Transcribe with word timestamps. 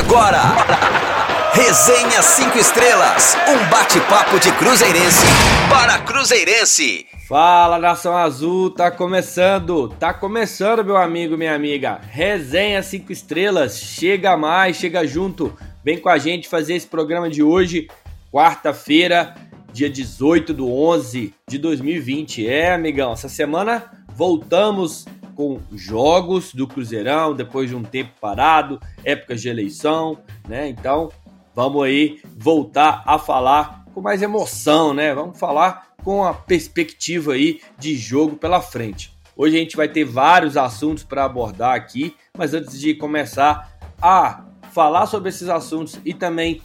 Agora, 0.00 0.40
Resenha 1.52 2.22
5 2.22 2.56
Estrelas, 2.56 3.36
um 3.46 3.68
bate-papo 3.68 4.40
de 4.40 4.50
Cruzeirense 4.52 5.26
para 5.68 5.98
Cruzeirense. 5.98 7.06
Fala 7.28 7.78
nação 7.78 8.16
azul, 8.16 8.70
tá 8.70 8.90
começando, 8.90 9.90
tá 10.00 10.14
começando 10.14 10.82
meu 10.82 10.96
amigo, 10.96 11.36
minha 11.36 11.54
amiga. 11.54 12.00
Resenha 12.10 12.82
5 12.82 13.12
Estrelas, 13.12 13.78
chega 13.78 14.38
mais, 14.38 14.76
chega 14.76 15.06
junto, 15.06 15.54
vem 15.84 15.98
com 15.98 16.08
a 16.08 16.16
gente 16.16 16.48
fazer 16.48 16.76
esse 16.76 16.86
programa 16.86 17.28
de 17.28 17.42
hoje, 17.42 17.86
quarta-feira, 18.32 19.34
dia 19.70 19.90
18 19.90 20.54
do 20.54 20.72
11 20.72 21.34
de 21.46 21.58
2020. 21.58 22.48
É, 22.48 22.72
amigão, 22.72 23.12
essa 23.12 23.28
semana 23.28 23.84
voltamos 24.16 25.04
com 25.40 25.58
jogos 25.72 26.52
do 26.52 26.66
Cruzeirão 26.66 27.34
depois 27.34 27.70
de 27.70 27.74
um 27.74 27.82
tempo 27.82 28.10
parado, 28.20 28.78
épocas 29.02 29.40
de 29.40 29.48
eleição, 29.48 30.18
né? 30.46 30.68
Então, 30.68 31.10
vamos 31.54 31.82
aí 31.82 32.20
voltar 32.36 33.02
a 33.06 33.18
falar 33.18 33.86
com 33.94 34.02
mais 34.02 34.20
emoção, 34.20 34.92
né? 34.92 35.14
Vamos 35.14 35.38
falar 35.38 35.94
com 36.04 36.22
a 36.22 36.34
perspectiva 36.34 37.32
aí 37.32 37.62
de 37.78 37.96
jogo 37.96 38.36
pela 38.36 38.60
frente. 38.60 39.16
Hoje 39.34 39.56
a 39.56 39.60
gente 39.60 39.78
vai 39.78 39.88
ter 39.88 40.04
vários 40.04 40.58
assuntos 40.58 41.04
para 41.04 41.24
abordar 41.24 41.74
aqui, 41.74 42.14
mas 42.36 42.52
antes 42.52 42.78
de 42.78 42.92
começar 42.92 43.78
a 43.98 44.44
falar 44.72 45.06
sobre 45.06 45.30
esses 45.30 45.48
assuntos 45.48 45.98
e 46.04 46.12
também 46.12 46.60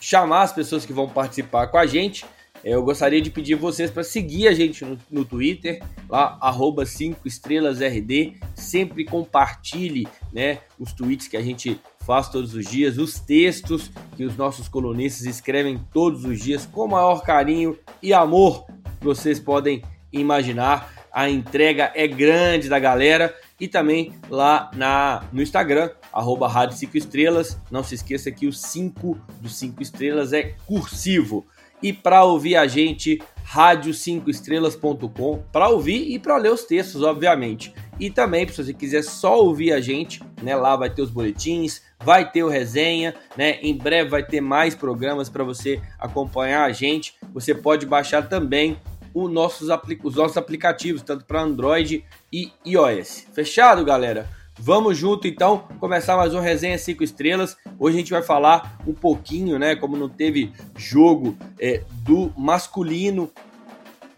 chamar 0.00 0.42
as 0.42 0.52
pessoas 0.52 0.84
que 0.84 0.92
vão 0.92 1.08
participar 1.08 1.68
com 1.68 1.78
a 1.78 1.86
gente, 1.86 2.26
eu 2.62 2.82
gostaria 2.82 3.20
de 3.20 3.30
pedir 3.30 3.54
vocês 3.54 3.90
para 3.90 4.04
seguir 4.04 4.48
a 4.48 4.52
gente 4.52 4.84
no, 4.84 4.98
no 5.10 5.24
Twitter, 5.24 5.82
lá, 6.08 6.36
arroba 6.40 6.84
5 6.84 7.26
estrelas 7.26 7.80
RD. 7.80 8.34
Sempre 8.54 9.04
compartilhe 9.04 10.06
né, 10.32 10.58
os 10.78 10.92
tweets 10.92 11.26
que 11.26 11.36
a 11.36 11.42
gente 11.42 11.80
faz 12.00 12.28
todos 12.28 12.54
os 12.54 12.66
dias, 12.66 12.98
os 12.98 13.18
textos 13.18 13.90
que 14.16 14.24
os 14.24 14.36
nossos 14.36 14.68
colunistas 14.68 15.26
escrevem 15.26 15.80
todos 15.92 16.24
os 16.24 16.40
dias 16.40 16.66
com 16.66 16.84
o 16.84 16.88
maior 16.88 17.22
carinho 17.22 17.78
e 18.02 18.12
amor 18.12 18.66
que 18.98 19.04
vocês 19.04 19.40
podem 19.40 19.82
imaginar. 20.12 20.92
A 21.12 21.28
entrega 21.28 21.90
é 21.94 22.06
grande 22.06 22.68
da 22.68 22.78
galera 22.78 23.34
e 23.58 23.66
também 23.66 24.12
lá 24.28 24.70
na, 24.74 25.24
no 25.32 25.42
Instagram, 25.42 25.90
arroba 26.12 26.48
Rádio 26.48 26.76
5 26.76 26.96
Estrelas. 26.96 27.58
Não 27.70 27.82
se 27.82 27.94
esqueça 27.94 28.30
que 28.30 28.46
o 28.46 28.52
5 28.52 29.18
dos 29.40 29.56
5 29.56 29.82
estrelas 29.82 30.32
é 30.32 30.54
cursivo. 30.66 31.46
E 31.82 31.92
para 31.92 32.24
ouvir 32.24 32.56
a 32.56 32.66
gente, 32.66 33.20
rádio5estrelas.com, 33.46 35.42
para 35.52 35.68
ouvir 35.68 36.12
e 36.12 36.18
para 36.18 36.36
ler 36.36 36.52
os 36.52 36.64
textos, 36.64 37.02
obviamente. 37.02 37.74
E 37.98 38.10
também, 38.10 38.46
se 38.48 38.62
você 38.62 38.72
quiser 38.72 39.02
só 39.02 39.38
ouvir 39.40 39.72
a 39.72 39.80
gente, 39.80 40.22
né, 40.42 40.56
lá 40.56 40.76
vai 40.76 40.88
ter 40.88 41.02
os 41.02 41.10
boletins, 41.10 41.82
vai 42.02 42.30
ter 42.30 42.42
o 42.42 42.48
resenha, 42.48 43.14
né? 43.36 43.58
Em 43.60 43.76
breve 43.76 44.08
vai 44.08 44.22
ter 44.22 44.40
mais 44.40 44.74
programas 44.74 45.28
para 45.28 45.44
você 45.44 45.80
acompanhar 45.98 46.64
a 46.64 46.72
gente. 46.72 47.14
Você 47.34 47.54
pode 47.54 47.84
baixar 47.84 48.28
também 48.28 48.78
os 49.12 49.30
nossos, 49.30 49.68
os 50.02 50.14
nossos 50.14 50.36
aplicativos, 50.36 51.02
tanto 51.02 51.24
para 51.24 51.42
Android 51.42 52.04
e 52.32 52.52
iOS. 52.64 53.26
Fechado, 53.32 53.84
galera? 53.84 54.39
Vamos 54.62 54.98
junto 54.98 55.26
então 55.26 55.64
começar 55.80 56.18
mais 56.18 56.34
um 56.34 56.38
resenha 56.38 56.76
5 56.76 57.02
estrelas. 57.02 57.56
Hoje 57.78 57.96
a 57.96 57.98
gente 58.00 58.10
vai 58.10 58.22
falar 58.22 58.78
um 58.86 58.92
pouquinho, 58.92 59.58
né? 59.58 59.74
Como 59.74 59.96
não 59.96 60.06
teve 60.06 60.52
jogo 60.76 61.34
é, 61.58 61.82
do 62.04 62.30
masculino 62.36 63.30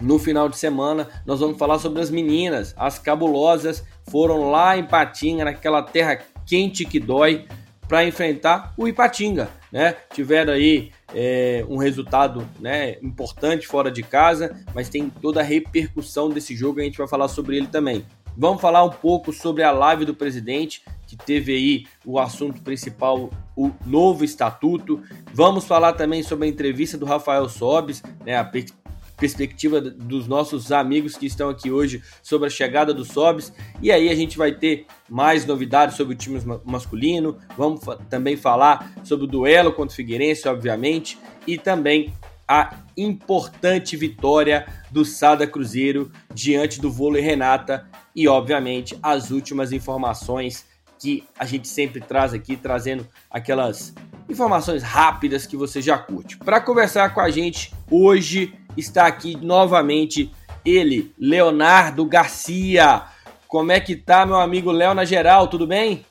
no 0.01 0.19
final 0.19 0.49
de 0.49 0.59
semana, 0.59 1.09
nós 1.25 1.39
vamos 1.39 1.57
falar 1.57 1.79
sobre 1.79 2.03
as 2.03 2.11
meninas, 2.11 2.75
as 2.77 2.99
cabulosas, 2.99 3.85
foram 4.11 4.51
lá 4.51 4.77
em 4.77 4.85
Patinga, 4.85 5.45
naquela 5.45 5.81
terra 5.81 6.19
quente 6.45 6.85
que 6.85 6.99
dói, 6.99 7.47
para 7.87 8.05
enfrentar 8.05 8.75
o 8.77 8.89
Ipatinga, 8.89 9.49
né? 9.71 9.95
Tiveram 10.13 10.55
aí 10.55 10.91
é, 11.15 11.65
um 11.69 11.77
resultado 11.77 12.45
né, 12.59 12.97
importante 13.01 13.65
fora 13.69 13.93
de 13.93 14.03
casa, 14.03 14.57
mas 14.75 14.89
tem 14.89 15.09
toda 15.09 15.39
a 15.39 15.45
repercussão 15.45 16.31
desse 16.31 16.57
jogo, 16.57 16.81
a 16.81 16.83
gente 16.83 16.99
vai 16.99 17.07
falar 17.07 17.29
sobre 17.29 17.57
ele 17.57 17.69
também. 17.69 18.05
Vamos 18.37 18.61
falar 18.61 18.83
um 18.85 18.91
pouco 18.91 19.33
sobre 19.33 19.63
a 19.63 19.71
live 19.71 20.05
do 20.05 20.15
presidente, 20.15 20.83
que 21.07 21.17
teve 21.17 21.55
aí 21.55 21.87
o 22.05 22.19
assunto 22.19 22.63
principal, 22.63 23.31
o 23.55 23.71
novo 23.85 24.25
estatuto. 24.25 25.03
Vamos 25.35 25.65
falar 25.65 25.93
também 25.93 26.23
sobre 26.23 26.47
a 26.47 26.51
entrevista 26.51 26.97
do 26.97 27.05
Rafael 27.05 27.49
Sobes, 27.49 28.03
né, 28.25 28.37
a 28.37 28.45
per 28.45 28.67
perspectiva 29.15 29.81
dos 29.81 30.27
nossos 30.27 30.73
amigos 30.73 31.17
que 31.17 31.27
estão 31.27 31.49
aqui 31.49 31.71
hoje 31.71 32.03
sobre 32.25 32.49
a 32.49 32.51
chegada 32.51 32.93
do 32.93 33.05
Sobes. 33.05 33.53
E 33.81 33.93
aí 33.93 34.09
a 34.09 34.15
gente 34.17 34.37
vai 34.37 34.51
ter 34.51 34.85
mais 35.09 35.47
novidades 35.47 35.97
sobre 35.97 36.15
o 36.15 36.19
time 36.19 36.41
masculino. 36.65 37.39
Vamos 37.57 37.83
também 38.11 38.37
falar 38.37 38.93
sobre 39.05 39.27
o 39.27 39.29
duelo 39.29 39.73
contra 39.73 39.93
o 39.93 39.97
Figueirense, 39.97 40.49
obviamente, 40.49 41.17
e 41.47 41.57
também 41.57 42.13
a 42.49 42.75
importante 42.97 43.97
vitória 43.97 44.67
do 44.91 45.05
Sada 45.05 45.47
Cruzeiro 45.47 46.11
diante 46.35 46.81
do 46.81 46.91
vôlei 46.91 47.23
Renata 47.23 47.87
e, 48.15 48.29
obviamente, 48.29 48.99
as 49.03 49.31
últimas 49.31 49.73
informações 49.73 50.67
que 50.99 51.25
a 51.39 51.45
gente 51.45 51.67
sempre 51.67 52.01
traz 52.01 52.33
aqui, 52.33 52.57
trazendo 52.57 53.07
aquelas 53.31 53.93
informações 54.29 54.83
rápidas 54.83 55.47
que 55.47 55.57
você 55.57 55.83
já 55.83 55.99
curte. 55.99 56.37
Para 56.39 56.61
conversar 56.61 57.13
com 57.13 57.21
a 57.21 57.29
gente 57.29 57.73
hoje 57.91 58.55
está 58.77 59.07
aqui 59.07 59.37
novamente 59.37 60.31
ele, 60.65 61.13
Leonardo 61.19 62.05
Garcia. 62.07 63.03
Como 63.49 63.73
é 63.73 63.81
que 63.81 63.97
tá, 63.97 64.25
meu 64.25 64.37
amigo 64.37 64.71
Léo 64.71 64.95
na 64.95 65.05
geral? 65.05 65.49
Tudo 65.49 65.67
bem? 65.67 66.07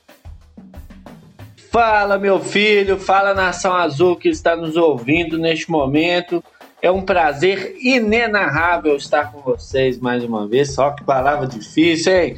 Fala, 1.72 2.19
meu 2.19 2.40
filho, 2.41 3.00
fala 3.00 3.34
nação 3.34 3.73
azul 3.73 4.17
que 4.17 4.28
está 4.28 4.57
nos 4.57 4.75
ouvindo 4.75 5.38
neste 5.40 5.72
momento. 5.72 6.44
É 6.81 6.90
um 6.90 7.03
prazer 7.03 7.75
inenarrável 7.80 8.96
estar 8.96 9.31
com 9.31 9.40
vocês 9.40 10.00
mais 10.00 10.24
uma 10.24 10.47
vez. 10.47 10.74
Só 10.74 10.90
que 10.90 11.03
palavra 11.03 11.46
difícil, 11.46 12.12
hein? 12.12 12.38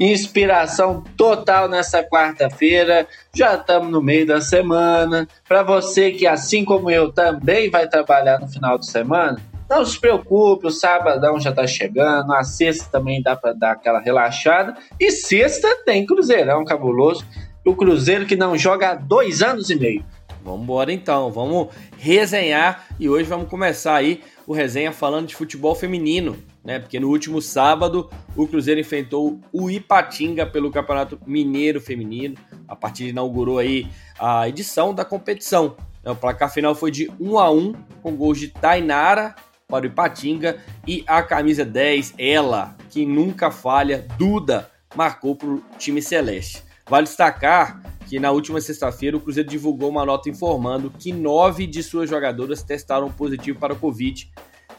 Inspiração 0.00 1.04
total 1.14 1.68
nessa 1.68 2.02
quarta-feira. 2.02 3.06
Já 3.34 3.54
estamos 3.54 3.90
no 3.90 4.00
meio 4.00 4.26
da 4.26 4.40
semana. 4.40 5.28
Para 5.46 5.62
você 5.62 6.10
que, 6.10 6.26
assim 6.26 6.64
como 6.64 6.90
eu, 6.90 7.12
também 7.12 7.68
vai 7.68 7.86
trabalhar 7.86 8.40
no 8.40 8.48
final 8.48 8.78
de 8.78 8.86
semana, 8.90 9.38
não 9.68 9.84
se 9.84 10.00
preocupe, 10.00 10.66
o 10.66 10.70
sabadão 10.70 11.38
já 11.38 11.50
está 11.50 11.66
chegando, 11.66 12.32
a 12.32 12.42
sexta 12.42 12.88
também 12.90 13.22
dá 13.22 13.36
para 13.36 13.52
dar 13.52 13.72
aquela 13.72 14.00
relaxada. 14.00 14.74
E 14.98 15.10
sexta 15.10 15.68
tem 15.84 16.06
Cruzeirão 16.06 16.64
cabuloso 16.64 17.26
o 17.64 17.76
Cruzeiro 17.76 18.26
que 18.26 18.36
não 18.36 18.56
joga 18.58 18.90
há 18.90 18.94
dois 18.94 19.42
anos 19.42 19.70
e 19.70 19.76
meio. 19.76 20.04
Vamos 20.42 20.62
embora 20.62 20.92
então, 20.92 21.30
vamos 21.30 21.68
resenhar 21.96 22.86
e 22.98 23.08
hoje 23.08 23.28
vamos 23.28 23.48
começar 23.48 23.94
aí 23.94 24.22
o 24.46 24.52
resenha 24.52 24.92
falando 24.92 25.28
de 25.28 25.36
futebol 25.36 25.74
feminino, 25.74 26.36
né? 26.64 26.80
Porque 26.80 26.98
no 26.98 27.08
último 27.08 27.40
sábado 27.40 28.10
o 28.36 28.46
Cruzeiro 28.46 28.80
enfrentou 28.80 29.40
o 29.52 29.70
Ipatinga 29.70 30.44
pelo 30.44 30.70
Campeonato 30.70 31.18
Mineiro 31.24 31.80
Feminino. 31.80 32.36
A 32.66 32.74
partida 32.74 33.10
inaugurou 33.10 33.58
aí 33.58 33.86
a 34.18 34.48
edição 34.48 34.92
da 34.92 35.04
competição. 35.04 35.76
O 36.04 36.16
placar 36.16 36.52
final 36.52 36.74
foi 36.74 36.90
de 36.90 37.08
1 37.20 37.38
a 37.38 37.50
1 37.50 37.72
com 38.02 38.16
gols 38.16 38.40
de 38.40 38.48
Tainara 38.48 39.36
para 39.68 39.84
o 39.84 39.86
Ipatinga 39.86 40.58
e 40.86 41.04
a 41.06 41.22
camisa 41.22 41.64
10, 41.64 42.14
ela, 42.18 42.76
que 42.90 43.06
nunca 43.06 43.50
falha, 43.52 44.06
Duda, 44.18 44.68
marcou 44.96 45.36
para 45.36 45.48
o 45.48 45.62
time 45.78 46.02
celeste. 46.02 46.64
Vale 46.88 47.04
destacar 47.04 47.80
que 48.12 48.20
na 48.20 48.30
última 48.30 48.60
sexta-feira 48.60 49.16
o 49.16 49.20
Cruzeiro 49.20 49.48
divulgou 49.48 49.88
uma 49.88 50.04
nota 50.04 50.28
informando 50.28 50.90
que 50.90 51.14
nove 51.14 51.66
de 51.66 51.82
suas 51.82 52.10
jogadoras 52.10 52.62
testaram 52.62 53.10
positivo 53.10 53.58
para 53.58 53.72
o 53.72 53.78
Covid. 53.78 54.30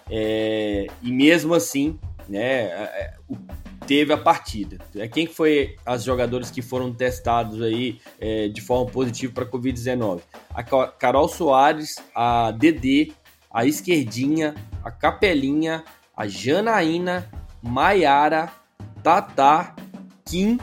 É, 0.07 0.85
e 1.01 1.11
mesmo 1.11 1.55
assim, 1.55 1.99
né, 2.29 2.69
teve 3.88 4.13
a 4.13 4.19
partida. 4.19 4.77
É, 4.95 5.07
quem 5.07 5.25
foi 5.25 5.75
as 5.83 6.03
jogadoras 6.03 6.51
que 6.51 6.61
foram 6.61 6.93
testados 6.93 7.59
aí 7.59 7.99
é, 8.19 8.49
de 8.49 8.61
forma 8.61 8.85
positiva 8.91 9.33
para 9.33 9.47
Covid-19? 9.47 10.22
A 10.53 10.61
Carol 10.61 11.28
Soares, 11.28 11.96
a 12.13 12.52
Dedê, 12.52 13.13
a 13.49 13.66
Esquerdinha, 13.66 14.53
a 14.84 14.91
Capelinha, 14.91 15.84
a 16.16 16.28
Janaína, 16.28 17.28
Maiara, 17.63 18.52
Tatá, 19.02 19.75
Kim 20.23 20.59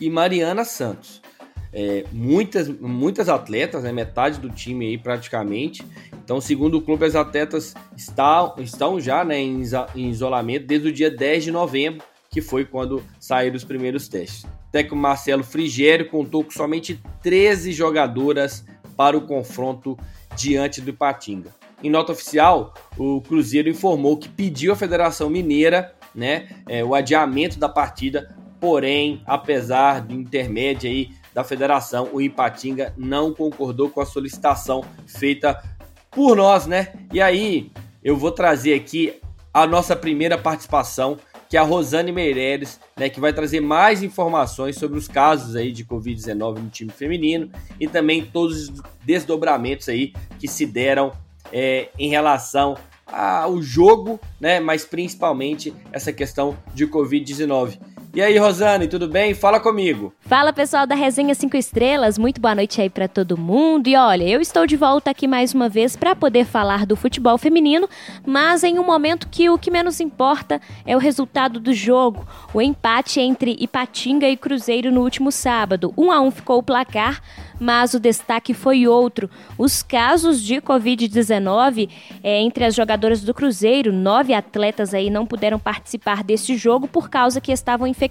e 0.00 0.10
Mariana 0.10 0.64
Santos. 0.64 1.27
É, 1.72 2.04
muitas, 2.12 2.68
muitas 2.68 3.28
atletas, 3.28 3.82
né, 3.82 3.92
metade 3.92 4.38
do 4.40 4.50
time 4.50 4.86
aí 4.86 4.98
praticamente. 4.98 5.84
Então, 6.24 6.40
segundo 6.40 6.78
o 6.78 6.82
clube, 6.82 7.04
as 7.04 7.14
atletas 7.14 7.74
está, 7.96 8.54
estão 8.58 9.00
já 9.00 9.24
né, 9.24 9.38
em, 9.38 9.62
em, 9.94 10.08
isolamento 10.08 10.66
desde 10.66 10.88
o 10.88 10.92
dia 10.92 11.10
10 11.10 11.44
de 11.44 11.50
novembro, 11.50 12.04
que 12.30 12.40
foi 12.40 12.64
quando 12.64 13.02
saíram 13.18 13.56
os 13.56 13.64
primeiros 13.64 14.08
testes. 14.08 14.44
O 14.44 14.72
técnico 14.72 14.96
Marcelo 14.96 15.42
Frigério 15.42 16.08
contou 16.08 16.44
com 16.44 16.50
somente 16.50 17.00
13 17.22 17.72
jogadoras 17.72 18.64
para 18.96 19.16
o 19.16 19.22
confronto 19.22 19.98
diante 20.36 20.80
do 20.80 20.92
Patinga. 20.92 21.54
Em 21.82 21.90
nota 21.90 22.12
oficial, 22.12 22.74
o 22.96 23.20
Cruzeiro 23.20 23.68
informou 23.68 24.16
que 24.16 24.28
pediu 24.28 24.72
à 24.72 24.76
Federação 24.76 25.30
Mineira 25.30 25.94
né, 26.14 26.48
é, 26.68 26.84
o 26.84 26.94
adiamento 26.94 27.58
da 27.58 27.68
partida 27.68 28.36
Porém, 28.60 29.22
apesar 29.24 30.00
do 30.00 30.14
intermédio 30.14 30.90
aí 30.90 31.10
da 31.38 31.44
federação, 31.44 32.08
o 32.12 32.20
Ipatinga 32.20 32.92
não 32.96 33.32
concordou 33.32 33.88
com 33.88 34.00
a 34.00 34.04
solicitação 34.04 34.84
feita 35.06 35.62
por 36.10 36.36
nós, 36.36 36.66
né? 36.66 36.92
E 37.12 37.20
aí 37.20 37.70
eu 38.02 38.16
vou 38.16 38.32
trazer 38.32 38.74
aqui 38.74 39.20
a 39.54 39.64
nossa 39.64 39.94
primeira 39.94 40.36
participação, 40.36 41.16
que 41.48 41.56
é 41.56 41.60
a 41.60 41.62
Rosane 41.62 42.10
Meireles, 42.10 42.80
né, 42.96 43.08
que 43.08 43.20
vai 43.20 43.32
trazer 43.32 43.60
mais 43.60 44.02
informações 44.02 44.74
sobre 44.74 44.98
os 44.98 45.06
casos 45.06 45.54
aí 45.54 45.70
de 45.70 45.84
Covid-19 45.84 46.58
no 46.58 46.70
time 46.70 46.90
feminino 46.90 47.48
e 47.78 47.86
também 47.86 48.26
todos 48.26 48.68
os 48.68 48.82
desdobramentos 49.04 49.88
aí 49.88 50.12
que 50.40 50.48
se 50.48 50.66
deram 50.66 51.12
é, 51.52 51.88
em 51.96 52.08
relação 52.10 52.76
ao 53.06 53.62
jogo, 53.62 54.18
né, 54.40 54.58
mas 54.58 54.84
principalmente 54.84 55.72
essa 55.92 56.12
questão 56.12 56.58
de 56.74 56.84
Covid-19. 56.84 57.78
E 58.18 58.20
aí, 58.20 58.36
Rosane, 58.36 58.88
tudo 58.88 59.06
bem? 59.06 59.32
Fala 59.32 59.60
comigo. 59.60 60.12
Fala, 60.22 60.52
pessoal 60.52 60.84
da 60.88 60.96
Resenha 60.96 61.36
5 61.36 61.56
Estrelas. 61.56 62.18
Muito 62.18 62.40
boa 62.40 62.52
noite 62.52 62.82
aí 62.82 62.90
para 62.90 63.06
todo 63.06 63.38
mundo. 63.38 63.86
E 63.86 63.94
olha, 63.94 64.24
eu 64.24 64.40
estou 64.40 64.66
de 64.66 64.74
volta 64.74 65.12
aqui 65.12 65.28
mais 65.28 65.54
uma 65.54 65.68
vez 65.68 65.94
para 65.94 66.16
poder 66.16 66.44
falar 66.44 66.84
do 66.84 66.96
futebol 66.96 67.38
feminino, 67.38 67.88
mas 68.26 68.64
em 68.64 68.76
um 68.76 68.84
momento 68.84 69.28
que 69.28 69.48
o 69.48 69.56
que 69.56 69.70
menos 69.70 70.00
importa 70.00 70.60
é 70.84 70.96
o 70.96 70.98
resultado 70.98 71.60
do 71.60 71.72
jogo. 71.72 72.26
O 72.52 72.60
empate 72.60 73.20
entre 73.20 73.56
Ipatinga 73.60 74.28
e 74.28 74.36
Cruzeiro 74.36 74.90
no 74.90 75.02
último 75.02 75.30
sábado. 75.30 75.94
1 75.96 76.10
a 76.10 76.20
1 76.20 76.30
ficou 76.32 76.58
o 76.58 76.62
placar 76.64 77.22
mas 77.60 77.94
o 77.94 78.00
destaque 78.00 78.54
foi 78.54 78.86
outro. 78.86 79.28
Os 79.56 79.82
casos 79.82 80.42
de 80.42 80.56
Covid-19 80.56 81.88
é, 82.22 82.40
entre 82.40 82.64
as 82.64 82.74
jogadoras 82.74 83.22
do 83.22 83.34
Cruzeiro, 83.34 83.92
nove 83.92 84.32
atletas 84.32 84.94
aí 84.94 85.10
não 85.10 85.26
puderam 85.26 85.58
participar 85.58 86.22
desse 86.22 86.56
jogo 86.56 86.86
por 86.86 87.10
causa 87.10 87.40
que 87.40 87.52
estavam 87.52 87.86
infectadas. 87.86 88.07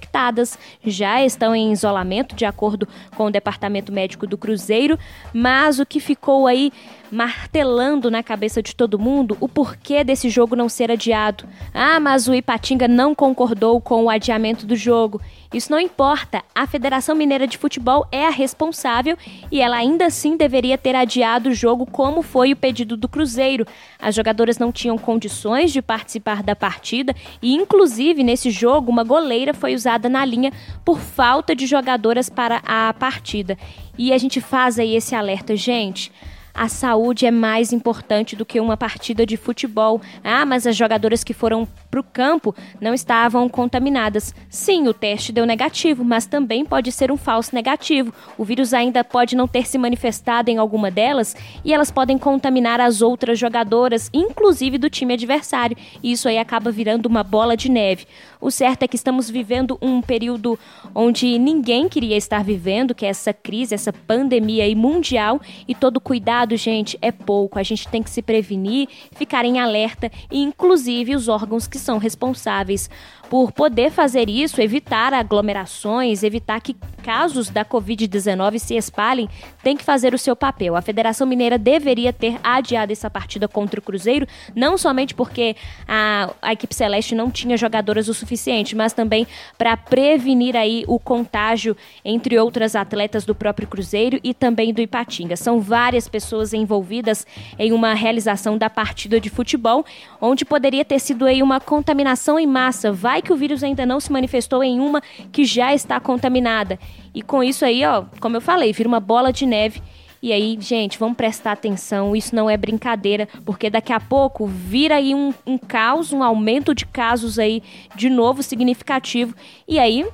Já 0.83 1.23
estão 1.23 1.55
em 1.55 1.71
isolamento, 1.71 2.35
de 2.35 2.45
acordo 2.45 2.87
com 3.15 3.25
o 3.25 3.31
Departamento 3.31 3.91
Médico 3.91 4.27
do 4.27 4.37
Cruzeiro, 4.37 4.99
mas 5.33 5.79
o 5.79 5.85
que 5.85 5.99
ficou 5.99 6.47
aí 6.47 6.71
martelando 7.11 8.11
na 8.11 8.21
cabeça 8.21 8.61
de 8.61 8.75
todo 8.75 8.99
mundo 8.99 9.37
o 9.39 9.47
porquê 9.47 10.03
desse 10.03 10.29
jogo 10.29 10.55
não 10.55 10.67
ser 10.67 10.91
adiado. 10.91 11.45
Ah, 11.73 11.99
mas 11.99 12.27
o 12.27 12.33
Ipatinga 12.33 12.87
não 12.87 13.15
concordou 13.15 13.79
com 13.79 14.03
o 14.03 14.09
adiamento 14.09 14.65
do 14.65 14.75
jogo. 14.75 15.21
Isso 15.53 15.71
não 15.71 15.79
importa, 15.79 16.43
a 16.53 16.67
Federação 16.67 17.15
Mineira 17.15 17.47
de 17.47 17.57
Futebol 17.57 18.05
é 18.11 18.25
a 18.25 18.29
responsável 18.29 19.17
e 19.51 19.61
ela 19.61 19.77
ainda 19.77 20.05
assim 20.05 20.35
deveria 20.35 20.77
ter 20.77 20.95
adiado 20.95 21.49
o 21.49 21.53
jogo, 21.53 21.85
como 21.85 22.21
foi 22.21 22.51
o 22.51 22.55
pedido 22.55 22.97
do 22.97 23.07
Cruzeiro. 23.07 23.65
As 23.97 24.13
jogadoras 24.13 24.57
não 24.57 24.71
tinham 24.71 24.97
condições 24.97 25.71
de 25.71 25.81
participar 25.81 26.43
da 26.43 26.55
partida 26.55 27.15
e, 27.41 27.53
inclusive, 27.53 28.23
nesse 28.23 28.51
jogo, 28.51 28.91
uma 28.91 29.03
goleira 29.03 29.53
foi 29.53 29.73
usada 29.73 30.09
na 30.09 30.25
linha 30.25 30.51
por 30.83 30.99
falta 30.99 31.55
de 31.55 31.65
jogadoras 31.65 32.29
para 32.29 32.61
a 32.65 32.93
partida. 32.93 33.57
E 33.97 34.11
a 34.11 34.17
gente 34.17 34.41
faz 34.41 34.77
aí 34.77 34.95
esse 34.95 35.15
alerta, 35.15 35.55
gente 35.55 36.11
a 36.57 36.67
saúde 36.67 37.27
é 37.27 37.29
mais 37.29 37.71
importante 37.71 38.35
do 38.35 38.43
que 38.43 38.59
uma 38.59 38.75
partida 38.75 39.27
de 39.27 39.37
futebol. 39.37 40.01
Ah, 40.23 40.43
mas 40.43 40.65
as 40.65 40.75
jogadoras 40.75 41.23
que 41.23 41.31
foram 41.31 41.67
para 41.91 41.99
o 41.99 42.03
campo 42.03 42.55
não 42.81 42.95
estavam 42.95 43.47
contaminadas. 43.47 44.33
Sim, 44.49 44.87
o 44.87 44.93
teste 44.93 45.31
deu 45.31 45.45
negativo, 45.45 46.03
mas 46.03 46.25
também 46.25 46.65
pode 46.65 46.91
ser 46.91 47.11
um 47.11 47.17
falso 47.17 47.53
negativo. 47.53 48.11
O 48.39 48.43
vírus 48.43 48.73
ainda 48.73 49.03
pode 49.03 49.35
não 49.35 49.47
ter 49.47 49.67
se 49.67 49.77
manifestado 49.77 50.49
em 50.49 50.57
alguma 50.57 50.89
delas 50.89 51.35
e 51.63 51.71
elas 51.71 51.91
podem 51.91 52.17
contaminar 52.17 52.81
as 52.81 53.03
outras 53.03 53.37
jogadoras, 53.37 54.09
inclusive 54.11 54.79
do 54.79 54.89
time 54.89 55.13
adversário. 55.13 55.77
E 56.01 56.11
isso 56.11 56.27
aí 56.27 56.39
acaba 56.39 56.71
virando 56.71 57.05
uma 57.05 57.23
bola 57.23 57.55
de 57.55 57.69
neve. 57.69 58.07
O 58.39 58.51
certo 58.51 58.83
é 58.83 58.87
que 58.87 58.95
estamos 58.95 59.29
vivendo 59.29 59.77
um 59.81 60.01
período 60.01 60.57
onde 60.93 61.37
ninguém 61.39 61.89
queria 61.89 62.15
estar 62.15 62.43
vivendo, 62.43 62.93
que 62.93 63.05
é 63.05 63.09
essa 63.09 63.33
crise, 63.33 63.73
essa 63.73 63.91
pandemia 63.91 64.63
aí 64.63 64.75
mundial, 64.75 65.41
e 65.67 65.73
todo 65.73 65.99
cuidado, 65.99 66.55
gente, 66.55 66.97
é 67.01 67.11
pouco. 67.11 67.57
A 67.59 67.63
gente 67.63 67.87
tem 67.87 68.03
que 68.03 68.09
se 68.09 68.21
prevenir, 68.21 68.87
ficar 69.11 69.45
em 69.45 69.59
alerta, 69.59 70.11
e 70.31 70.41
inclusive 70.41 71.15
os 71.15 71.27
órgãos 71.27 71.67
que 71.67 71.79
são 71.79 71.97
responsáveis 71.97 72.89
por 73.29 73.51
poder 73.51 73.91
fazer 73.91 74.29
isso, 74.29 74.61
evitar 74.61 75.13
aglomerações, 75.13 76.23
evitar 76.23 76.59
que 76.61 76.75
casos 77.07 77.49
da 77.49 77.63
Covid-19 77.63 78.59
se 78.59 78.75
espalhem, 78.75 79.29
tem 79.63 79.77
que 79.77 79.83
fazer 79.83 80.13
o 80.13 80.17
seu 80.17 80.35
papel. 80.35 80.75
A 80.75 80.81
Federação 80.81 81.25
Mineira 81.25 81.57
deveria 81.57 82.11
ter 82.11 82.37
adiado 82.43 82.91
essa 82.91 83.09
partida 83.09 83.47
contra 83.47 83.79
o 83.79 83.83
Cruzeiro, 83.83 84.27
não 84.53 84.77
somente 84.77 85.15
porque 85.15 85.55
a, 85.87 86.29
a 86.41 86.51
equipe 86.51 86.75
celeste 86.75 87.15
não 87.15 87.31
tinha 87.31 87.55
jogadoras 87.55 88.09
o 88.09 88.13
suficiente, 88.13 88.75
mas 88.75 88.91
também 88.91 89.25
para 89.57 89.77
prevenir 89.77 90.57
aí 90.57 90.83
o 90.85 90.99
contágio 90.99 91.77
entre 92.03 92.37
outras 92.37 92.75
atletas 92.75 93.23
do 93.23 93.33
próprio 93.33 93.69
Cruzeiro 93.69 94.19
e 94.21 94.33
também 94.33 94.73
do 94.73 94.81
Ipatinga. 94.81 95.37
São 95.37 95.61
várias 95.61 96.09
pessoas 96.09 96.53
envolvidas 96.53 97.25
em 97.57 97.71
uma 97.71 97.93
realização 97.93 98.57
da 98.57 98.69
partida 98.69 99.17
de 99.17 99.29
futebol, 99.29 99.85
onde 100.19 100.43
poderia 100.43 100.83
ter 100.83 100.99
sido 100.99 101.25
aí 101.25 101.41
uma 101.41 101.61
contaminação 101.61 102.37
em 102.37 102.47
massa. 102.47 102.91
Vai 102.91 103.16
Vai 103.17 103.21
que 103.23 103.33
o 103.33 103.35
vírus 103.35 103.63
ainda 103.63 103.83
não 103.83 103.99
se 103.99 104.11
manifestou 104.11 104.63
em 104.63 104.79
uma 104.79 105.01
que 105.31 105.43
já 105.43 105.73
está 105.73 105.99
contaminada. 105.99 106.77
E 107.15 107.23
com 107.23 107.43
isso 107.43 107.65
aí, 107.65 107.83
ó, 107.83 108.03
como 108.19 108.37
eu 108.37 108.41
falei, 108.41 108.71
vira 108.71 108.87
uma 108.87 108.99
bola 108.99 109.33
de 109.33 109.43
neve. 109.43 109.81
E 110.21 110.31
aí, 110.31 110.55
gente, 110.61 110.99
vamos 110.99 111.17
prestar 111.17 111.53
atenção, 111.53 112.15
isso 112.15 112.35
não 112.35 112.47
é 112.47 112.55
brincadeira, 112.55 113.27
porque 113.43 113.71
daqui 113.71 113.91
a 113.91 113.99
pouco 113.99 114.45
vira 114.45 114.97
aí 114.97 115.15
um, 115.15 115.33
um 115.47 115.57
caos, 115.57 116.13
um 116.13 116.21
aumento 116.21 116.75
de 116.75 116.85
casos 116.85 117.39
aí 117.39 117.63
de 117.95 118.07
novo 118.07 118.43
significativo. 118.43 119.33
E 119.67 119.79
aí, 119.79 120.05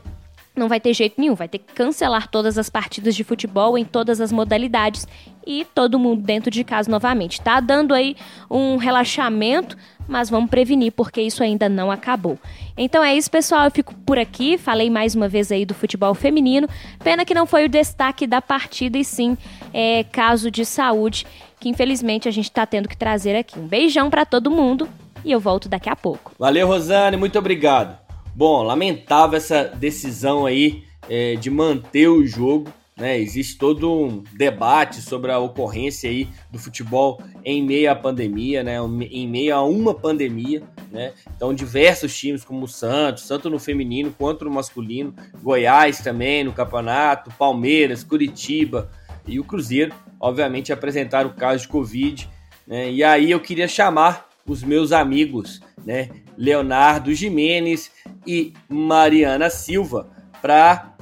não 0.56 0.69
vai 0.69 0.79
ter 0.79 0.94
jeito 0.94 1.19
nenhum, 1.19 1.35
vai 1.35 1.49
ter 1.49 1.57
que 1.57 1.73
cancelar 1.73 2.29
todas 2.29 2.57
as 2.57 2.69
partidas 2.69 3.15
de 3.15 3.25
futebol 3.25 3.77
em 3.77 3.83
todas 3.83 4.21
as 4.21 4.31
modalidades 4.31 5.06
e 5.45 5.66
todo 5.74 6.00
mundo 6.00 6.22
dentro 6.22 6.50
de 6.50 6.63
casa 6.63 6.90
novamente. 6.90 7.42
Tá 7.42 7.60
dando 7.60 7.94
aí 7.94 8.16
um 8.50 8.78
relaxamento, 8.78 9.78
mas 10.07 10.30
vamos 10.30 10.50
prevenir 10.50 10.92
porque 10.92 11.22
isso 11.22 11.44
ainda 11.44 11.68
não 11.69 11.92
acabou. 11.92 12.38
Então 12.78 13.04
é 13.04 13.16
isso, 13.16 13.30
pessoal. 13.30 13.66
Eu 13.66 13.72
fico 13.72 13.94
por 14.06 14.18
aqui. 14.18 14.57
Falei 14.57 14.90
mais 14.90 15.16
uma 15.16 15.28
vez 15.28 15.51
aí 15.51 15.66
do 15.66 15.74
futebol 15.74 16.13
feminino. 16.13 16.68
Pena 17.04 17.25
que 17.25 17.34
não 17.34 17.45
foi 17.45 17.66
o 17.66 17.69
destaque 17.69 18.25
da 18.25 18.42
partida 18.42 18.98
e 18.98 19.04
sim 19.04 19.38
é, 19.74 20.04
caso 20.04 20.50
de 20.50 20.66
saúde 20.66 21.25
que 21.63 21.69
infelizmente 21.69 22.28
a 22.28 22.31
gente 22.31 22.50
está 22.50 22.66
tendo 22.66 22.90
que 22.90 22.98
trazer 22.98 23.38
aqui. 23.38 23.57
Um 23.57 23.66
beijão 23.66 24.10
para 24.10 24.25
todo 24.25 24.51
mundo 24.51 24.90
e 25.24 25.31
eu 25.31 25.40
volto 25.40 25.69
daqui 25.69 25.90
a 25.90 25.95
pouco. 25.95 26.34
Valeu, 26.38 26.68
Rosane. 26.68 27.16
Muito 27.16 27.40
obrigado. 27.40 27.98
Bom, 28.36 28.63
lamentável 28.63 29.38
essa 29.38 29.63
decisão 29.63 30.45
aí 30.45 30.84
é, 31.10 31.36
de 31.36 31.50
manter 31.50 32.10
o 32.10 32.25
jogo. 32.25 32.69
Né? 32.95 33.19
Existe 33.19 33.57
todo 33.57 33.92
um 33.92 34.24
debate 34.34 35.01
sobre 35.01 35.31
a 35.31 35.40
ocorrência 35.40 36.10
aí 36.10 36.28
do 36.51 36.60
futebol 36.60 37.21
em 37.44 37.64
meio 37.64 37.92
à 37.92 37.95
pandemia, 37.95 38.64
né? 38.64 38.78
em 39.09 39.28
meio 39.28 39.56
a 39.56 39.64
uma 39.64 39.94
pandemia. 39.94 40.62
Né? 40.92 41.14
Então, 41.35 41.54
diversos 41.54 42.16
times 42.16 42.44
como 42.44 42.66
o 42.66 42.68
Santos, 42.68 43.28
tanto 43.28 43.50
no 43.50 43.57
feminino 43.59 44.14
quanto 44.18 44.45
no 44.45 44.52
masculino, 44.52 45.14
Goiás 45.42 46.00
também 46.00 46.44
no 46.44 46.54
campeonato, 46.54 47.31
Palmeiras, 47.31 48.04
Curitiba 48.04 48.92
e 49.28 49.40
o 49.40 49.44
Cruzeiro, 49.44 49.94
obviamente, 50.19 50.71
apresentaram 50.71 51.30
o 51.30 51.33
caso 51.33 51.64
de 51.64 51.69
Covid. 51.69 52.30
Né? 52.68 52.92
E 52.92 53.04
aí 53.04 53.31
eu 53.31 53.40
queria 53.40 53.68
chamar 53.68 54.30
os 54.45 54.62
meus 54.62 54.92
amigos, 54.92 55.62
né? 55.85 56.09
Leonardo 56.38 57.14
Jimenez 57.14 57.92
e 58.28 58.54
Mariana 58.68 59.50
Silva 59.50 60.09
para 60.42 60.93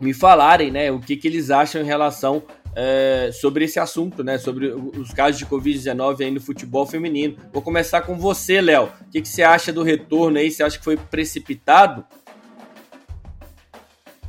me 0.00 0.14
falarem 0.14 0.70
né, 0.70 0.90
o 0.90 0.98
que, 0.98 1.16
que 1.16 1.28
eles 1.28 1.50
acham 1.50 1.82
em 1.82 1.84
relação 1.84 2.42
é, 2.74 3.30
sobre 3.32 3.64
esse 3.64 3.78
assunto, 3.78 4.22
né? 4.22 4.38
Sobre 4.38 4.68
os 4.68 5.12
casos 5.12 5.38
de 5.38 5.46
Covid-19 5.46 6.20
aí 6.20 6.30
no 6.30 6.40
futebol 6.40 6.86
feminino. 6.86 7.36
Vou 7.52 7.62
começar 7.62 8.02
com 8.02 8.16
você, 8.16 8.60
Léo. 8.60 8.84
O 8.84 9.10
que, 9.10 9.20
que 9.20 9.28
você 9.28 9.42
acha 9.42 9.72
do 9.72 9.82
retorno 9.82 10.38
aí? 10.38 10.50
Você 10.50 10.62
acha 10.62 10.78
que 10.78 10.84
foi 10.84 10.96
precipitado? 10.96 12.04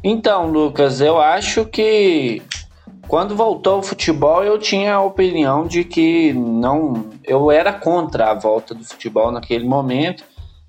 Então, 0.03 0.49
Lucas, 0.49 0.99
eu 0.99 1.19
acho 1.19 1.65
que 1.65 2.41
quando 3.07 3.35
voltou 3.35 3.79
o 3.79 3.83
futebol, 3.83 4.43
eu 4.43 4.57
tinha 4.57 4.95
a 4.95 5.03
opinião 5.03 5.67
de 5.67 5.83
que 5.83 6.33
não, 6.33 7.09
eu 7.23 7.51
era 7.51 7.71
contra 7.71 8.31
a 8.31 8.33
volta 8.33 8.73
do 8.73 8.83
futebol 8.83 9.31
naquele 9.31 9.65
momento, 9.65 10.23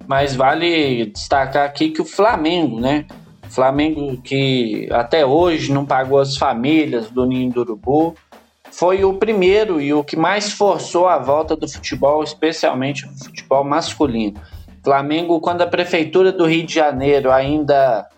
mas 0.06 0.35
vale 0.35 1.06
destacar 1.06 1.64
aqui 1.64 1.90
que 1.90 2.02
o 2.02 2.04
Flamengo, 2.04 2.78
né? 2.78 3.06
Flamengo 3.52 4.21
que 4.23 4.88
até 4.90 5.26
hoje 5.26 5.73
não 5.73 5.85
pagou 5.85 6.18
as 6.18 6.37
famílias 6.37 7.11
do 7.11 7.26
Ninho 7.26 7.52
do 7.52 7.61
Urubu, 7.61 8.14
foi 8.71 9.04
o 9.04 9.14
primeiro 9.14 9.80
e 9.80 9.92
o 9.92 10.02
que 10.02 10.16
mais 10.16 10.52
forçou 10.52 11.06
a 11.06 11.18
volta 11.18 11.54
do 11.54 11.68
futebol, 11.68 12.23
especialmente 12.23 13.04
o 13.04 13.25
futebol 13.25 13.62
masculino. 13.62 14.40
Flamengo, 14.82 15.40
quando 15.40 15.62
a 15.62 15.66
prefeitura 15.66 16.32
do 16.32 16.47
Rio 16.47 16.66
de 16.66 16.75
Janeiro 16.75 17.30
ainda 17.30 18.09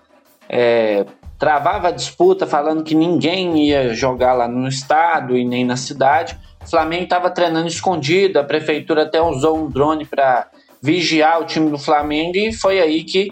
é, 0.49 1.05
travava 1.39 1.89
a 1.89 1.91
disputa 1.91 2.47
falando 2.47 2.85
que 2.85 2.95
ninguém 2.95 3.69
ia 3.69 3.93
jogar 3.93 4.33
lá 4.33 4.49
no 4.49 4.69
estado 4.69 5.37
e 5.37 5.45
nem 5.45 5.65
na 5.65 5.77
cidade. 5.77 6.39
O 6.65 6.71
Flamengo 6.71 7.05
estava 7.05 7.29
treinando 7.31 7.67
escondido, 7.67 8.39
a 8.39 8.45
prefeitura 8.45 9.03
até 9.03 9.21
usou 9.21 9.59
um 9.59 9.69
drone 9.69 10.07
para 10.07 10.49
vigiar 10.81 11.41
o 11.41 11.45
time 11.45 11.71
do 11.71 11.79
Flamengo 11.79 12.37
e 12.37 12.53
foi 12.53 12.81
aí 12.81 13.05
que 13.05 13.31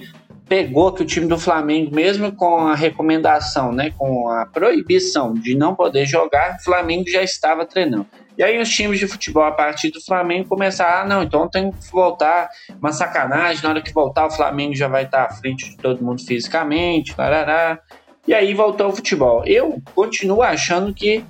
pegou 0.49 0.93
que 0.93 1.03
o 1.03 1.07
time 1.07 1.27
do 1.27 1.39
Flamengo, 1.39 1.95
mesmo 1.95 2.33
com 2.33 2.67
a 2.67 2.75
recomendação, 2.75 3.73
né, 3.73 3.93
com 3.97 4.29
a 4.29 4.47
proibição 4.47 5.35
de 5.35 5.55
não 5.55 5.75
poder 5.75 6.07
jogar, 6.07 6.57
o 6.61 6.65
Flamengo 6.65 7.09
já 7.09 7.23
estava 7.23 7.65
treinando. 7.65 8.07
E 8.37 8.43
aí 8.43 8.61
os 8.61 8.69
times 8.69 8.99
de 8.99 9.07
futebol 9.07 9.45
a 9.45 9.53
partir 9.53 9.91
do 9.91 10.01
Flamengo 10.01 10.49
começaram, 10.49 11.03
ah, 11.03 11.05
não, 11.05 11.23
então 11.23 11.49
tem 11.49 11.71
que 11.71 11.91
voltar, 11.91 12.49
uma 12.81 12.93
sacanagem, 12.93 13.63
na 13.63 13.71
hora 13.71 13.83
que 13.83 13.93
voltar 13.93 14.27
o 14.27 14.31
Flamengo 14.31 14.75
já 14.75 14.89
vai 14.89 15.05
estar 15.05 15.25
à 15.25 15.31
frente 15.31 15.71
de 15.71 15.77
todo 15.77 16.03
mundo 16.03 16.25
fisicamente, 16.25 17.15
larará. 17.17 17.79
E 18.27 18.33
aí 18.33 18.55
voltou 18.55 18.89
o 18.89 18.93
futebol. 18.93 19.43
Eu 19.45 19.83
continuo 19.95 20.43
achando 20.43 20.95
que 20.95 21.25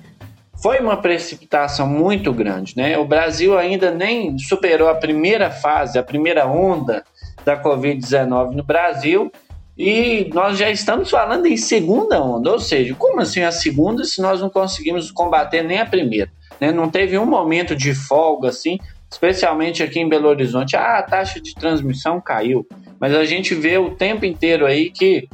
foi 0.61 0.79
uma 0.79 0.95
precipitação 0.95 1.87
muito 1.87 2.31
grande, 2.31 2.77
né? 2.77 2.97
O 2.97 3.03
Brasil 3.03 3.57
ainda 3.57 3.91
nem 3.91 4.37
superou 4.37 4.87
a 4.87 4.95
primeira 4.95 5.51
fase, 5.51 5.99
a 5.99 6.03
primeira 6.03 6.47
onda 6.47 7.03
da 7.45 7.61
Covid-19 7.61 8.51
no 8.51 8.63
Brasil 8.63 9.31
e 9.77 10.29
nós 10.33 10.57
já 10.57 10.69
estamos 10.69 11.09
falando 11.09 11.47
em 11.47 11.57
segunda 11.57 12.21
onda, 12.21 12.51
ou 12.51 12.59
seja, 12.59 12.93
como 12.93 13.19
assim 13.21 13.41
a 13.41 13.51
segunda 13.51 14.03
se 14.03 14.21
nós 14.21 14.39
não 14.39 14.49
conseguimos 14.49 15.09
combater 15.09 15.63
nem 15.63 15.79
a 15.79 15.85
primeira? 15.85 16.31
Né? 16.59 16.71
Não 16.71 16.89
teve 16.89 17.17
um 17.17 17.25
momento 17.25 17.75
de 17.75 17.95
folga 17.95 18.49
assim, 18.49 18.77
especialmente 19.11 19.81
aqui 19.81 19.99
em 19.99 20.07
Belo 20.07 20.27
Horizonte. 20.27 20.75
Ah, 20.75 20.99
a 20.99 21.03
taxa 21.03 21.41
de 21.41 21.55
transmissão 21.55 22.21
caiu, 22.21 22.67
mas 22.99 23.15
a 23.15 23.25
gente 23.25 23.55
vê 23.55 23.77
o 23.77 23.91
tempo 23.95 24.25
inteiro 24.25 24.65
aí 24.65 24.91
que 24.91 25.27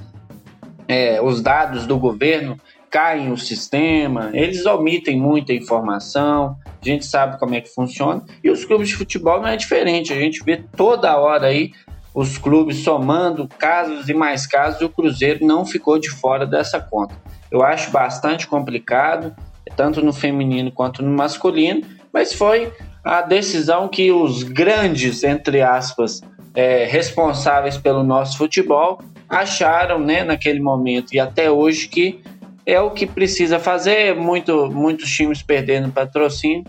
é, 0.88 1.22
os 1.22 1.42
dados 1.42 1.86
do 1.86 2.00
governo 2.00 2.58
caem 2.90 3.32
o 3.32 3.38
sistema, 3.38 4.32
eles 4.34 4.66
omitem 4.66 5.20
muita 5.20 5.54
informação, 5.54 6.58
a 6.66 6.86
gente 6.86 7.06
sabe 7.06 7.38
como 7.38 7.54
é 7.54 7.62
que 7.62 7.70
funciona, 7.70 8.24
e 8.44 8.50
os 8.50 8.66
clubes 8.66 8.88
de 8.90 8.96
futebol 8.96 9.40
não 9.40 9.48
é 9.48 9.56
diferente, 9.56 10.12
a 10.12 10.16
gente 10.16 10.44
vê 10.44 10.64
toda 10.76 11.16
hora 11.16 11.48
aí 11.48 11.72
os 12.20 12.38
clubes 12.38 12.84
somando 12.84 13.48
casos 13.48 14.10
e 14.10 14.14
mais 14.14 14.46
casos, 14.46 14.82
o 14.82 14.90
Cruzeiro 14.90 15.46
não 15.46 15.66
ficou 15.66 15.98
de 15.98 16.10
fora 16.10 16.46
dessa 16.46 16.78
conta. 16.78 17.16
Eu 17.50 17.64
acho 17.64 17.92
bastante 17.92 18.46
complicado, 18.46 19.34
tanto 19.74 20.02
no 20.02 20.12
feminino 20.12 20.70
quanto 20.70 21.02
no 21.02 21.16
masculino, 21.16 21.82
mas 22.12 22.34
foi 22.34 22.74
a 23.06 23.22
decisão 23.22 23.88
que 23.88 24.12
os 24.12 24.44
grandes, 24.44 25.24
entre 25.24 25.62
aspas, 25.62 26.20
é, 26.54 26.84
responsáveis 26.84 27.78
pelo 27.78 28.04
nosso 28.04 28.38
futebol 28.38 29.00
acharam 29.30 29.98
né, 29.98 30.22
naquele 30.22 30.60
momento 30.60 31.14
e 31.14 31.22
até 31.22 31.50
hoje 31.50 31.88
que 31.88 32.22
é 32.66 32.82
o 32.82 32.92
que 32.92 33.06
precisa 33.06 33.60
fazer. 33.60 34.14
Muito, 34.14 34.70
muitos 34.70 35.10
times 35.10 35.42
perdendo 35.42 35.90
patrocínio, 35.90 36.66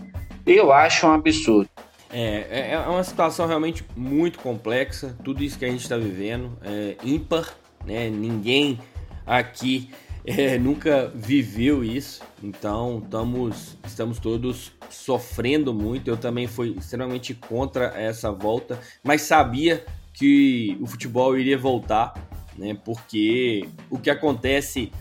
eu 0.47 0.71
acho 0.71 1.05
um 1.05 1.11
absurdo. 1.11 1.69
É, 2.11 2.47
é, 2.49 2.71
é 2.73 2.79
uma 2.79 3.03
situação 3.03 3.47
realmente 3.47 3.85
muito 3.95 4.39
complexa, 4.39 5.15
tudo 5.23 5.43
isso 5.43 5.57
que 5.57 5.63
a 5.63 5.69
gente 5.69 5.81
está 5.81 5.95
vivendo, 5.95 6.57
é 6.61 6.97
ímpar, 7.03 7.55
né? 7.85 8.09
ninguém 8.09 8.79
aqui 9.25 9.89
é, 10.25 10.57
nunca 10.57 11.11
viveu 11.15 11.83
isso, 11.83 12.21
então 12.43 13.01
estamos, 13.03 13.77
estamos 13.85 14.19
todos 14.19 14.71
sofrendo 14.89 15.73
muito. 15.73 16.09
Eu 16.09 16.17
também 16.17 16.47
fui 16.47 16.75
extremamente 16.77 17.33
contra 17.33 17.85
essa 17.99 18.31
volta, 18.31 18.79
mas 19.03 19.21
sabia 19.21 19.85
que 20.13 20.77
o 20.81 20.85
futebol 20.85 21.37
iria 21.37 21.57
voltar, 21.57 22.13
né? 22.57 22.77
porque 22.83 23.67
o 23.89 23.97
que 23.97 24.09
acontece 24.09 24.91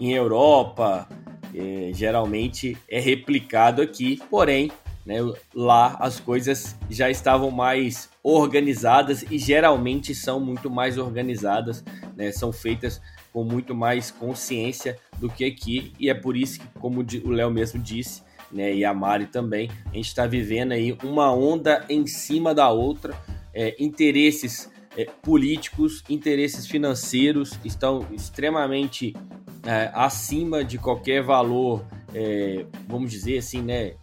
em 0.00 0.12
Europa 0.12 1.08
é, 1.54 1.90
geralmente 1.94 2.76
é 2.88 2.98
replicado 2.98 3.80
aqui, 3.80 4.20
porém 4.28 4.70
né? 5.06 5.18
Lá 5.54 5.96
as 6.00 6.18
coisas 6.20 6.76
já 6.90 7.08
estavam 7.08 7.50
mais 7.50 8.10
organizadas 8.22 9.24
e 9.30 9.38
geralmente 9.38 10.14
são 10.14 10.40
muito 10.40 10.68
mais 10.68 10.98
organizadas, 10.98 11.84
né? 12.16 12.32
são 12.32 12.52
feitas 12.52 13.00
com 13.32 13.44
muito 13.44 13.74
mais 13.74 14.10
consciência 14.10 14.98
do 15.18 15.28
que 15.28 15.44
aqui, 15.44 15.92
e 16.00 16.08
é 16.08 16.14
por 16.14 16.36
isso 16.36 16.58
que, 16.58 16.66
como 16.80 17.04
o 17.24 17.30
Léo 17.30 17.50
mesmo 17.50 17.78
disse, 17.78 18.22
né, 18.50 18.74
e 18.74 18.82
a 18.82 18.94
Mari 18.94 19.26
também, 19.26 19.70
a 19.90 19.94
gente 19.94 20.06
está 20.06 20.26
vivendo 20.26 20.72
aí 20.72 20.96
uma 21.04 21.30
onda 21.30 21.84
em 21.86 22.06
cima 22.06 22.54
da 22.54 22.70
outra, 22.70 23.14
é, 23.52 23.76
interesses 23.78 24.70
é, 24.96 25.04
políticos, 25.04 26.02
interesses 26.08 26.66
financeiros 26.66 27.58
estão 27.62 28.06
extremamente 28.10 29.14
é, 29.62 29.90
acima 29.92 30.64
de 30.64 30.78
qualquer 30.78 31.22
valor, 31.22 31.84
é, 32.14 32.64
vamos 32.88 33.10
dizer 33.10 33.36
assim, 33.36 33.60
né, 33.60 33.96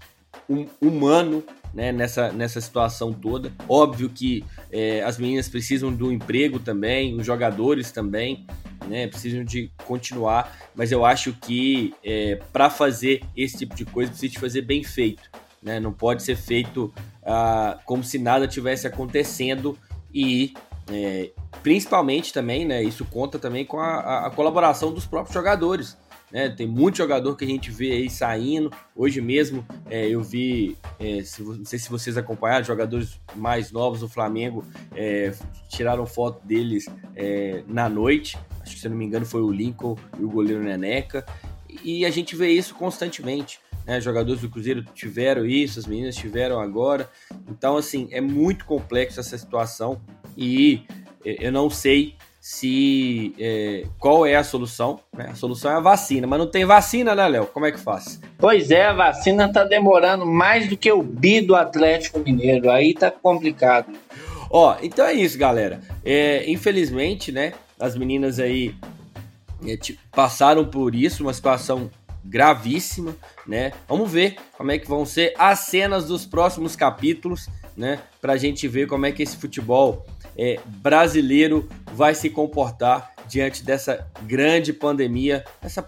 um, 0.49 0.67
humano 0.81 1.43
né, 1.73 1.91
nessa, 1.91 2.31
nessa 2.31 2.61
situação 2.61 3.11
toda. 3.11 3.51
Óbvio 3.67 4.09
que 4.09 4.45
é, 4.71 5.01
as 5.03 5.17
meninas 5.17 5.49
precisam 5.49 5.91
do 5.91 6.11
emprego 6.11 6.59
também, 6.59 7.15
os 7.15 7.25
jogadores 7.25 7.91
também, 7.91 8.45
né, 8.87 9.07
precisam 9.07 9.43
de 9.43 9.71
continuar, 9.85 10.55
mas 10.75 10.91
eu 10.91 11.05
acho 11.05 11.33
que 11.33 11.93
é, 12.03 12.39
para 12.51 12.69
fazer 12.69 13.23
esse 13.35 13.57
tipo 13.57 13.75
de 13.75 13.85
coisa 13.85 14.11
precisa 14.11 14.31
de 14.31 14.39
fazer 14.39 14.61
bem 14.61 14.83
feito. 14.83 15.29
Né? 15.61 15.79
Não 15.79 15.93
pode 15.93 16.23
ser 16.23 16.35
feito 16.35 16.93
ah, 17.25 17.79
como 17.85 18.03
se 18.03 18.19
nada 18.19 18.47
tivesse 18.47 18.85
acontecendo 18.85 19.77
e 20.13 20.53
é, 20.91 21.31
principalmente 21.61 22.33
também, 22.33 22.65
né, 22.65 22.83
isso 22.83 23.05
conta 23.05 23.39
também 23.39 23.65
com 23.65 23.79
a, 23.79 24.27
a 24.27 24.29
colaboração 24.29 24.93
dos 24.93 25.05
próprios 25.05 25.33
jogadores. 25.33 25.97
Né? 26.33 26.49
Tem 26.49 26.65
muito 26.65 26.97
jogador 26.97 27.35
que 27.35 27.45
a 27.45 27.47
gente 27.47 27.69
vê 27.69 27.91
aí 27.91 28.09
saindo. 28.09 28.71
Hoje 28.95 29.21
mesmo 29.21 29.63
é, 29.87 30.07
eu 30.07 30.23
vi, 30.23 30.75
é, 30.99 31.21
se, 31.23 31.43
não 31.43 31.63
sei 31.63 31.77
se 31.77 31.91
vocês 31.91 32.17
acompanharam, 32.17 32.65
jogadores 32.65 33.21
mais 33.35 33.71
novos 33.71 33.99
do 33.99 34.09
Flamengo 34.09 34.65
é, 34.95 35.31
tiraram 35.69 36.07
foto 36.07 36.43
deles 36.43 36.87
é, 37.15 37.63
na 37.67 37.87
noite. 37.87 38.35
Acho 38.59 38.73
que 38.73 38.81
se 38.81 38.87
eu 38.87 38.89
não 38.89 38.97
me 38.97 39.05
engano 39.05 39.27
foi 39.27 39.43
o 39.43 39.51
Lincoln 39.51 39.95
e 40.19 40.23
o 40.23 40.29
goleiro 40.29 40.63
Neneca. 40.63 41.23
E 41.83 42.03
a 42.03 42.09
gente 42.09 42.35
vê 42.35 42.49
isso 42.49 42.73
constantemente. 42.73 43.59
Né? 43.85 44.01
Jogadores 44.01 44.41
do 44.41 44.49
Cruzeiro 44.49 44.83
tiveram 44.83 45.45
isso, 45.45 45.77
as 45.77 45.85
meninas 45.85 46.15
tiveram 46.15 46.59
agora. 46.59 47.07
Então, 47.47 47.77
assim, 47.77 48.07
é 48.09 48.19
muito 48.19 48.65
complexo 48.65 49.19
essa 49.19 49.37
situação 49.37 50.01
e 50.35 50.83
é, 51.23 51.45
eu 51.45 51.51
não 51.51 51.69
sei 51.69 52.15
se 52.45 53.33
é, 53.39 53.85
qual 53.97 54.25
é 54.25 54.35
a 54.35 54.43
solução. 54.43 54.99
Né? 55.15 55.29
A 55.31 55.35
solução 55.35 55.71
é 55.71 55.75
a 55.75 55.79
vacina, 55.79 56.27
mas 56.27 56.37
não 56.37 56.45
tem 56.45 56.65
vacina, 56.65 57.15
né, 57.15 57.25
Léo? 57.25 57.45
Como 57.45 57.65
é 57.65 57.71
que 57.71 57.79
faz? 57.79 58.19
Pois 58.37 58.69
é, 58.69 58.87
a 58.87 58.91
vacina 58.91 59.49
tá 59.49 59.63
demorando 59.63 60.25
mais 60.25 60.67
do 60.67 60.75
que 60.75 60.91
o 60.91 61.01
bi 61.01 61.39
do 61.39 61.55
Atlético 61.55 62.19
Mineiro. 62.19 62.69
Aí 62.69 62.93
tá 62.93 63.09
complicado. 63.09 63.93
Ó, 64.49 64.75
então 64.83 65.05
é 65.05 65.13
isso, 65.13 65.37
galera. 65.37 65.79
É, 66.03 66.43
infelizmente, 66.51 67.31
né, 67.31 67.53
as 67.79 67.95
meninas 67.95 68.39
aí 68.39 68.75
é, 69.65 69.79
passaram 70.11 70.65
por 70.65 70.93
isso, 70.93 71.23
uma 71.23 71.33
situação 71.33 71.89
gravíssima, 72.25 73.15
né? 73.47 73.71
Vamos 73.87 74.11
ver 74.11 74.35
como 74.57 74.69
é 74.69 74.77
que 74.77 74.87
vão 74.87 75.05
ser 75.05 75.33
as 75.37 75.59
cenas 75.59 76.07
dos 76.07 76.25
próximos 76.25 76.75
capítulos, 76.75 77.47
né? 77.75 77.99
Pra 78.19 78.35
gente 78.35 78.67
ver 78.67 78.85
como 78.85 79.05
é 79.05 79.13
que 79.13 79.23
esse 79.23 79.37
futebol 79.37 80.05
é, 80.37 80.59
brasileiro 80.65 81.67
vai 81.93 82.15
se 82.15 82.29
comportar 82.29 83.11
diante 83.27 83.63
dessa 83.63 84.07
grande 84.23 84.73
pandemia, 84.73 85.43
essa, 85.61 85.87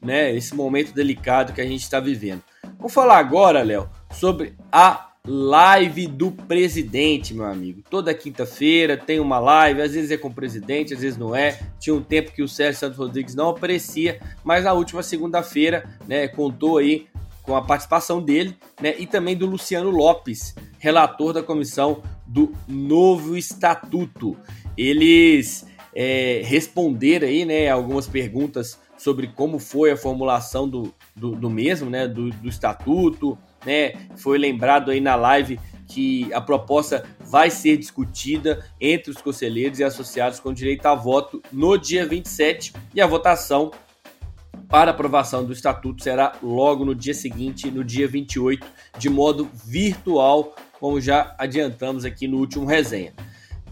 né, 0.00 0.34
esse 0.34 0.54
momento 0.54 0.92
delicado 0.92 1.52
que 1.52 1.60
a 1.60 1.66
gente 1.66 1.82
está 1.82 2.00
vivendo. 2.00 2.42
Vamos 2.78 2.92
falar 2.92 3.18
agora, 3.18 3.62
Léo, 3.62 3.88
sobre 4.10 4.54
a 4.70 5.12
live 5.24 6.08
do 6.08 6.32
presidente, 6.32 7.32
meu 7.32 7.44
amigo. 7.44 7.82
Toda 7.88 8.12
quinta-feira 8.12 8.96
tem 8.96 9.20
uma 9.20 9.38
live, 9.38 9.80
às 9.80 9.92
vezes 9.92 10.10
é 10.10 10.16
com 10.16 10.28
o 10.28 10.34
presidente, 10.34 10.94
às 10.94 11.00
vezes 11.00 11.16
não 11.16 11.34
é. 11.34 11.60
Tinha 11.78 11.94
um 11.94 12.02
tempo 12.02 12.32
que 12.32 12.42
o 12.42 12.48
Sérgio 12.48 12.80
Santos 12.80 12.98
Rodrigues 12.98 13.34
não 13.34 13.50
aparecia, 13.50 14.20
mas 14.42 14.64
na 14.64 14.72
última 14.72 15.02
segunda-feira, 15.02 15.88
né, 16.08 16.26
contou 16.26 16.78
aí 16.78 17.06
com 17.42 17.56
a 17.56 17.62
participação 17.62 18.20
dele, 18.20 18.56
né, 18.80 18.94
e 18.98 19.06
também 19.06 19.36
do 19.36 19.46
Luciano 19.46 19.90
Lopes, 19.90 20.54
relator 20.78 21.32
da 21.32 21.42
comissão 21.42 22.02
do 22.32 22.54
novo 22.66 23.36
estatuto. 23.36 24.38
Eles 24.76 25.66
é, 25.94 26.40
responderam 26.44 27.28
aí, 27.28 27.44
né, 27.44 27.68
algumas 27.68 28.08
perguntas 28.08 28.80
sobre 28.96 29.28
como 29.28 29.58
foi 29.58 29.90
a 29.90 29.96
formulação 29.96 30.66
do, 30.66 30.94
do, 31.14 31.32
do 31.32 31.50
mesmo, 31.50 31.90
né, 31.90 32.08
do, 32.08 32.30
do 32.30 32.48
estatuto, 32.48 33.36
né, 33.66 33.92
foi 34.16 34.38
lembrado 34.38 34.90
aí 34.90 35.00
na 35.00 35.14
live 35.14 35.60
que 35.86 36.32
a 36.32 36.40
proposta 36.40 37.04
vai 37.20 37.50
ser 37.50 37.76
discutida 37.76 38.64
entre 38.80 39.10
os 39.10 39.20
conselheiros 39.20 39.78
e 39.78 39.84
associados 39.84 40.40
com 40.40 40.54
direito 40.54 40.86
a 40.86 40.94
voto 40.94 41.42
no 41.52 41.76
dia 41.76 42.06
27 42.06 42.72
e 42.94 43.00
a 43.00 43.06
votação 43.06 43.70
para 44.68 44.90
aprovação 44.90 45.44
do 45.44 45.52
estatuto 45.52 46.02
será 46.02 46.32
logo 46.42 46.82
no 46.82 46.94
dia 46.94 47.12
seguinte, 47.12 47.70
no 47.70 47.84
dia 47.84 48.08
28, 48.08 48.66
de 48.96 49.10
modo 49.10 49.50
virtual, 49.52 50.54
como 50.82 51.00
já 51.00 51.32
adiantamos 51.38 52.04
aqui 52.04 52.26
no 52.26 52.38
último 52.38 52.66
resenha. 52.66 53.12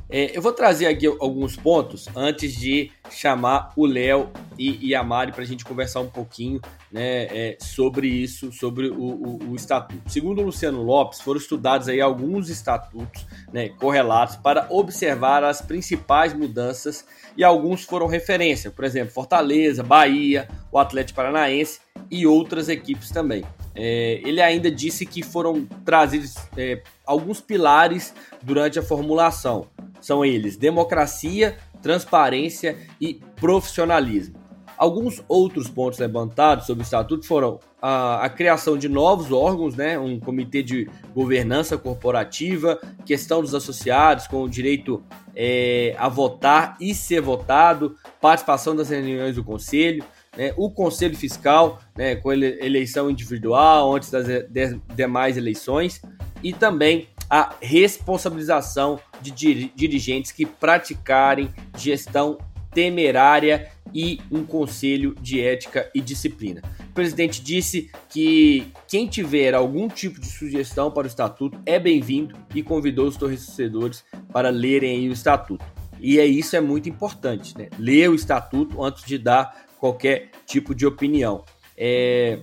É, 0.08 0.36
eu 0.36 0.40
vou 0.40 0.52
trazer 0.52 0.86
aqui 0.86 1.06
alguns 1.06 1.56
pontos 1.56 2.08
antes 2.14 2.54
de 2.54 2.92
chamar 3.10 3.72
o 3.76 3.84
Léo 3.84 4.30
e, 4.56 4.88
e, 4.88 4.94
a 4.94 5.02
Mari 5.02 5.32
para 5.32 5.42
a 5.42 5.46
gente 5.46 5.64
conversar 5.64 6.00
um 6.00 6.08
pouquinho 6.08 6.60
né, 6.90 7.24
é, 7.24 7.56
sobre 7.60 8.06
isso, 8.06 8.52
sobre 8.52 8.90
o, 8.90 8.94
o, 8.94 9.50
o, 9.50 9.56
estatuto. 9.56 10.08
Segundo 10.08 10.40
o 10.40 10.44
Luciano 10.44 10.82
Lopes, 10.84 11.20
foram 11.20 11.40
estudados 11.40 11.88
aí 11.88 12.00
alguns 12.00 12.48
estatutos 12.48 13.26
né, 13.52 13.70
correlatos 13.70 14.36
para 14.36 14.68
observar 14.70 15.42
as 15.42 15.60
principais 15.60 16.32
mudanças 16.32 17.04
e 17.36 17.42
alguns 17.42 17.82
foram 17.82 18.06
referência, 18.06 18.70
por 18.70 18.84
exemplo, 18.84 19.12
Fortaleza, 19.12 19.82
Bahia, 19.82 20.48
o 20.70 20.78
Atlético 20.78 21.16
Paranaense 21.16 21.80
e 22.10 22.26
outras 22.26 22.68
equipes 22.68 23.10
também. 23.10 23.44
É, 23.74 24.20
ele 24.24 24.40
ainda 24.40 24.70
disse 24.70 25.06
que 25.06 25.22
foram 25.22 25.66
trazidos 25.84 26.34
é, 26.56 26.82
alguns 27.06 27.40
pilares 27.40 28.14
durante 28.42 28.78
a 28.78 28.82
formulação. 28.82 29.66
São 30.00 30.24
eles 30.24 30.56
democracia, 30.56 31.56
transparência 31.82 32.76
e 33.00 33.14
profissionalismo. 33.36 34.40
Alguns 34.76 35.22
outros 35.28 35.68
pontos 35.68 35.98
levantados 35.98 36.66
sobre 36.66 36.82
o 36.82 36.84
estatuto 36.84 37.26
foram 37.26 37.60
a, 37.82 38.24
a, 38.24 38.30
criação 38.30 38.78
de 38.78 38.88
novos 38.88 39.30
órgãos, 39.30 39.76
né, 39.76 39.98
um 39.98 40.18
comitê 40.18 40.62
de 40.62 40.88
governança 41.14 41.76
corporativa, 41.76 42.80
questão 43.04 43.42
dos 43.42 43.54
associados 43.54 44.26
com 44.26 44.42
o 44.42 44.48
direito 44.48 45.02
é, 45.36 45.94
a 45.98 46.08
votar 46.08 46.78
e 46.80 46.94
ser 46.94 47.20
votado, 47.20 47.94
participação 48.22 48.74
das 48.74 48.88
reuniões 48.88 49.36
do 49.36 49.44
conselho, 49.44 50.02
né, 50.40 50.54
o 50.56 50.70
conselho 50.70 51.14
fiscal 51.14 51.80
né, 51.94 52.16
com 52.16 52.32
ele, 52.32 52.58
eleição 52.62 53.10
individual 53.10 53.94
antes 53.94 54.10
das 54.10 54.26
de, 54.26 54.80
demais 54.96 55.36
eleições 55.36 56.00
e 56.42 56.50
também 56.50 57.08
a 57.28 57.54
responsabilização 57.60 58.98
de 59.20 59.30
dirigentes 59.74 60.32
que 60.32 60.46
praticarem 60.46 61.50
gestão 61.76 62.38
temerária 62.72 63.68
e 63.92 64.18
um 64.30 64.42
conselho 64.42 65.14
de 65.20 65.42
ética 65.42 65.90
e 65.94 66.00
disciplina. 66.00 66.62
O 66.88 66.94
presidente 66.94 67.42
disse 67.42 67.90
que 68.08 68.72
quem 68.88 69.06
tiver 69.06 69.52
algum 69.52 69.88
tipo 69.88 70.18
de 70.18 70.26
sugestão 70.26 70.90
para 70.90 71.04
o 71.04 71.06
estatuto 71.06 71.60
é 71.66 71.78
bem-vindo 71.78 72.34
e 72.54 72.62
convidou 72.62 73.06
os 73.06 73.16
torcedores 73.16 74.02
para 74.32 74.48
lerem 74.48 75.06
o 75.10 75.12
estatuto. 75.12 75.79
E 76.00 76.18
é 76.18 76.26
isso 76.26 76.56
é 76.56 76.60
muito 76.60 76.88
importante, 76.88 77.56
né? 77.56 77.68
Ler 77.78 78.10
o 78.10 78.14
estatuto 78.14 78.82
antes 78.82 79.04
de 79.04 79.18
dar 79.18 79.64
qualquer 79.78 80.30
tipo 80.46 80.74
de 80.74 80.86
opinião. 80.86 81.44
É, 81.76 82.40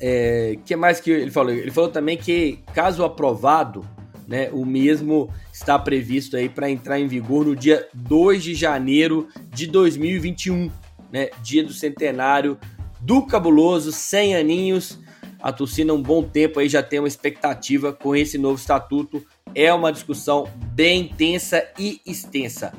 é, 0.00 0.58
que 0.64 0.76
mais 0.76 1.00
que 1.00 1.10
ele 1.10 1.30
falou? 1.30 1.52
Ele 1.52 1.70
falou 1.70 1.90
também 1.90 2.16
que, 2.16 2.58
caso 2.74 3.04
aprovado, 3.04 3.86
né, 4.26 4.50
o 4.52 4.64
mesmo 4.64 5.30
está 5.52 5.78
previsto 5.78 6.36
aí 6.36 6.48
para 6.48 6.70
entrar 6.70 6.98
em 6.98 7.06
vigor 7.06 7.44
no 7.44 7.54
dia 7.54 7.88
2 7.94 8.42
de 8.42 8.54
janeiro 8.54 9.28
de 9.50 9.66
2021, 9.66 10.70
né, 11.12 11.30
dia 11.42 11.62
do 11.62 11.72
centenário 11.72 12.58
do 13.00 13.26
cabuloso, 13.26 13.92
100 13.92 14.36
aninhos. 14.36 14.98
A 15.40 15.52
torcida 15.52 15.92
um 15.92 16.02
bom 16.02 16.22
tempo 16.22 16.58
aí 16.58 16.68
já 16.68 16.82
tem 16.82 16.98
uma 16.98 17.08
expectativa 17.08 17.92
com 17.92 18.16
esse 18.16 18.38
novo 18.38 18.58
estatuto. 18.58 19.22
É 19.54 19.72
uma 19.72 19.92
discussão 19.92 20.48
bem 20.72 21.02
intensa 21.02 21.64
e 21.78 22.00
extensa. 22.04 22.72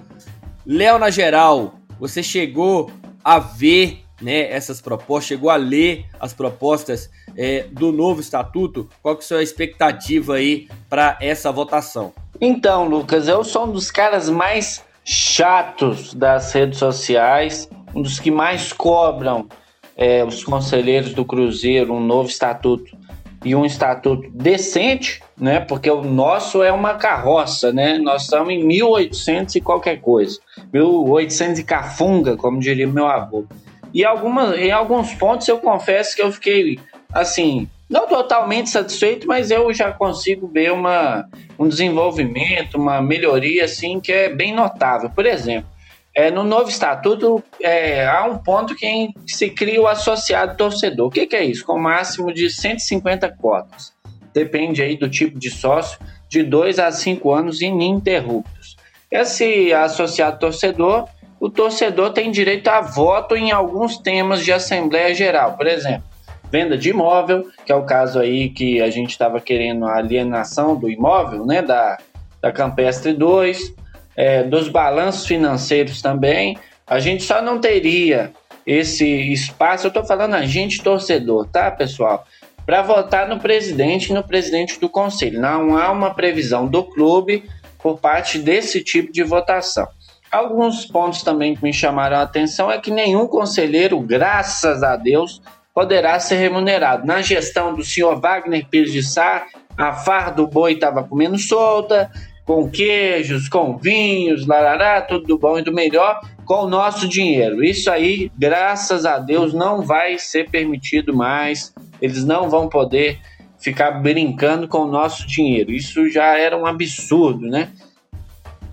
Léo 0.66 0.98
na 1.00 1.10
geral, 1.10 1.76
você 2.00 2.22
chegou 2.22 2.92
a 3.24 3.40
ver 3.40 4.04
né, 4.22 4.52
essas 4.52 4.82
propostas, 4.82 5.28
chegou 5.28 5.50
a 5.50 5.56
ler 5.56 6.06
as 6.20 6.34
propostas 6.34 7.10
é, 7.38 7.64
do 7.72 7.92
novo 7.92 8.22
estatuto, 8.22 8.90
qual 9.02 9.16
que 9.16 9.22
é 9.22 9.26
a 9.26 9.28
sua 9.28 9.44
expectativa 9.44 10.36
aí 10.36 10.68
para 10.90 11.18
essa 11.22 11.52
votação? 11.52 12.14
Então, 12.40 12.88
Lucas, 12.88 13.28
eu 13.28 13.44
sou 13.44 13.66
um 13.66 13.72
dos 13.72 13.92
caras 13.92 14.30
mais 14.30 14.84
chatos 15.04 16.14
das 16.14 16.52
redes 16.52 16.80
sociais, 16.80 17.70
um 17.94 18.02
dos 18.02 18.20
que 18.20 18.32
mais 18.32 18.74
cobram 18.74 19.48
é, 19.96 20.24
os 20.24 20.44
conselheiros 20.44 21.14
do 21.14 21.24
Cruzeiro 21.24 21.94
um 21.94 22.04
novo 22.04 22.28
estatuto 22.28 22.98
e 23.46 23.56
um 23.56 23.64
estatuto 23.64 24.28
decente, 24.34 25.22
né? 25.38 25.60
Porque 25.60 25.90
o 25.90 26.02
nosso 26.02 26.64
é 26.64 26.72
uma 26.72 26.96
carroça, 26.96 27.72
né? 27.72 28.00
Nós 28.00 28.24
estamos 28.24 28.52
em 28.52 28.64
1800 28.64 29.56
e 29.56 29.62
qualquer 29.62 30.02
coisa, 30.02 30.40
1800 30.74 31.60
e 31.60 31.64
cafunga, 31.64 32.36
como 32.36 32.60
diria 32.60 32.88
meu 32.88 33.06
avô. 33.06 33.46
E 33.94 34.04
algumas, 34.04 34.58
em 34.58 34.72
alguns 34.72 35.14
pontos 35.14 35.48
eu 35.48 35.60
confesso 35.60 36.16
que 36.16 36.24
eu 36.24 36.32
fiquei 36.32 36.80
assim, 37.14 37.70
não 37.88 38.08
totalmente 38.08 38.72
satisfeito, 38.72 39.28
mas 39.28 39.52
eu 39.52 39.72
já 39.72 39.92
consigo 39.92 40.48
ver 40.48 40.74
uma, 40.74 41.30
um 41.58 41.70
desenvolvimento, 41.70 42.78
uma 42.78 43.00
melhoria 43.00 43.66
assim 43.66 44.00
que 44.00 44.12
é 44.12 44.28
bem 44.28 44.54
notável. 44.54 45.10
Por 45.10 45.26
exemplo, 45.26 45.70
é, 46.16 46.32
no 46.32 46.46
novo 46.46 46.70
estatuto 46.70 47.44
é, 47.62 48.08
há 48.08 48.24
um 48.24 48.38
ponto 48.38 48.74
que 48.74 49.10
se 49.28 49.50
cria 49.50 49.82
o 49.82 49.88
associado 49.88 50.56
torcedor. 50.56 51.08
O 51.08 51.12
que, 51.12 51.28
que 51.28 51.36
é 51.36 51.44
isso? 51.44 51.66
Com 51.66 51.78
máximo 51.78 52.34
de 52.34 52.50
150 52.50 53.30
cotas. 53.36 53.94
Depende 54.34 54.82
aí 54.82 54.96
do 54.96 55.10
tipo 55.10 55.38
de 55.38 55.52
sócio, 55.52 56.00
de 56.30 56.42
2 56.42 56.80
a 56.80 56.90
5 56.90 57.32
anos 57.34 57.62
ininterruptos. 57.62 58.78
Esse 59.12 59.74
associado 59.74 60.40
torcedor, 60.40 61.08
o 61.38 61.50
torcedor 61.50 62.14
tem 62.14 62.32
direito 62.32 62.70
a 62.70 62.80
voto 62.80 63.36
em 63.36 63.52
alguns 63.52 63.98
temas 63.98 64.44
de 64.44 64.54
Assembleia 64.54 65.14
Geral. 65.14 65.58
Por 65.58 65.68
exemplo, 65.68 66.04
venda 66.50 66.78
de 66.78 66.92
imóvel, 66.92 67.50
que 67.66 67.72
é 67.74 67.76
o 67.76 67.84
caso 67.84 68.20
aí 68.20 68.50
que 68.50 68.82
a 68.82 68.90
gente 68.90 69.10
estava 69.10 69.42
querendo 69.42 69.86
a 69.86 69.98
alienação 69.98 70.78
do 70.78 70.90
imóvel, 70.90 71.46
né, 71.46 71.62
da, 71.62 71.98
da 72.42 72.54
Campestre 72.54 73.12
2, 73.14 73.74
é, 74.16 74.44
dos 74.44 74.70
balanços 74.70 75.26
financeiros 75.26 76.02
também. 76.02 76.58
A 76.88 77.00
gente 77.00 77.24
só 77.24 77.42
não 77.42 77.60
teria 77.60 78.32
esse 78.66 79.06
espaço, 79.32 79.86
eu 79.86 79.90
estou 79.90 80.04
falando 80.04 80.34
a 80.34 80.46
gente 80.46 80.82
torcedor, 80.82 81.48
tá, 81.48 81.70
pessoal? 81.70 82.26
Para 82.66 82.82
votar 82.82 83.28
no 83.28 83.40
presidente 83.40 84.10
e 84.10 84.14
no 84.14 84.24
presidente 84.24 84.80
do 84.80 84.90
conselho. 84.90 85.40
Não 85.40 85.78
há 85.78 85.92
uma 85.92 86.14
previsão 86.14 86.66
do 86.66 86.84
clube 86.84 87.44
por 87.78 88.00
parte 88.00 88.40
desse 88.40 88.84
tipo 88.84 89.12
de 89.12 89.22
votação. 89.24 89.88
Alguns 90.32 90.86
pontos 90.86 91.22
também 91.22 91.56
que 91.56 91.64
me 91.64 91.72
chamaram 91.72 92.18
a 92.18 92.24
atenção 92.24 92.72
é 92.72 92.80
que 92.80 92.90
nenhum 92.90 93.28
conselheiro, 93.28 94.00
graças 94.00 94.82
a 94.82 94.96
Deus, 94.96 95.42
poderá 95.74 96.20
ser 96.20 96.38
remunerado. 96.38 97.06
Na 97.06 97.22
gestão 97.22 97.74
do 97.74 97.84
senhor 97.84 98.20
Wagner 98.20 98.66
Pires 98.68 98.92
de 98.92 99.04
Sá, 99.04 99.46
a 99.78 99.94
farra 99.94 100.32
do 100.32 100.48
boi 100.48 100.74
estava 100.74 101.04
comendo 101.04 101.38
solta, 101.38 102.10
com 102.46 102.70
queijos, 102.70 103.50
com 103.50 103.76
vinhos, 103.76 104.46
larará, 104.46 105.02
tudo 105.02 105.26
do 105.26 105.38
bom 105.38 105.58
e 105.58 105.64
do 105.64 105.74
melhor, 105.74 106.22
com 106.46 106.64
o 106.64 106.70
nosso 106.70 107.08
dinheiro. 107.08 107.64
Isso 107.64 107.90
aí, 107.90 108.32
graças 108.38 109.06
a 109.06 109.18
Deus, 109.18 109.52
não 109.54 109.82
vai 109.82 110.20
ser 110.20 110.50
permitido 110.50 111.14
mais. 111.14 111.74
Eles 112.00 112.24
não 112.24 112.48
vão 112.50 112.70
poder 112.70 113.20
ficar 113.58 113.92
brincando 113.92 114.68
com 114.68 114.80
o 114.80 114.88
nosso 114.88 115.26
dinheiro. 115.26 115.72
Isso 115.72 116.08
já 116.10 116.38
era 116.38 116.56
um 116.56 116.68
absurdo, 116.68 117.48
né? 117.48 117.72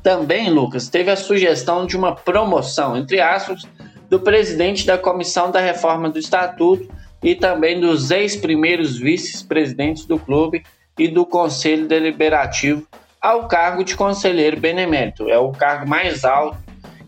Também, 0.02 0.50
Lucas, 0.50 0.88
teve 0.88 1.11
a 1.11 1.16
sugestão 1.16 1.87
de 1.87 1.96
uma 1.96 2.14
promoção, 2.14 2.96
entre 2.96 3.20
aspas, 3.20 3.62
do 4.11 4.20
presidente 4.20 4.85
da 4.85 4.98
Comissão 4.98 5.50
da 5.50 5.61
Reforma 5.61 6.11
do 6.11 6.18
Estatuto 6.18 6.87
e 7.22 7.35
também 7.35 7.80
dos 7.80 8.11
ex-primeiros 8.11 8.98
vice-presidentes 8.98 10.04
do 10.04 10.18
clube 10.18 10.62
e 10.98 11.08
do 11.08 11.24
Conselho 11.24 11.87
Deliberativo 11.87 12.87
ao 13.22 13.46
cargo 13.46 13.85
de 13.85 13.94
conselheiro 13.94 14.58
benemérito. 14.58 15.28
É 15.30 15.38
o 15.38 15.52
cargo 15.52 15.88
mais 15.88 16.24
alto 16.24 16.58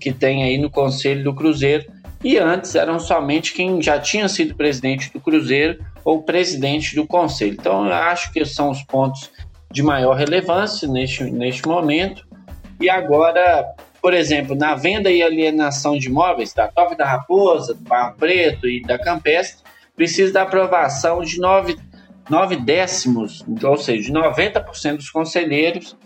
que 0.01 0.13
tem 0.13 0.45
aí 0.45 0.57
no 0.57 0.71
Conselho 0.71 1.25
do 1.25 1.35
Cruzeiro. 1.35 1.85
E 2.23 2.39
antes 2.39 2.75
eram 2.75 3.01
somente 3.01 3.53
quem 3.53 3.83
já 3.83 3.99
tinha 3.99 4.29
sido 4.29 4.55
presidente 4.55 5.13
do 5.13 5.21
Cruzeiro 5.21 5.85
ou 6.05 6.23
presidente 6.23 6.95
do 6.95 7.07
Conselho. 7.07 7.57
Então, 7.59 7.87
eu 7.87 7.93
acho 7.93 8.33
que 8.33 8.45
são 8.45 8.71
os 8.71 8.83
pontos 8.83 9.31
de 9.73 9.83
maior 9.83 10.15
relevância 10.15 10.87
neste, 10.87 11.25
neste 11.25 11.67
momento. 11.67 12.25
E 12.81 12.89
agora, 12.89 13.75
por 14.01 14.15
exemplo, 14.15 14.55
na 14.55 14.75
venda 14.75 15.11
e 15.11 15.23
alienação 15.23 15.99
de 15.99 16.09
imóveis 16.09 16.53
da 16.55 16.69
Toca 16.69 16.95
da 16.95 17.05
Raposa, 17.05 17.75
do 17.75 17.81
Barro 17.81 18.15
Preto 18.17 18.69
e 18.69 18.83
da 18.83 18.99
Campestre, 18.99 19.65
precisa 19.97 20.33
da 20.33 20.43
aprovação 20.43 21.23
de 21.23 21.39
nove, 21.41 21.77
nove 22.31 22.57
décimos, 22.57 23.45
ou 23.63 23.77
seja, 23.77 24.03
de 24.03 24.13
90% 24.13 24.97
dos 24.97 25.11
conselheiros. 25.11 25.97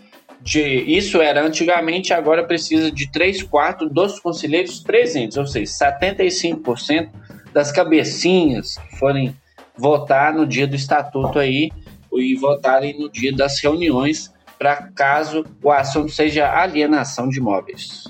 De, 0.41 0.61
isso 0.61 1.21
era 1.21 1.45
antigamente, 1.45 2.13
agora 2.13 2.43
precisa 2.43 2.91
de 2.91 3.11
3 3.11 3.43
quartos 3.43 3.91
dos 3.91 4.19
conselheiros 4.19 4.79
presentes, 4.79 5.37
ou 5.37 5.45
seja, 5.45 5.71
75% 5.71 7.09
das 7.53 7.71
cabecinhas 7.71 8.77
forem 8.97 9.35
votar 9.77 10.33
no 10.33 10.45
dia 10.45 10.67
do 10.67 10.75
estatuto 10.75 11.39
aí 11.39 11.71
e 12.13 12.35
votarem 12.35 12.97
no 12.97 13.09
dia 13.09 13.33
das 13.33 13.59
reuniões 13.61 14.31
para 14.57 14.75
caso 14.91 15.45
o 15.63 15.71
assunto 15.71 16.11
seja 16.11 16.51
alienação 16.51 17.29
de 17.29 17.39
imóveis. 17.39 18.03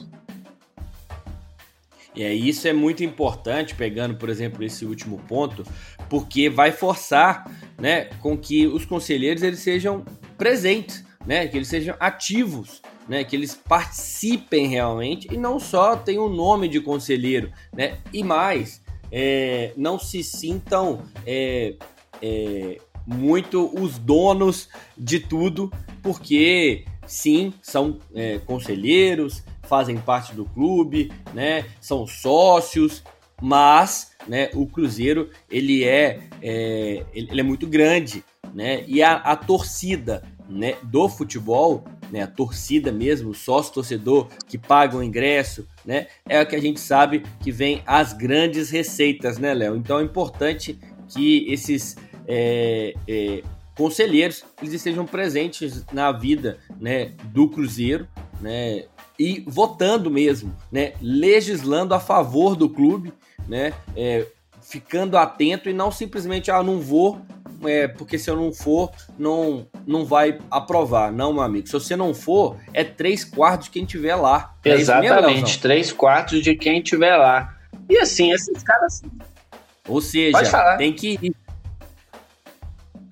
E 2.15 2.24
é, 2.24 2.34
isso 2.34 2.68
é 2.68 2.74
muito 2.74 3.04
importante, 3.04 3.76
pegando, 3.76 4.15
por 4.15 4.30
exemplo, 4.30 4.63
esse 4.63 4.84
último 4.84 5.20
ponto, 5.28 5.63
porque 6.10 6.50
vai 6.50 6.72
forçar 6.72 7.50
né, 7.78 8.06
com 8.20 8.36
que 8.36 8.68
os 8.68 8.84
conselheiros 8.84 9.44
eles 9.44 9.60
sejam 9.60 10.04
presentes, 10.38 11.06
né, 11.30 11.48
que 11.48 11.56
eles 11.56 11.68
sejam 11.68 11.96
ativos 12.00 12.82
né, 13.08 13.24
que 13.24 13.36
eles 13.36 13.54
participem 13.54 14.65
realmente 14.65 15.28
e 15.32 15.38
não 15.38 15.60
só 15.60 15.96
tenham 15.96 16.26
o 16.26 16.30
nome 16.30 16.68
de 16.68 16.82
conselheiro, 16.82 17.52
né, 17.72 18.00
e 18.12 18.24
mais, 18.24 18.82
é, 19.12 19.72
não 19.78 20.00
se 20.00 20.24
sintam 20.24 21.04
é, 21.28 21.76
é, 22.20 22.80
muito 23.06 23.72
os 23.80 24.00
donos 24.00 24.70
de 24.98 25.20
tudo, 25.20 25.72
porque 26.02 26.86
sim, 27.06 27.54
são 27.62 28.00
é, 28.15 28.39
conselheiros, 28.39 29.44
fazem 29.62 29.98
parte 29.98 30.34
do 30.34 30.46
clube, 30.46 31.12
né, 31.32 31.63
são 31.80 32.08
sócios, 32.08 33.04
mas 33.39 34.15
né, 34.28 34.50
o 34.56 34.65
Cruzeiro 34.65 35.30
ele 35.48 35.84
é, 35.84 36.22
é 36.42 37.06
ele 37.13 37.39
é 37.39 37.44
muito 37.44 37.68
grande, 37.68 38.24
né, 38.52 38.84
e 38.88 39.04
a, 39.04 39.13
a 39.13 39.36
torcida 39.36 40.24
né, 40.49 40.75
do 40.83 41.07
futebol, 41.07 41.83
né, 42.12 42.23
a 42.23 42.27
torcida 42.27 42.91
mesmo, 42.91 43.33
sócio 43.33 43.73
torcedor 43.73 44.27
que 44.47 44.57
paga 44.57 44.97
o 44.97 45.03
ingresso, 45.03 45.67
né, 45.85 46.07
é 46.27 46.41
o 46.41 46.45
que 46.45 46.55
a 46.55 46.62
gente 46.62 46.79
sabe 46.79 47.23
que 47.39 47.51
vem 47.51 47.83
as 47.85 48.13
grandes 48.13 48.69
receitas, 48.69 49.38
né, 49.38 49.53
Léo? 49.53 49.75
Então 49.75 49.99
é 49.99 50.03
importante 50.03 50.79
que 51.07 51.45
esses 51.51 51.95
é, 52.27 52.93
é, 53.07 53.43
conselheiros 53.75 54.43
eles 54.62 54.73
estejam 54.73 55.05
presentes 55.05 55.85
na 55.93 56.12
vida, 56.12 56.57
né, 56.79 57.13
do 57.25 57.47
Cruzeiro, 57.47 58.07
né, 58.41 58.85
e 59.17 59.43
votando 59.45 60.09
mesmo, 60.09 60.55
né, 60.71 60.93
legislando 61.01 61.93
a 61.93 61.99
favor 61.99 62.55
do 62.55 62.69
clube, 62.69 63.13
né, 63.47 63.73
é, 63.95 64.25
ficando 64.62 65.17
atento 65.17 65.69
e 65.69 65.73
não 65.73 65.91
simplesmente 65.91 66.51
ah 66.51 66.62
não 66.62 66.79
vou 66.79 67.21
é, 67.65 67.88
porque 67.88 68.17
se 68.17 68.30
eu 68.30 68.36
não 68.36 68.54
for, 68.54 68.91
não, 69.17 69.67
não 69.86 70.06
vai 70.06 70.39
aprovar. 70.50 71.12
Não, 71.12 71.34
meu 71.34 71.41
amigo. 71.41 71.67
Se 71.67 71.74
você 71.74 71.95
não 71.95 72.13
for, 72.13 72.58
é 72.74 72.84
três 72.84 73.24
quartos 73.24 73.65
de 73.65 73.72
quem 73.72 73.86
tiver 73.86 74.15
lá. 74.15 74.56
É 74.63 74.72
Exatamente, 74.72 75.41
mesmo, 75.41 75.62
três 75.62 75.91
quartos 75.91 76.41
de 76.41 76.56
quem 76.56 76.82
tiver 76.82 77.15
lá. 77.15 77.56
E 77.89 77.98
assim, 77.98 78.32
esses 78.32 78.62
caras. 78.63 79.02
Ou 79.88 80.02
seja, 80.02 80.78
tem 80.78 80.93
que 80.93 81.19
ir. 81.22 81.36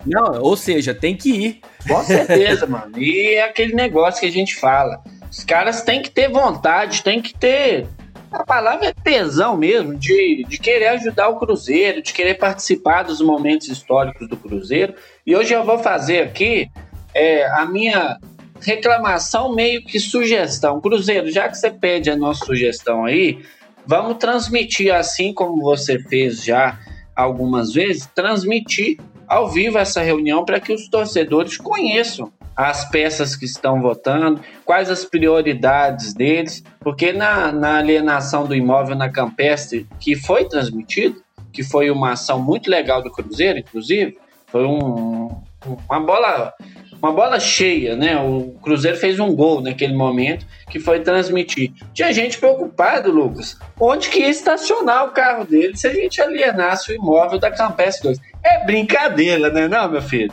Não, 0.06 0.40
ou 0.40 0.56
seja, 0.56 0.94
tem 0.94 1.16
que 1.16 1.30
ir. 1.30 1.60
Com 1.86 2.02
certeza, 2.04 2.64
mano. 2.68 2.98
E 2.98 3.34
é 3.34 3.44
aquele 3.44 3.74
negócio 3.74 4.20
que 4.20 4.26
a 4.26 4.32
gente 4.32 4.54
fala. 4.56 5.02
Os 5.30 5.44
caras 5.44 5.82
têm 5.82 6.00
que 6.00 6.10
ter 6.10 6.30
vontade, 6.30 7.02
têm 7.02 7.20
que 7.20 7.34
ter 7.34 7.86
a 8.30 8.44
palavra 8.44 8.86
é 8.86 8.92
tesão 8.92 9.56
mesmo, 9.56 9.94
de, 9.94 10.44
de 10.48 10.58
querer 10.58 10.88
ajudar 10.88 11.28
o 11.28 11.38
Cruzeiro, 11.38 12.02
de 12.02 12.12
querer 12.12 12.34
participar 12.34 13.02
dos 13.02 13.20
momentos 13.20 13.68
históricos 13.68 14.28
do 14.28 14.36
Cruzeiro. 14.36 14.94
E 15.26 15.34
hoje 15.34 15.54
eu 15.54 15.64
vou 15.64 15.78
fazer 15.78 16.20
aqui 16.20 16.70
é, 17.14 17.46
a 17.46 17.64
minha 17.64 18.18
reclamação, 18.60 19.54
meio 19.54 19.84
que 19.84 19.98
sugestão. 19.98 20.80
Cruzeiro, 20.80 21.30
já 21.30 21.48
que 21.48 21.56
você 21.56 21.70
pede 21.70 22.10
a 22.10 22.16
nossa 22.16 22.44
sugestão 22.44 23.04
aí, 23.04 23.42
vamos 23.86 24.18
transmitir 24.18 24.94
assim 24.94 25.32
como 25.32 25.62
você 25.62 25.98
fez 25.98 26.44
já 26.44 26.78
algumas 27.16 27.72
vezes, 27.72 28.06
transmitir 28.14 28.98
ao 29.26 29.50
vivo 29.50 29.78
essa 29.78 30.02
reunião 30.02 30.44
para 30.44 30.60
que 30.60 30.72
os 30.72 30.88
torcedores 30.88 31.56
conheçam 31.56 32.32
as 32.58 32.90
peças 32.90 33.36
que 33.36 33.44
estão 33.44 33.80
votando, 33.80 34.40
quais 34.64 34.90
as 34.90 35.04
prioridades 35.04 36.12
deles, 36.12 36.64
porque 36.80 37.12
na, 37.12 37.52
na 37.52 37.78
alienação 37.78 38.44
do 38.46 38.52
imóvel 38.52 38.96
na 38.96 39.08
Campestre, 39.08 39.86
que 40.00 40.16
foi 40.16 40.44
transmitido, 40.44 41.22
que 41.52 41.62
foi 41.62 41.88
uma 41.88 42.14
ação 42.14 42.42
muito 42.42 42.68
legal 42.68 43.00
do 43.00 43.12
Cruzeiro, 43.12 43.60
inclusive, 43.60 44.18
foi 44.48 44.64
um, 44.64 45.40
uma 45.88 46.00
bola 46.00 46.52
uma 47.00 47.12
bola 47.12 47.38
cheia, 47.38 47.94
né? 47.94 48.20
O 48.20 48.56
Cruzeiro 48.60 48.96
fez 48.96 49.20
um 49.20 49.32
gol 49.32 49.60
naquele 49.60 49.94
momento 49.94 50.44
que 50.68 50.80
foi 50.80 50.98
transmitir. 50.98 51.70
Tinha 51.94 52.12
gente 52.12 52.38
preocupado, 52.38 53.12
Lucas, 53.12 53.56
onde 53.78 54.08
que 54.08 54.18
ia 54.18 54.28
estacionar 54.28 55.04
o 55.04 55.12
carro 55.12 55.44
dele 55.44 55.76
se 55.76 55.86
a 55.86 55.94
gente 55.94 56.20
alienasse 56.20 56.90
o 56.90 56.94
imóvel 56.96 57.38
da 57.38 57.52
Campestre 57.52 58.08
2. 58.08 58.18
É 58.42 58.66
brincadeira, 58.66 59.48
né, 59.48 59.68
não, 59.68 59.88
meu 59.88 60.02
filho? 60.02 60.32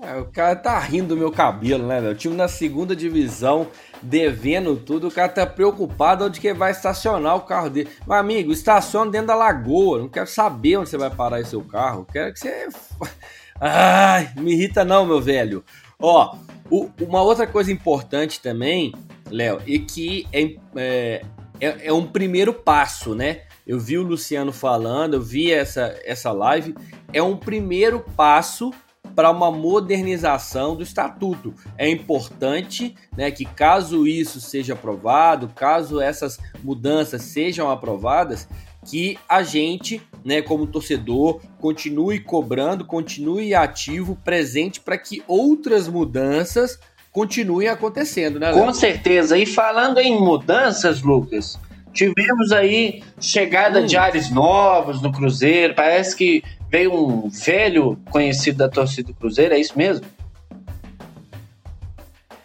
É, 0.00 0.16
o 0.16 0.26
cara 0.26 0.54
tá 0.54 0.78
rindo 0.78 1.08
do 1.08 1.16
meu 1.16 1.32
cabelo, 1.32 1.86
né? 1.86 2.00
O 2.08 2.14
time 2.14 2.36
na 2.36 2.46
segunda 2.46 2.94
divisão, 2.94 3.66
devendo 4.00 4.76
tudo, 4.76 5.08
o 5.08 5.10
cara 5.10 5.28
tá 5.28 5.44
preocupado 5.44 6.24
onde 6.24 6.40
que 6.40 6.54
vai 6.54 6.70
estacionar 6.70 7.34
o 7.34 7.40
carro 7.40 7.68
dele. 7.68 7.90
Meu 8.06 8.16
amigo, 8.16 8.52
estaciona 8.52 9.10
dentro 9.10 9.28
da 9.28 9.34
lagoa. 9.34 9.98
Não 9.98 10.08
quero 10.08 10.28
saber 10.28 10.76
onde 10.76 10.88
você 10.88 10.96
vai 10.96 11.10
parar 11.10 11.40
esse 11.40 11.50
seu 11.50 11.62
carro. 11.64 12.06
Quero 12.12 12.32
que 12.32 12.38
você. 12.38 12.68
Ai, 13.60 14.32
me 14.36 14.52
irrita 14.52 14.84
não, 14.84 15.04
meu 15.04 15.20
velho. 15.20 15.64
Ó, 15.98 16.36
o, 16.70 16.88
uma 17.00 17.20
outra 17.22 17.44
coisa 17.44 17.72
importante 17.72 18.40
também, 18.40 18.94
Léo, 19.28 19.60
e 19.66 19.80
que 19.80 20.28
é, 20.32 20.54
é, 20.76 21.22
é, 21.60 21.86
é 21.88 21.92
um 21.92 22.06
primeiro 22.06 22.54
passo, 22.54 23.16
né? 23.16 23.42
Eu 23.66 23.80
vi 23.80 23.98
o 23.98 24.04
Luciano 24.04 24.52
falando, 24.52 25.14
eu 25.14 25.22
vi 25.22 25.52
essa, 25.52 25.98
essa 26.04 26.30
live. 26.30 26.72
É 27.12 27.20
um 27.20 27.36
primeiro 27.36 27.98
passo 28.16 28.72
para 29.18 29.32
uma 29.32 29.50
modernização 29.50 30.76
do 30.76 30.84
estatuto. 30.84 31.52
É 31.76 31.90
importante 31.90 32.94
né, 33.16 33.32
que, 33.32 33.44
caso 33.44 34.06
isso 34.06 34.40
seja 34.40 34.74
aprovado, 34.74 35.48
caso 35.56 36.00
essas 36.00 36.38
mudanças 36.62 37.22
sejam 37.22 37.68
aprovadas, 37.68 38.48
que 38.88 39.18
a 39.28 39.42
gente, 39.42 40.00
né, 40.24 40.40
como 40.40 40.68
torcedor, 40.68 41.40
continue 41.60 42.20
cobrando, 42.20 42.84
continue 42.84 43.56
ativo, 43.56 44.16
presente 44.24 44.78
para 44.78 44.96
que 44.96 45.20
outras 45.26 45.88
mudanças 45.88 46.78
continuem 47.10 47.66
acontecendo, 47.66 48.38
né? 48.38 48.52
Léo? 48.52 48.66
Com 48.66 48.72
certeza. 48.72 49.36
E 49.36 49.46
falando 49.46 49.98
em 49.98 50.16
mudanças, 50.16 51.02
Lucas, 51.02 51.58
tivemos 51.92 52.52
aí 52.52 53.02
chegada 53.20 53.80
hum. 53.80 53.86
de 53.86 53.96
ares 53.96 54.30
novos 54.30 55.02
no 55.02 55.10
Cruzeiro. 55.10 55.74
Parece 55.74 56.14
que 56.14 56.44
veio 56.70 56.94
um 56.94 57.28
velho 57.28 57.98
conhecido 58.10 58.58
da 58.58 58.68
torcida 58.68 59.08
do 59.08 59.14
Cruzeiro, 59.14 59.54
é 59.54 59.60
isso 59.60 59.76
mesmo? 59.76 60.06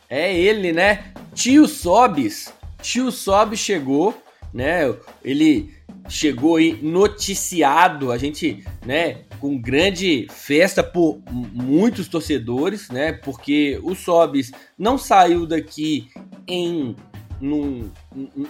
É 0.10 0.34
ele, 0.36 0.72
né? 0.72 1.06
Tio 1.34 1.68
Sobis. 1.68 2.54
Tio 2.82 3.12
Sobis 3.12 3.60
chegou, 3.60 4.16
né? 4.54 4.94
Ele 5.24 5.74
chegou 6.08 6.58
aí 6.58 6.78
noticiado, 6.82 8.12
a 8.12 8.18
gente, 8.18 8.64
né, 8.86 9.22
com 9.40 9.58
grande 9.58 10.28
festa 10.30 10.84
por 10.84 11.20
muitos 11.28 12.08
torcedores, 12.08 12.90
né? 12.90 13.14
Porque 13.14 13.80
o 13.84 13.96
Sobis 13.96 14.52
não 14.78 14.98
saiu 14.98 15.46
daqui 15.46 16.10
em 16.48 16.96
num, 17.44 17.92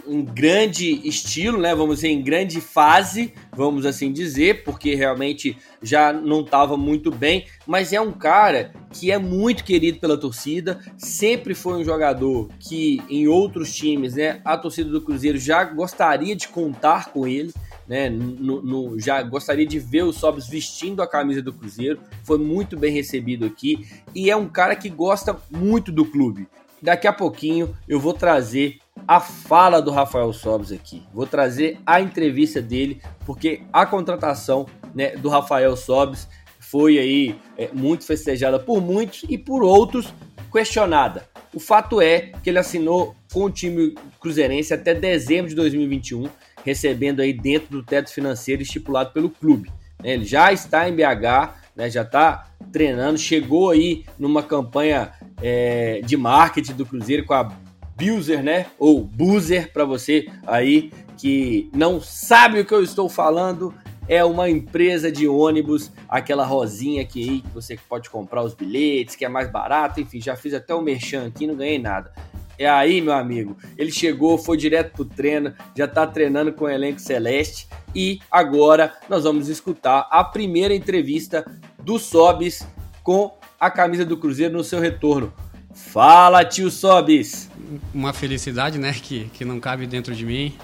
um 0.07 0.23
grande 0.23 1.01
estilo, 1.07 1.59
né? 1.59 1.73
Vamos 1.73 1.95
dizer, 1.95 2.09
em 2.09 2.21
grande 2.21 2.61
fase, 2.61 3.33
vamos 3.51 3.87
assim 3.87 4.13
dizer, 4.13 4.63
porque 4.63 4.93
realmente 4.93 5.57
já 5.81 6.13
não 6.13 6.41
estava 6.41 6.77
muito 6.77 7.09
bem, 7.09 7.47
mas 7.65 7.91
é 7.91 7.99
um 7.99 8.11
cara 8.11 8.71
que 8.91 9.11
é 9.11 9.17
muito 9.17 9.63
querido 9.63 9.99
pela 9.99 10.15
torcida, 10.15 10.79
sempre 10.95 11.55
foi 11.55 11.73
um 11.73 11.83
jogador 11.83 12.49
que 12.59 13.01
em 13.09 13.27
outros 13.27 13.73
times, 13.73 14.13
né, 14.13 14.39
a 14.45 14.55
torcida 14.55 14.91
do 14.91 15.01
Cruzeiro 15.01 15.39
já 15.39 15.63
gostaria 15.63 16.35
de 16.35 16.47
contar 16.47 17.11
com 17.11 17.27
ele. 17.27 17.51
Né, 17.85 18.09
no, 18.09 18.61
no, 18.61 18.97
já 18.97 19.21
gostaria 19.21 19.65
de 19.65 19.77
ver 19.77 20.03
o 20.03 20.13
Sobs 20.13 20.47
vestindo 20.47 21.01
a 21.01 21.07
camisa 21.07 21.41
do 21.41 21.51
Cruzeiro, 21.51 21.99
foi 22.23 22.37
muito 22.37 22.77
bem 22.77 22.93
recebido 22.93 23.45
aqui 23.45 23.85
e 24.15 24.31
é 24.31 24.35
um 24.37 24.47
cara 24.47 24.73
que 24.73 24.87
gosta 24.87 25.37
muito 25.51 25.91
do 25.91 26.05
clube. 26.05 26.47
Daqui 26.81 27.07
a 27.07 27.13
pouquinho 27.13 27.75
eu 27.87 27.97
vou 27.97 28.13
trazer 28.13 28.79
a 29.07 29.19
fala 29.19 29.81
do 29.81 29.91
Rafael 29.91 30.31
Sobes 30.33 30.71
aqui. 30.71 31.03
Vou 31.13 31.25
trazer 31.25 31.79
a 31.85 32.01
entrevista 32.01 32.61
dele, 32.61 33.01
porque 33.25 33.61
a 33.71 33.85
contratação 33.85 34.65
né, 34.93 35.15
do 35.15 35.29
Rafael 35.29 35.75
Sobes 35.75 36.27
foi 36.59 36.97
aí 36.97 37.35
é, 37.57 37.69
muito 37.73 38.05
festejada 38.05 38.59
por 38.59 38.81
muitos 38.81 39.23
e 39.29 39.37
por 39.37 39.63
outros 39.63 40.13
questionada. 40.51 41.27
O 41.53 41.59
fato 41.59 42.01
é 42.01 42.31
que 42.43 42.49
ele 42.49 42.59
assinou 42.59 43.15
com 43.31 43.45
o 43.45 43.49
time 43.49 43.95
cruzeirense 44.19 44.73
até 44.73 44.93
dezembro 44.93 45.49
de 45.49 45.55
2021, 45.55 46.29
recebendo 46.63 47.21
aí 47.21 47.33
dentro 47.33 47.69
do 47.69 47.83
teto 47.83 48.11
financeiro 48.11 48.61
estipulado 48.61 49.11
pelo 49.11 49.29
clube. 49.29 49.71
Ele 50.03 50.25
já 50.25 50.51
está 50.51 50.87
em 50.87 50.95
BH, 50.95 51.53
né, 51.75 51.89
já 51.89 52.01
está 52.01 52.49
treinando, 52.71 53.17
chegou 53.17 53.69
aí 53.69 54.05
numa 54.17 54.43
campanha 54.43 55.13
é, 55.41 56.01
de 56.03 56.17
marketing 56.17 56.73
do 56.73 56.85
Cruzeiro 56.85 57.25
com 57.25 57.33
a 57.33 57.51
Buser, 57.95 58.43
né? 58.43 58.67
Ou 58.77 59.03
Buzer 59.03 59.71
para 59.71 59.85
você 59.85 60.27
aí 60.45 60.91
que 61.17 61.69
não 61.73 62.01
sabe 62.01 62.59
o 62.59 62.65
que 62.65 62.73
eu 62.73 62.83
estou 62.83 63.07
falando. 63.07 63.73
É 64.07 64.23
uma 64.25 64.49
empresa 64.49 65.09
de 65.09 65.27
ônibus, 65.27 65.91
aquela 66.09 66.43
rosinha 66.43 67.05
que 67.05 67.21
aí 67.21 67.41
que 67.41 67.49
você 67.49 67.79
pode 67.87 68.09
comprar 68.09 68.43
os 68.43 68.53
bilhetes, 68.53 69.15
que 69.15 69.23
é 69.23 69.29
mais 69.29 69.49
barato, 69.49 70.01
enfim, 70.01 70.19
já 70.19 70.35
fiz 70.35 70.53
até 70.53 70.75
o 70.75 70.81
merchan 70.81 71.27
aqui, 71.27 71.47
não 71.47 71.55
ganhei 71.55 71.79
nada. 71.79 72.11
É 72.57 72.69
aí, 72.69 73.01
meu 73.01 73.13
amigo. 73.13 73.57
Ele 73.77 73.91
chegou, 73.91 74.37
foi 74.37 74.57
direto 74.57 74.93
pro 74.93 75.05
treino, 75.05 75.53
já 75.75 75.87
tá 75.87 76.05
treinando 76.05 76.53
com 76.53 76.65
o 76.65 76.69
elenco 76.69 76.99
celeste 76.99 77.67
e 77.95 78.19
agora 78.29 78.93
nós 79.09 79.23
vamos 79.23 79.47
escutar 79.47 80.07
a 80.11 80.23
primeira 80.23 80.75
entrevista 80.75 81.45
do 81.79 81.97
Sobis 81.97 82.67
com 83.01 83.35
a 83.59 83.71
camisa 83.71 84.05
do 84.05 84.17
Cruzeiro 84.17 84.53
no 84.53 84.63
seu 84.63 84.79
retorno. 84.79 85.33
Fala, 85.73 86.45
tio 86.45 86.69
Sobis! 86.69 87.49
Uma 87.93 88.13
felicidade, 88.13 88.77
né, 88.77 88.93
que, 88.93 89.25
que 89.33 89.43
não 89.43 89.59
cabe 89.59 89.87
dentro 89.87 90.15
de 90.15 90.25
mim. 90.25 90.55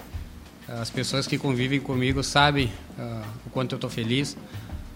As 0.68 0.88
pessoas 0.88 1.26
que 1.26 1.36
convivem 1.36 1.80
comigo 1.80 2.22
sabem 2.22 2.72
uh, 2.96 3.22
o 3.46 3.50
quanto 3.50 3.72
eu 3.72 3.76
estou 3.76 3.90
feliz. 3.90 4.36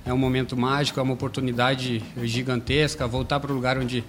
É 0.06 0.12
um 0.12 0.18
momento 0.18 0.56
mágico, 0.56 1.00
é 1.00 1.02
uma 1.02 1.14
oportunidade 1.14 2.02
gigantesca. 2.22 3.06
Voltar 3.08 3.40
para 3.40 3.50
o 3.50 3.54
lugar 3.54 3.76
onde 3.78 4.04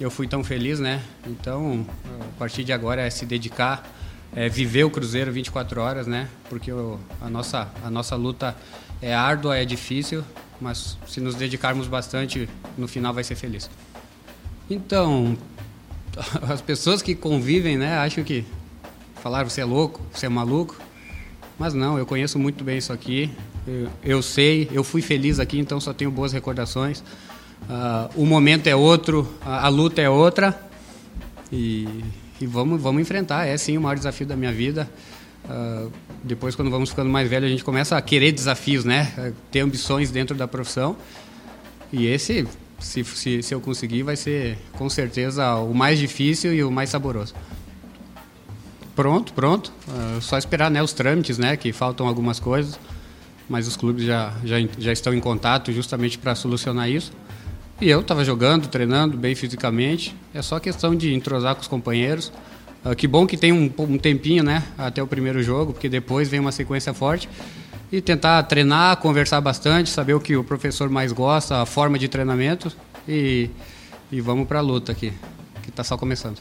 eu 0.00 0.10
fui 0.10 0.26
tão 0.26 0.42
feliz, 0.42 0.80
né? 0.80 1.02
Então, 1.26 1.86
a 2.20 2.38
partir 2.38 2.64
de 2.64 2.72
agora 2.72 3.02
é 3.02 3.10
se 3.10 3.26
dedicar, 3.26 3.86
é 4.34 4.48
viver 4.48 4.84
o 4.84 4.90
Cruzeiro 4.90 5.30
24 5.30 5.80
horas, 5.80 6.06
né? 6.06 6.28
Porque 6.48 6.72
o, 6.72 6.98
a, 7.20 7.28
nossa, 7.28 7.68
a 7.84 7.90
nossa 7.90 8.16
luta 8.16 8.56
é 9.02 9.14
árdua, 9.14 9.58
é 9.58 9.64
difícil, 9.64 10.24
mas 10.60 10.96
se 11.06 11.20
nos 11.20 11.34
dedicarmos 11.34 11.86
bastante, 11.86 12.48
no 12.78 12.88
final 12.88 13.12
vai 13.12 13.24
ser 13.24 13.34
feliz. 13.34 13.68
Então, 14.70 15.36
as 16.48 16.60
pessoas 16.60 17.00
que 17.00 17.14
convivem, 17.14 17.76
né, 17.76 17.96
acham 17.98 18.22
que 18.22 18.44
falaram 19.22 19.48
você 19.48 19.60
é 19.60 19.64
louco, 19.64 20.00
você 20.12 20.26
é 20.26 20.28
maluco. 20.28 20.76
Mas 21.58 21.74
não, 21.74 21.98
eu 21.98 22.06
conheço 22.06 22.38
muito 22.38 22.62
bem 22.62 22.78
isso 22.78 22.92
aqui. 22.92 23.30
Eu, 23.66 23.88
eu 24.04 24.22
sei, 24.22 24.68
eu 24.72 24.84
fui 24.84 25.02
feliz 25.02 25.40
aqui, 25.40 25.58
então 25.58 25.80
só 25.80 25.92
tenho 25.92 26.10
boas 26.10 26.32
recordações. 26.32 27.00
Uh, 27.00 28.08
o 28.14 28.24
momento 28.24 28.68
é 28.68 28.76
outro, 28.76 29.28
a, 29.44 29.66
a 29.66 29.68
luta 29.68 30.00
é 30.00 30.08
outra. 30.08 30.58
E, 31.50 31.88
e, 32.40 32.46
vamos, 32.46 32.80
vamos 32.80 33.02
enfrentar. 33.02 33.46
É 33.46 33.56
sim 33.56 33.76
o 33.76 33.80
maior 33.80 33.96
desafio 33.96 34.26
da 34.26 34.36
minha 34.36 34.52
vida. 34.52 34.88
Uh, 35.44 35.90
depois, 36.22 36.54
quando 36.54 36.70
vamos 36.70 36.90
ficando 36.90 37.10
mais 37.10 37.28
velhos, 37.28 37.46
a 37.46 37.50
gente 37.50 37.64
começa 37.64 37.96
a 37.96 38.02
querer 38.02 38.30
desafios, 38.30 38.84
né? 38.84 39.32
Ter 39.50 39.60
ambições 39.60 40.10
dentro 40.10 40.36
da 40.36 40.46
profissão. 40.46 40.96
E 41.92 42.06
esse, 42.06 42.46
se, 42.78 43.04
se, 43.04 43.42
se 43.42 43.54
eu 43.54 43.60
conseguir, 43.60 44.02
vai 44.02 44.16
ser 44.16 44.58
com 44.72 44.88
certeza 44.88 45.54
o 45.56 45.74
mais 45.74 45.98
difícil 45.98 46.54
e 46.54 46.62
o 46.62 46.70
mais 46.70 46.90
saboroso. 46.90 47.34
Pronto, 48.94 49.32
pronto. 49.32 49.72
Uh, 49.86 50.20
só 50.20 50.36
esperar 50.38 50.70
né, 50.70 50.82
os 50.82 50.92
trâmites, 50.92 51.38
né? 51.38 51.56
Que 51.56 51.72
faltam 51.72 52.08
algumas 52.08 52.40
coisas, 52.40 52.78
mas 53.48 53.68
os 53.68 53.76
clubes 53.76 54.04
já, 54.04 54.32
já, 54.44 54.56
já 54.76 54.92
estão 54.92 55.14
em 55.14 55.20
contato 55.20 55.70
justamente 55.70 56.18
para 56.18 56.34
solucionar 56.34 56.90
isso. 56.90 57.12
E 57.80 57.88
eu 57.88 58.00
estava 58.00 58.24
jogando, 58.24 58.66
treinando 58.66 59.16
bem 59.16 59.36
fisicamente. 59.36 60.16
É 60.34 60.42
só 60.42 60.58
questão 60.58 60.96
de 60.96 61.14
entrosar 61.14 61.54
com 61.54 61.60
os 61.60 61.68
companheiros. 61.68 62.32
Uh, 62.84 62.94
que 62.96 63.06
bom 63.06 63.24
que 63.24 63.36
tem 63.36 63.52
um, 63.52 63.72
um 63.78 63.98
tempinho, 63.98 64.42
né? 64.42 64.64
Até 64.76 65.00
o 65.00 65.06
primeiro 65.06 65.44
jogo, 65.44 65.72
porque 65.72 65.88
depois 65.88 66.28
vem 66.28 66.40
uma 66.40 66.50
sequência 66.50 66.92
forte. 66.92 67.28
E 67.90 68.00
tentar 68.02 68.42
treinar, 68.42 68.98
conversar 68.98 69.40
bastante, 69.40 69.88
saber 69.88 70.12
o 70.14 70.20
que 70.20 70.36
o 70.36 70.44
professor 70.44 70.90
mais 70.90 71.10
gosta, 71.10 71.62
a 71.62 71.66
forma 71.66 71.98
de 71.98 72.06
treinamento. 72.06 72.70
E, 73.08 73.48
e 74.12 74.20
vamos 74.20 74.46
para 74.46 74.58
a 74.58 74.62
luta 74.62 74.92
aqui, 74.92 75.12
que 75.62 75.70
está 75.70 75.82
só 75.82 75.96
começando. 75.96 76.38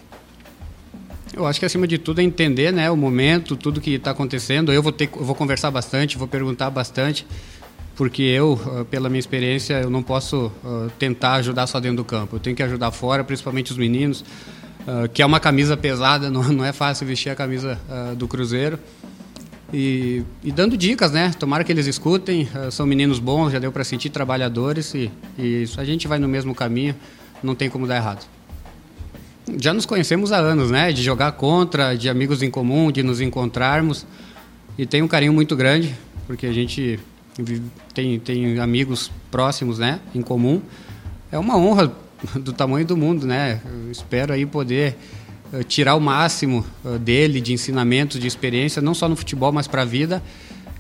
Eu 1.34 1.46
acho 1.46 1.60
que 1.60 1.66
acima 1.66 1.88
de 1.88 1.98
tudo 1.98 2.20
é 2.20 2.24
entender, 2.24 2.74
né, 2.74 2.90
o 2.90 2.98
momento, 2.98 3.56
tudo 3.56 3.80
que 3.80 3.92
está 3.92 4.12
acontecendo. 4.12 4.74
Eu 4.74 4.82
vou 4.82 4.92
ter, 4.92 5.10
eu 5.16 5.24
vou 5.24 5.36
conversar 5.36 5.70
bastante, 5.72 6.18
vou 6.18 6.28
perguntar 6.28 6.70
bastante, 6.70 7.28
porque 7.96 8.24
eu, 8.24 8.60
ah, 8.66 8.86
pela 8.86 9.08
minha 9.08 9.20
experiência, 9.20 9.76
eu 9.82 9.90
não 9.90 10.02
posso 10.02 10.52
uh, 10.64 10.90
tentar 10.98 11.34
ajudar 11.36 11.68
só 11.68 11.80
dentro 11.80 11.98
do 11.98 12.06
campo. 12.06 12.38
Eu 12.38 12.40
tenho 12.40 12.56
que 12.56 12.64
ajudar 12.64 12.92
fora, 12.92 13.24
principalmente 13.24 13.72
os 13.72 13.78
meninos, 13.78 14.22
uh, 14.22 15.08
que 15.14 15.22
é 15.22 15.26
uma 15.26 15.40
camisa 15.40 15.78
pesada, 15.78 16.28
não, 16.32 16.44
não 16.44 16.66
é 16.66 16.74
fácil 16.74 17.06
vestir 17.06 17.30
a 17.30 17.36
camisa 17.36 17.80
uh, 17.88 18.16
do 18.16 18.28
Cruzeiro. 18.28 18.80
E, 19.74 20.24
e, 20.44 20.52
dando 20.52 20.78
dicas, 20.78 21.12
né? 21.12 21.32
Tomara 21.38 21.64
que 21.64 21.72
eles 21.72 21.88
escutem. 21.88 22.48
são 22.72 22.86
meninos 22.86 23.20
bons, 23.20 23.52
já 23.52 23.60
deu 23.60 23.72
para 23.72 23.84
sentir 23.84 24.10
trabalhadores 24.10 24.94
e, 24.94 25.12
e 25.38 25.66
a 25.78 25.84
gente 25.84 26.08
vai 26.08 26.20
no 26.20 26.28
mesmo 26.28 26.56
caminho. 26.56 26.96
Não 27.44 27.54
tem 27.54 27.70
como 27.70 27.86
dar 27.86 27.98
errado 27.98 28.26
já 29.56 29.74
nos 29.74 29.86
conhecemos 29.86 30.32
há 30.32 30.38
anos, 30.38 30.72
né? 30.72 30.92
De 30.92 31.02
jogar 31.02 31.32
contra, 31.34 31.96
de 31.96 32.10
amigos 32.10 32.42
em 32.42 32.52
comum, 32.52 32.92
de 32.92 33.02
nos 33.02 33.22
encontrarmos. 33.22 34.06
E 34.78 34.86
tem 34.86 35.02
um 35.02 35.08
carinho 35.08 35.34
muito 35.34 35.56
grande, 35.56 35.96
porque 36.26 36.46
a 36.46 36.54
gente 36.54 37.00
tem, 37.94 38.20
tem 38.20 38.60
amigos 38.60 39.12
próximos, 39.32 39.80
né? 39.80 40.00
Em 40.14 40.22
comum. 40.22 40.62
É 41.32 41.38
uma 41.38 41.58
honra 41.58 41.92
do 42.36 42.52
tamanho 42.52 42.86
do 42.86 42.98
mundo, 42.98 43.26
né? 43.26 43.62
Eu 43.66 43.92
espero 43.92 44.34
aí 44.34 44.46
poder 44.46 44.98
tirar 45.68 45.96
o 45.96 46.00
máximo 46.00 46.66
uh, 46.84 47.00
dele, 47.00 47.40
de 47.42 47.54
ensinamentos, 47.54 48.20
de 48.20 48.28
experiência, 48.28 48.82
não 48.82 48.94
só 48.94 49.08
no 49.08 49.16
futebol, 49.16 49.52
mas 49.52 49.68
para 49.68 49.84
a 49.84 49.86
vida 49.86 50.22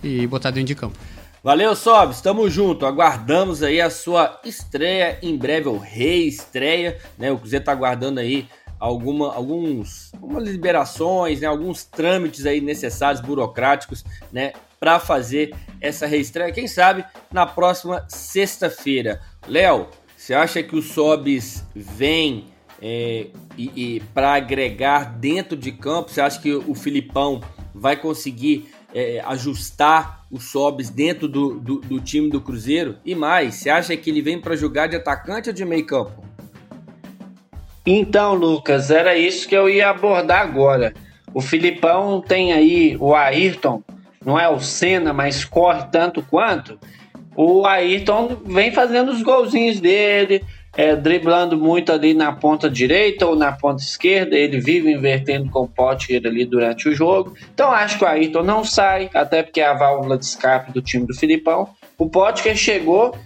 e 0.04 0.28
botar 0.28 0.52
dentro 0.52 0.68
de 0.68 0.76
campo. 0.76 0.98
Valeu, 1.44 1.76
Sob, 1.76 2.12
estamos 2.12 2.52
junto. 2.52 2.86
Aguardamos 2.86 3.64
aí 3.64 3.80
a 3.80 3.90
sua 3.90 4.42
estreia 4.44 5.18
em 5.22 5.38
breve, 5.38 5.70
ou 5.70 5.78
reestreia, 5.78 7.00
né? 7.18 7.32
O 7.32 7.38
Cruzeiro 7.38 7.64
tá 7.64 7.72
aguardando 7.72 8.20
aí 8.20 8.48
alguma, 8.80 9.34
alguns, 9.34 10.12
algumas 10.16 10.44
liberações, 10.44 11.42
né? 11.42 11.48
alguns 11.48 11.86
trâmites 11.86 12.46
aí 12.46 12.60
necessários, 12.60 13.22
burocráticos, 13.22 14.04
né? 14.32 14.54
Para 14.80 15.00
fazer 15.00 15.56
essa 15.80 16.06
reestreia. 16.06 16.52
Quem 16.52 16.68
sabe 16.68 17.06
na 17.32 17.46
próxima 17.46 18.06
sexta-feira. 18.10 19.22
Léo, 19.48 19.88
você 20.18 20.34
acha 20.34 20.62
que 20.62 20.76
o 20.76 20.82
Sobis 20.82 21.64
vem 21.74 22.46
é, 22.82 23.28
e, 23.58 23.72
e 23.76 24.00
para 24.13 24.34
agregar 24.34 25.18
dentro 25.18 25.58
de 25.58 25.72
campo? 25.72 26.12
Você 26.12 26.22
acha 26.22 26.40
que 26.40 26.54
o 26.54 26.76
Filipão 26.76 27.42
vai 27.74 27.96
conseguir 27.96 28.70
é, 28.94 29.22
ajustar 29.26 30.26
os 30.32 30.46
sobes 30.46 30.90
dentro 30.90 31.28
do, 31.28 31.60
do, 31.60 31.80
do, 31.80 32.00
time 32.00 32.30
do 32.30 32.42
Cruzeiro? 32.42 32.98
E 33.06 33.16
mais, 33.16 33.56
você 33.56 33.70
acha 33.70 33.96
que 33.96 34.10
ele 34.10 34.22
vem 34.22 34.40
para 34.40 34.56
jogar 34.56 34.88
de 34.88 34.96
atacante 34.96 35.50
ou 35.50 35.56
de 35.56 35.66
meio 35.66 35.86
campo? 35.86 36.24
Então, 37.86 38.34
Lucas, 38.34 38.92
era 38.92 39.18
isso 39.18 39.48
que 39.48 39.56
eu 39.56 39.70
ia 39.70 39.90
abordar 39.90 40.42
agora. 40.42 40.94
O 41.34 41.42
Filipão 41.42 42.20
tem 42.22 42.52
aí 42.52 42.98
o 43.00 43.16
Ayrton, 43.16 43.82
não 44.26 44.38
é 44.38 44.50
o 44.50 44.60
Senna, 44.60 45.13
mas 45.13 45.46
corre 45.46 45.86
tanto 45.92 46.22
quanto. 46.22 46.78
O 47.36 47.66
Ayrton 47.66 48.42
vem 48.46 48.72
fazendo 48.72 49.12
os 49.12 49.22
golzinhos 49.22 49.80
dele, 49.80 50.44
é, 50.78 50.96
driblando 50.96 51.58
muito 51.58 51.92
ali 51.92 52.13
na 52.13 52.32
ponta 52.32 52.70
direita 52.70 53.26
ou 53.26 53.36
na 53.36 53.52
ponta 53.52 53.82
esquerda, 53.82 54.38
ele 54.38 54.60
vive 54.60 54.92
invertendo 54.92 55.50
com 55.50 55.63
o 55.63 55.68
Potker 55.68 56.22
ali 56.24 56.46
durante 56.46 56.88
o 56.88 56.94
jogo. 56.94 57.36
Então 57.52 57.72
acho 57.72 57.98
que 57.98 58.04
o 58.04 58.08
Ayrton 58.08 58.44
não 58.44 58.63
sai, 58.63 59.10
até 59.12 59.42
porque 59.42 59.60
é 59.60 59.66
a 59.66 59.74
válvula 59.74 60.20
de 60.20 60.26
escape 60.26 60.72
do 60.72 60.82
time 60.82 61.08
do 61.08 61.16
Filipão. 61.16 61.70
O 61.98 62.08
Potker 62.08 62.56
chegou 62.56 63.18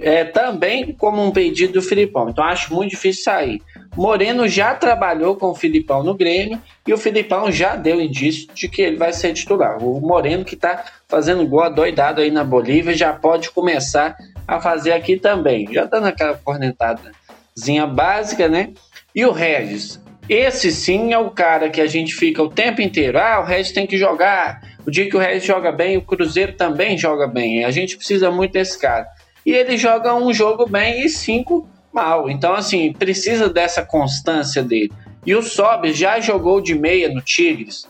é, 0.00 0.24
também 0.24 0.92
como 0.92 1.24
um 1.24 1.30
pedido 1.30 1.72
do 1.72 1.82
Filipão, 1.82 2.28
então 2.28 2.44
acho 2.44 2.72
muito 2.74 2.90
difícil 2.90 3.24
sair. 3.24 3.62
Moreno 3.96 4.46
já 4.46 4.74
trabalhou 4.74 5.34
com 5.34 5.46
o 5.46 5.54
Filipão 5.54 6.04
no 6.04 6.14
Grêmio 6.14 6.60
e 6.86 6.92
o 6.92 6.98
Filipão 6.98 7.50
já 7.50 7.74
deu 7.76 8.00
indício 8.00 8.46
de 8.54 8.68
que 8.68 8.82
ele 8.82 8.96
vai 8.96 9.12
ser 9.12 9.32
titular. 9.32 9.82
O 9.82 10.00
Moreno, 10.00 10.44
que 10.44 10.54
está 10.54 10.84
fazendo 11.08 11.46
gol 11.46 11.68
doidado 11.72 12.20
aí 12.20 12.30
na 12.30 12.44
Bolívia, 12.44 12.94
já 12.94 13.12
pode 13.12 13.50
começar 13.50 14.16
a 14.50 14.60
fazer 14.60 14.92
aqui 14.92 15.16
também. 15.16 15.72
Já 15.72 15.84
dando 15.84 16.06
aquela 16.06 16.34
cornetadazinha 16.34 17.86
básica, 17.86 18.48
né? 18.48 18.70
E 19.14 19.24
o 19.24 19.30
Regis. 19.30 20.00
Esse 20.28 20.70
sim 20.72 21.12
é 21.12 21.18
o 21.18 21.30
cara 21.30 21.70
que 21.70 21.80
a 21.80 21.86
gente 21.86 22.14
fica 22.14 22.42
o 22.42 22.48
tempo 22.48 22.80
inteiro. 22.82 23.18
Ah, 23.18 23.40
o 23.40 23.44
Regis 23.44 23.72
tem 23.72 23.86
que 23.86 23.96
jogar. 23.96 24.60
O 24.86 24.90
dia 24.90 25.08
que 25.08 25.16
o 25.16 25.20
Regis 25.20 25.44
joga 25.44 25.70
bem, 25.70 25.96
o 25.96 26.02
Cruzeiro 26.02 26.52
também 26.54 26.98
joga 26.98 27.26
bem. 27.26 27.64
A 27.64 27.70
gente 27.70 27.96
precisa 27.96 28.30
muito 28.30 28.52
desse 28.52 28.78
cara. 28.78 29.06
E 29.46 29.52
ele 29.52 29.76
joga 29.76 30.14
um 30.14 30.32
jogo 30.32 30.66
bem 30.66 31.04
e 31.04 31.08
cinco 31.08 31.68
mal. 31.92 32.28
Então, 32.28 32.54
assim, 32.54 32.92
precisa 32.92 33.48
dessa 33.48 33.82
constância 33.82 34.62
dele. 34.62 34.92
E 35.24 35.34
o 35.34 35.42
Sobe 35.42 35.92
já 35.92 36.18
jogou 36.20 36.60
de 36.60 36.74
meia 36.74 37.08
no 37.08 37.20
Tigres, 37.20 37.86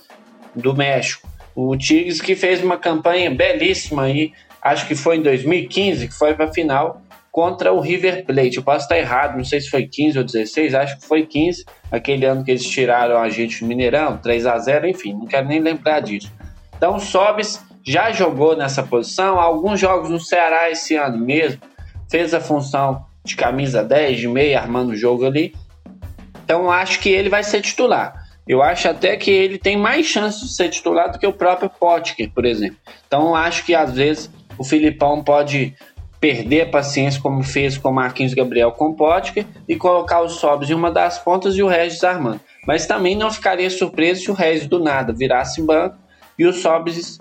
do 0.54 0.74
México. 0.74 1.28
O 1.54 1.76
Tigres 1.76 2.20
que 2.20 2.34
fez 2.34 2.62
uma 2.62 2.76
campanha 2.76 3.30
belíssima 3.30 4.04
aí, 4.04 4.32
acho 4.62 4.86
que 4.86 4.94
foi 4.94 5.16
em 5.16 5.22
2015, 5.22 6.08
que 6.08 6.14
foi 6.14 6.34
para 6.34 6.46
a 6.46 6.52
final 6.52 7.02
contra 7.30 7.72
o 7.72 7.80
River 7.80 8.24
Plate. 8.24 8.56
Eu 8.56 8.62
posso 8.62 8.84
estar 8.84 8.98
errado, 8.98 9.36
não 9.36 9.44
sei 9.44 9.60
se 9.60 9.70
foi 9.70 9.86
15 9.86 10.18
ou 10.18 10.24
16, 10.24 10.74
acho 10.74 10.98
que 10.98 11.06
foi 11.06 11.24
15, 11.24 11.64
aquele 11.90 12.26
ano 12.26 12.44
que 12.44 12.50
eles 12.50 12.64
tiraram 12.64 13.18
a 13.18 13.28
gente 13.28 13.62
no 13.62 13.68
Mineirão, 13.68 14.16
3 14.18 14.46
a 14.46 14.58
0 14.58 14.88
enfim, 14.88 15.12
não 15.12 15.26
quero 15.26 15.46
nem 15.46 15.60
lembrar 15.60 16.00
disso. 16.00 16.32
Então, 16.76 16.98
Sobis 16.98 17.60
já 17.84 18.10
jogou 18.12 18.56
nessa 18.56 18.82
posição, 18.82 19.38
alguns 19.38 19.80
jogos 19.80 20.10
no 20.10 20.20
Ceará 20.20 20.70
esse 20.70 20.96
ano 20.96 21.18
mesmo, 21.18 21.60
fez 22.10 22.34
a 22.34 22.40
função 22.40 23.04
de 23.24 23.36
camisa 23.36 23.82
10, 23.84 24.18
de 24.18 24.28
meia, 24.28 24.60
armando 24.60 24.90
o 24.90 24.96
jogo 24.96 25.24
ali. 25.26 25.54
Então 26.44 26.70
acho 26.70 27.00
que 27.00 27.08
ele 27.08 27.28
vai 27.28 27.44
ser 27.44 27.60
titular. 27.60 28.14
Eu 28.46 28.62
acho 28.62 28.88
até 28.88 29.16
que 29.16 29.30
ele 29.30 29.58
tem 29.58 29.76
mais 29.76 30.06
chance 30.06 30.40
de 30.40 30.52
ser 30.52 30.68
titular 30.68 31.12
do 31.12 31.18
que 31.18 31.26
o 31.26 31.32
próprio 31.32 31.70
Potker, 31.70 32.30
por 32.34 32.44
exemplo. 32.44 32.76
Então 33.06 33.34
acho 33.34 33.64
que 33.64 33.74
às 33.74 33.94
vezes 33.94 34.30
o 34.60 34.64
Filipão 34.64 35.24
pode 35.24 35.74
perder 36.20 36.60
a 36.60 36.66
paciência, 36.66 37.18
como 37.18 37.42
fez 37.42 37.78
com 37.78 37.88
o 37.88 37.94
Marquinhos 37.94 38.34
Gabriel 38.34 38.70
com 38.72 38.92
Potker, 38.92 39.46
e 39.66 39.74
colocar 39.74 40.20
os 40.20 40.34
Sobs 40.34 40.68
em 40.68 40.74
uma 40.74 40.90
das 40.90 41.18
pontas 41.18 41.56
e 41.56 41.62
o 41.62 41.66
Regis 41.66 42.04
armando. 42.04 42.40
Mas 42.66 42.86
também 42.86 43.16
não 43.16 43.30
ficaria 43.30 43.70
surpreso 43.70 44.20
se 44.20 44.30
o 44.30 44.34
Regis 44.34 44.66
do 44.66 44.78
nada 44.78 45.14
virasse 45.14 45.62
banco 45.62 45.96
e 46.38 46.44
o 46.44 46.52
Sobs 46.52 47.18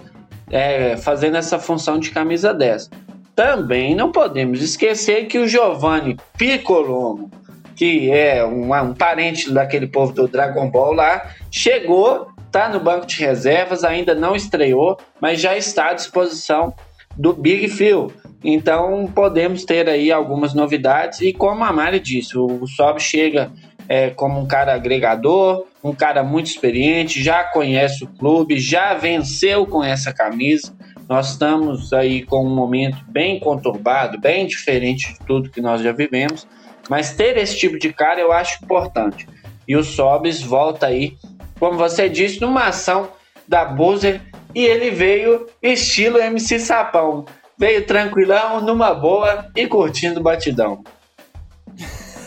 é, 0.52 0.98
fazendo 0.98 1.38
essa 1.38 1.58
função 1.58 1.98
de 1.98 2.12
camisa 2.12 2.54
10. 2.54 2.90
Também 3.34 3.96
não 3.96 4.12
podemos 4.12 4.62
esquecer 4.62 5.28
que 5.28 5.40
o 5.40 5.48
Giovanni 5.48 6.18
Piccolomo 6.38 7.32
que 7.74 8.12
é 8.12 8.46
um, 8.46 8.74
um 8.74 8.94
parente 8.94 9.50
daquele 9.50 9.88
povo 9.88 10.12
do 10.12 10.28
Dragon 10.28 10.70
Ball 10.70 10.92
lá, 10.92 11.30
chegou, 11.50 12.28
tá 12.52 12.68
no 12.68 12.82
banco 12.82 13.06
de 13.06 13.22
reservas, 13.22 13.86
ainda 13.86 14.14
não 14.14 14.36
estreou, 14.36 14.98
mas 15.22 15.40
já 15.40 15.56
está 15.56 15.92
à 15.92 15.94
disposição 15.94 16.74
do 17.20 17.34
Big 17.34 17.68
Phil. 17.68 18.12
Então 18.42 19.12
podemos 19.14 19.66
ter 19.66 19.90
aí 19.90 20.10
algumas 20.10 20.54
novidades 20.54 21.20
e 21.20 21.34
como 21.34 21.66
a 21.66 21.74
Mari 21.74 22.00
disse, 22.00 22.38
o 22.38 22.66
Sob 22.66 23.02
chega 23.02 23.52
é, 23.90 24.12
como 24.12 24.40
um 24.40 24.48
cara 24.48 24.74
agregador, 24.74 25.66
um 25.84 25.94
cara 25.94 26.24
muito 26.24 26.48
experiente, 26.48 27.22
já 27.22 27.44
conhece 27.44 28.06
o 28.06 28.08
clube, 28.08 28.58
já 28.58 28.94
venceu 28.94 29.66
com 29.66 29.84
essa 29.84 30.14
camisa. 30.14 30.74
Nós 31.10 31.32
estamos 31.32 31.92
aí 31.92 32.24
com 32.24 32.46
um 32.46 32.56
momento 32.56 33.04
bem 33.10 33.40
conturbado, 33.40 34.18
bem 34.18 34.48
diferente 34.48 35.14
de 35.14 35.20
tudo 35.26 35.50
que 35.50 35.60
nós 35.60 35.82
já 35.82 35.92
vivemos, 35.92 36.48
mas 36.88 37.14
ter 37.14 37.36
esse 37.36 37.58
tipo 37.58 37.78
de 37.78 37.92
cara 37.92 38.22
eu 38.22 38.32
acho 38.32 38.64
importante. 38.64 39.28
E 39.68 39.76
o 39.76 39.84
Sobis 39.84 40.42
volta 40.42 40.86
aí, 40.86 41.18
como 41.60 41.78
você 41.78 42.08
disse, 42.08 42.40
numa 42.40 42.68
ação 42.68 43.10
da 43.48 43.66
Boozer 43.66 44.22
e 44.54 44.66
ele 44.66 44.90
veio 44.92 45.48
estilo 45.62 46.18
MC 46.18 46.60
Sapão. 46.60 47.26
Veio 47.58 47.86
tranquilão, 47.86 48.62
numa 48.62 48.94
boa 48.94 49.50
e 49.56 49.68
curtindo 49.68 50.20
o 50.20 50.24
batidão. 50.24 50.84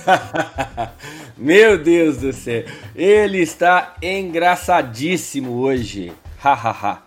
Meu 1.37 1.79
Deus 1.79 2.19
do 2.19 2.33
céu. 2.33 2.65
Ele 2.95 3.39
está 3.39 3.95
engraçadíssimo 4.03 5.53
hoje. 5.59 6.13
Hahaha. 6.39 7.03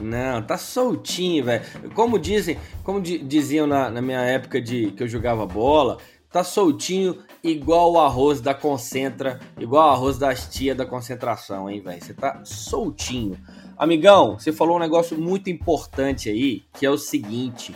Não, 0.00 0.42
tá 0.42 0.58
soltinho, 0.58 1.44
velho. 1.44 1.64
Como 1.94 2.18
dizem, 2.18 2.58
como 2.82 3.00
diziam 3.00 3.66
na, 3.66 3.88
na, 3.88 4.02
minha 4.02 4.20
época 4.20 4.60
de 4.60 4.90
que 4.90 5.02
eu 5.02 5.08
jogava 5.08 5.46
bola, 5.46 5.98
tá 6.34 6.42
soltinho 6.42 7.22
igual 7.44 7.92
o 7.92 8.00
arroz 8.00 8.40
da 8.40 8.52
concentra, 8.52 9.38
igual 9.56 9.90
o 9.90 9.92
arroz 9.92 10.18
das 10.18 10.48
tia 10.48 10.74
da 10.74 10.84
concentração, 10.84 11.70
hein, 11.70 11.80
velho. 11.80 12.02
Você 12.02 12.12
tá 12.12 12.44
soltinho. 12.44 13.38
Amigão, 13.78 14.36
você 14.36 14.52
falou 14.52 14.74
um 14.74 14.80
negócio 14.80 15.16
muito 15.16 15.48
importante 15.48 16.28
aí, 16.28 16.64
que 16.72 16.84
é 16.84 16.90
o 16.90 16.98
seguinte, 16.98 17.72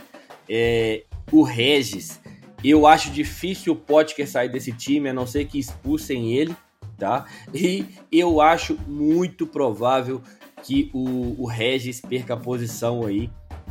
é, 0.49 1.05
o 1.31 1.41
Regis 1.41 2.19
eu 2.61 2.85
acho 2.85 3.09
difícil 3.11 3.71
o 3.71 3.75
Potker 3.77 4.29
sair 4.29 4.49
desse 4.49 4.73
time, 4.73 5.07
a 5.07 5.13
não 5.13 5.25
ser 5.25 5.45
que 5.45 5.57
expulsem 5.57 6.33
ele, 6.33 6.53
tá? 6.97 7.25
E 7.53 7.85
eu 8.11 8.41
acho 8.41 8.77
muito 8.85 9.47
provável 9.47 10.21
que 10.63 10.91
o, 10.93 11.41
o 11.41 11.45
Regis 11.45 12.01
perca 12.01 12.33
a 12.33 12.37
posição 12.37 13.05
aí 13.05 13.29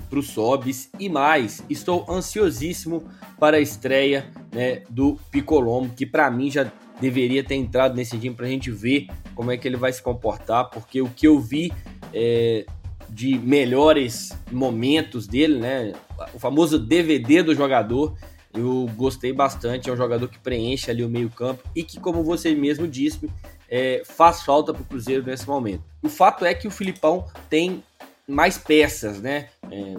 para 0.09 0.18
o 0.18 0.23
Sobis 0.23 0.90
e 0.99 1.09
mais, 1.09 1.62
estou 1.68 2.05
ansiosíssimo 2.09 3.05
para 3.38 3.57
a 3.57 3.61
estreia 3.61 4.31
né, 4.53 4.83
do 4.88 5.18
Piccolomo, 5.31 5.90
que 5.90 6.07
para 6.07 6.31
mim 6.31 6.51
já 6.51 6.71
deveria 7.01 7.44
ter 7.44 7.55
entrado 7.55 7.94
nesse 7.94 8.18
time 8.18 8.35
para 8.35 8.47
a 8.47 8.49
gente 8.49 8.71
ver 8.71 9.09
como 9.35 9.51
é 9.51 9.57
que 9.57 9.68
ele 9.68 9.77
vai 9.77 9.92
se 9.92 10.03
comportar, 10.03 10.71
porque 10.71 11.01
o 11.01 11.09
que 11.09 11.29
eu 11.29 11.38
vi 11.38 11.73
é, 12.12 12.66
de 13.09 13.38
melhores 13.38 14.37
momentos 14.51 15.27
dele, 15.27 15.59
né, 15.59 15.92
o 16.35 16.38
famoso 16.38 16.79
DVD 16.79 17.42
do 17.42 17.55
jogador, 17.55 18.16
eu 18.53 18.88
gostei 18.97 19.33
bastante, 19.33 19.88
é 19.88 19.92
um 19.92 19.97
jogador 19.97 20.29
que 20.29 20.38
preenche 20.38 20.90
ali 20.90 21.05
o 21.05 21.09
meio-campo 21.09 21.62
e 21.75 21.83
que, 21.83 22.01
como 22.01 22.25
você 22.25 22.55
mesmo 22.55 22.88
disse, 22.88 23.31
é, 23.68 24.03
faz 24.05 24.42
falta 24.42 24.73
para 24.73 24.83
o 24.83 24.85
Cruzeiro 24.85 25.25
nesse 25.25 25.47
momento. 25.47 25.83
O 26.03 26.09
fato 26.09 26.44
é 26.44 26.55
que 26.55 26.66
o 26.66 26.71
Filipão 26.71 27.27
tem 27.51 27.83
mais 28.29 28.59
peças, 28.59 29.21
né? 29.21 29.49
É, 29.71 29.95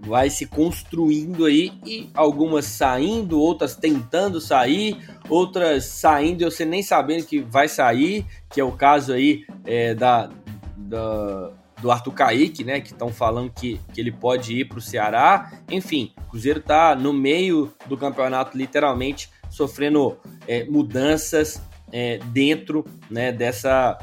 vai 0.00 0.30
se 0.30 0.46
construindo 0.46 1.44
aí 1.44 1.72
e 1.84 2.10
algumas 2.14 2.64
saindo, 2.64 3.38
outras 3.38 3.76
tentando 3.76 4.40
sair, 4.40 4.98
outras 5.28 5.84
saindo 5.84 6.42
e 6.42 6.44
você 6.44 6.64
nem 6.64 6.82
sabendo 6.82 7.26
que 7.26 7.40
vai 7.40 7.68
sair, 7.68 8.26
que 8.50 8.60
é 8.60 8.64
o 8.64 8.72
caso 8.72 9.12
aí 9.12 9.44
é, 9.64 9.94
da, 9.94 10.30
da 10.76 11.52
do 11.80 11.90
Arthur 11.90 12.12
Kaique, 12.12 12.62
né? 12.62 12.80
Que 12.80 12.92
estão 12.92 13.08
falando 13.08 13.50
que, 13.50 13.80
que 13.92 14.00
ele 14.00 14.12
pode 14.12 14.54
ir 14.54 14.66
para 14.66 14.78
o 14.78 14.82
Ceará. 14.82 15.50
Enfim, 15.68 16.12
o 16.18 16.30
Cruzeiro 16.30 16.60
está 16.60 16.94
no 16.94 17.12
meio 17.12 17.72
do 17.86 17.96
campeonato, 17.96 18.56
literalmente, 18.56 19.30
sofrendo 19.48 20.18
é, 20.46 20.64
mudanças 20.64 21.60
é, 21.92 22.18
dentro 22.26 22.84
né, 23.10 23.32
dessa, 23.32 23.98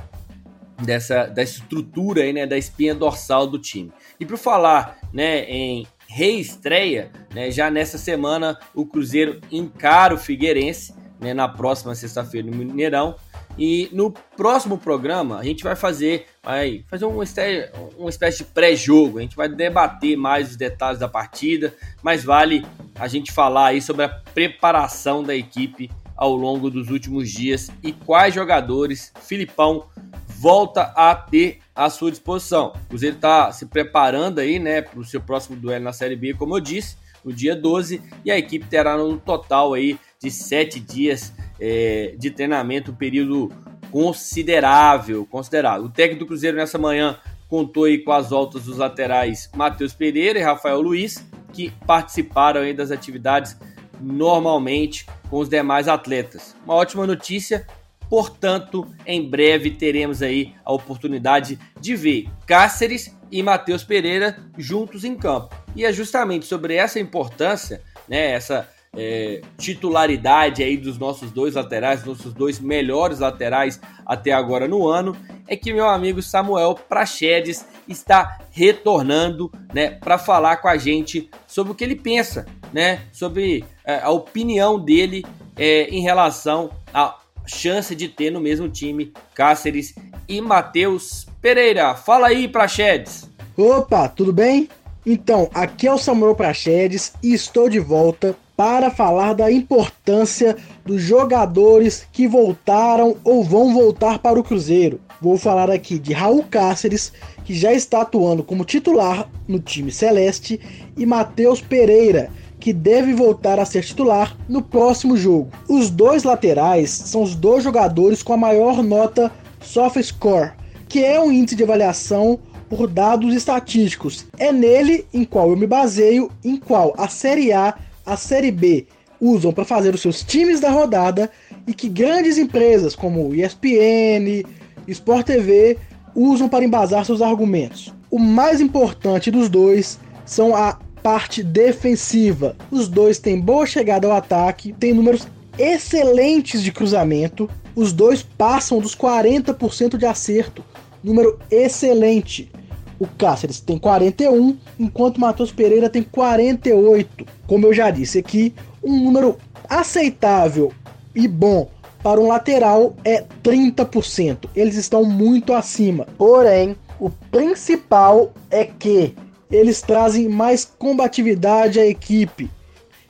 dessa, 0.82 1.26
dessa 1.26 1.60
estrutura 1.60 2.24
aí, 2.24 2.34
né, 2.34 2.46
da 2.46 2.58
espinha 2.58 2.94
dorsal 2.94 3.48
do 3.48 3.60
time. 3.60 3.92
E 4.20 4.26
para 4.26 4.38
falar 4.38 4.98
né, 5.12 5.44
em 5.46 5.88
reestreia, 6.08 7.12
né, 7.34 7.52
já 7.52 7.70
nessa 7.70 7.98
semana 7.98 8.58
o 8.74 8.86
Cruzeiro 8.86 9.42
encara 9.52 10.14
o 10.14 10.18
Figueirense 10.18 10.94
né, 11.20 11.34
na 11.34 11.48
próxima 11.48 11.96
sexta-feira 11.96 12.50
no 12.50 12.56
Mineirão. 12.56 13.16
E 13.60 13.90
no 13.92 14.12
próximo 14.12 14.78
programa 14.78 15.40
a 15.40 15.44
gente 15.44 15.64
vai 15.64 15.76
fazer, 15.76 16.28
vai 16.44 16.86
fazer 16.88 17.06
uma 17.06 17.24
espécie, 17.24 17.72
uma 17.98 18.10
espécie 18.10 18.38
de 18.40 18.44
pré-jogo. 18.46 19.18
A 19.18 19.22
gente 19.22 19.36
vai 19.36 19.50
debater 19.50 20.16
mais 20.16 20.52
os 20.52 20.56
detalhes 20.56 21.00
da 21.00 21.08
partida, 21.08 21.74
mas 22.04 22.24
vale 22.24 22.66
a 22.96 23.08
gente 23.08 23.32
falar 23.32 23.68
aí 23.68 23.82
sobre 23.82 24.06
a 24.06 24.10
preparação 24.10 25.24
da 25.24 25.36
equipe 25.36 25.90
ao 26.16 26.36
longo 26.36 26.70
dos 26.70 26.90
últimos 26.90 27.30
dias 27.32 27.70
e 27.84 27.92
quais 27.92 28.34
jogadores 28.34 29.12
Filipão 29.22 29.86
volta 30.28 30.84
a 30.96 31.16
ter 31.16 31.60
à 31.74 31.90
sua 31.90 32.12
disposição. 32.12 32.74
O 32.86 32.90
Cruzeiro 32.90 33.16
está 33.16 33.52
se 33.52 33.66
preparando 33.66 34.40
aí, 34.40 34.60
né, 34.60 34.82
para 34.82 35.00
o 35.00 35.06
seu 35.06 35.22
próximo 35.22 35.56
duelo 35.56 35.86
na 35.86 35.94
Série 35.94 36.16
B, 36.16 36.34
como 36.34 36.56
eu 36.56 36.60
disse, 36.60 36.98
no 37.24 37.34
dia 37.34 37.56
12, 37.56 38.02
e 38.24 38.32
a 38.32 38.38
equipe 38.38 38.66
terá 38.66 38.98
no 38.98 39.18
total 39.18 39.74
aí 39.74 40.00
de 40.22 40.30
sete 40.32 40.80
dias 40.80 41.34
é, 41.60 42.16
de 42.18 42.32
treinamento, 42.32 42.92
um 42.92 42.96
período 42.96 43.52
considerável, 43.92 45.26
considerável. 45.26 45.86
O 45.86 45.90
técnico 45.90 46.26
do 46.26 46.28
Cruzeiro 46.28 46.58
nessa 46.58 46.78
manhã 46.78 47.18
contou 47.50 47.86
aí 47.86 48.00
com 48.00 48.12
as 48.12 48.30
voltas 48.30 48.64
dos 48.64 48.78
laterais 48.78 49.50
Matheus 49.56 49.94
Pereira 49.94 50.40
e 50.40 50.44
Rafael 50.44 50.82
Luiz, 50.82 51.26
que 51.54 51.72
participaram 51.86 52.62
aí 52.62 52.74
das 52.74 52.92
atividades 52.92 53.58
normalmente 54.00 55.06
com 55.30 55.40
os 55.40 55.50
demais 55.50 55.88
atletas. 55.88 56.56
Uma 56.66 56.76
ótima 56.76 57.08
notícia, 57.08 57.66
portanto, 58.10 58.88
em 59.06 59.30
breve 59.30 59.72
teremos 59.72 60.22
aí 60.22 60.54
a 60.64 60.74
oportunidade 60.74 61.60
de 61.80 61.96
ver 61.96 62.28
Cáceres 62.46 63.16
e 63.32 63.44
Matheus 63.44 63.84
Pereira 63.84 64.38
juntos 64.58 65.04
em 65.04 65.16
campo. 65.16 65.56
E 65.76 65.86
é 65.86 65.92
justamente 65.92 66.46
sobre 66.46 66.76
essa 66.76 67.00
importância, 67.00 67.82
né, 68.08 68.32
essa 68.32 68.68
é, 68.96 69.42
titularidade 69.58 70.64
aí 70.64 70.78
dos 70.78 70.98
nossos 70.98 71.32
dois 71.32 71.56
laterais, 71.56 72.04
nossos 72.04 72.34
dois 72.34 72.60
melhores 72.60 73.20
laterais 73.20 73.80
até 74.06 74.32
agora 74.32 74.68
no 74.68 74.88
ano, 74.88 75.16
é 75.48 75.56
que 75.56 75.74
meu 75.74 75.88
amigo 75.88 76.22
Samuel 76.22 76.76
Prachedes 76.76 77.66
está 77.88 78.40
retornando, 78.52 79.52
né, 79.74 79.92
para 79.92 80.18
falar 80.18 80.58
com 80.58 80.68
a 80.68 80.78
gente 80.78 81.30
sobre 81.46 81.72
o 81.72 81.76
que 81.76 81.84
ele 81.84 81.96
pensa, 81.96 82.46
né, 82.74 83.02
sobre 83.12 83.64
é, 83.86 84.00
a 84.00 84.10
opinião 84.10 84.80
dele 84.80 85.24
é, 85.56 85.84
em 85.90 86.02
relação 86.02 86.72
à 86.94 87.18
chance 87.48 87.96
de 87.96 88.08
ter 88.08 88.30
no 88.30 88.40
mesmo 88.40 88.70
time 88.70 89.12
Cáceres 89.34 89.96
e 90.28 90.42
Matheus 90.42 91.26
Pereira. 91.42 91.96
Fala 91.96 92.28
aí, 92.28 92.48
Prachedes. 92.48 93.30
Opa, 93.58 94.08
tudo 94.08 94.32
bem? 94.34 94.70
Então, 95.06 95.50
aqui 95.54 95.88
é 95.88 95.94
o 95.94 95.98
Samuel 95.98 96.36
Prachedes 96.36 97.14
e 97.24 97.34
estou 97.34 97.70
de 97.70 97.80
volta 97.80 98.36
para 98.58 98.90
falar 98.90 99.34
da 99.34 99.52
importância 99.52 100.58
dos 100.84 101.02
jogadores 101.02 102.08
que 102.12 102.28
voltaram 102.28 103.16
ou 103.24 103.44
vão 103.44 103.74
voltar 103.74 104.20
para 104.20 104.40
o 104.40 104.44
Cruzeiro. 104.44 105.00
Vou 105.22 105.38
falar 105.38 105.70
aqui 105.70 105.98
de 105.98 106.12
Raul 106.12 106.44
Cáceres, 106.44 107.14
que 107.46 107.54
já 107.54 107.72
está 107.72 108.02
atuando 108.02 108.44
como 108.44 108.66
titular 108.66 109.30
no 109.48 109.60
time 109.60 109.92
celeste, 109.92 110.60
e 110.98 111.06
Matheus 111.06 111.62
Pereira, 111.62 112.32
que 112.60 112.74
deve 112.74 113.14
voltar 113.14 113.60
a 113.60 113.66
ser 113.66 113.84
titular 113.84 114.36
no 114.48 114.62
próximo 114.62 115.16
jogo. 115.16 115.50
Os 115.68 115.90
dois 115.90 116.24
laterais 116.24 116.90
são 116.90 117.24
os 117.24 117.36
dois 117.36 117.64
jogadores 117.64 118.24
com 118.24 118.34
a 118.34 118.38
maior 118.38 118.84
nota 118.84 119.32
SoftScore, 119.62 120.54
que 120.88 121.04
é 121.04 121.20
um 121.20 121.32
índice 121.32 121.56
de 121.56 121.64
avaliação 121.64 122.40
por 122.70 122.88
dados 122.88 123.34
estatísticos. 123.34 124.26
É 124.38 124.52
nele 124.52 125.06
em 125.14 125.24
qual 125.24 125.50
eu 125.50 125.58
me 125.58 125.68
baseio, 125.68 126.32
em 126.44 126.58
qual 126.58 126.94
a 126.98 127.08
Série 127.08 127.54
A 127.54 127.76
a 128.06 128.16
Série 128.16 128.52
B 128.52 128.88
usam 129.20 129.52
para 129.52 129.66
fazer 129.66 129.94
os 129.94 130.02
seus 130.02 130.24
times 130.24 130.60
da 130.60 130.70
rodada 130.70 131.30
e 131.68 131.74
que 131.74 131.90
grandes 131.90 132.38
empresas 132.38 132.96
como 132.96 133.36
ESPN, 133.36 134.46
Sport 134.88 135.26
TV 135.26 135.78
usam 136.16 136.48
para 136.48 136.64
embasar 136.64 137.06
seus 137.06 137.22
argumentos. 137.22 137.94
O 138.10 138.18
mais 138.18 138.62
importante 138.62 139.30
dos 139.30 139.50
dois 139.50 140.00
são 140.26 140.56
a 140.56 140.80
parte 141.08 141.42
defensiva. 141.42 142.58
Os 142.70 142.90
dois 142.90 143.18
têm 143.18 143.40
boa 143.40 143.66
chegada 143.66 144.06
ao 144.06 144.14
ataque, 144.14 144.74
têm 144.74 144.94
números 144.94 145.26
excelentes 145.58 146.62
de 146.62 146.70
cruzamento. 146.70 147.50
Os 147.74 147.94
dois 147.94 148.22
passam 148.22 148.80
dos 148.82 148.94
40% 148.94 149.96
de 149.96 150.06
acerto, 150.06 150.62
número 151.02 151.40
excelente. 151.50 152.52
O 153.00 153.08
Cáceres 153.08 153.62
tem 153.62 153.78
41, 153.78 154.58
enquanto 154.78 155.16
o 155.16 155.22
Matheus 155.22 155.50
Pereira 155.50 155.90
tem 155.90 156.04
48. 156.04 157.26
Como 157.48 157.66
eu 157.66 157.74
já 157.74 157.90
disse 157.90 158.20
aqui, 158.20 158.54
um 158.84 159.02
número 159.02 159.38
aceitável 159.70 160.74
e 161.16 161.26
bom 161.26 161.70
para 162.04 162.20
um 162.20 162.28
lateral 162.28 162.94
é 163.06 163.24
30%. 163.42 164.50
Eles 164.54 164.76
estão 164.76 165.06
muito 165.06 165.54
acima. 165.54 166.06
Porém, 166.18 166.76
o 167.00 167.10
principal 167.10 168.34
é 168.52 168.66
que 168.66 169.16
eles 169.52 169.82
trazem 169.82 170.28
mais 170.28 170.66
combatividade 170.66 171.80
à 171.80 171.86
equipe. 171.86 172.50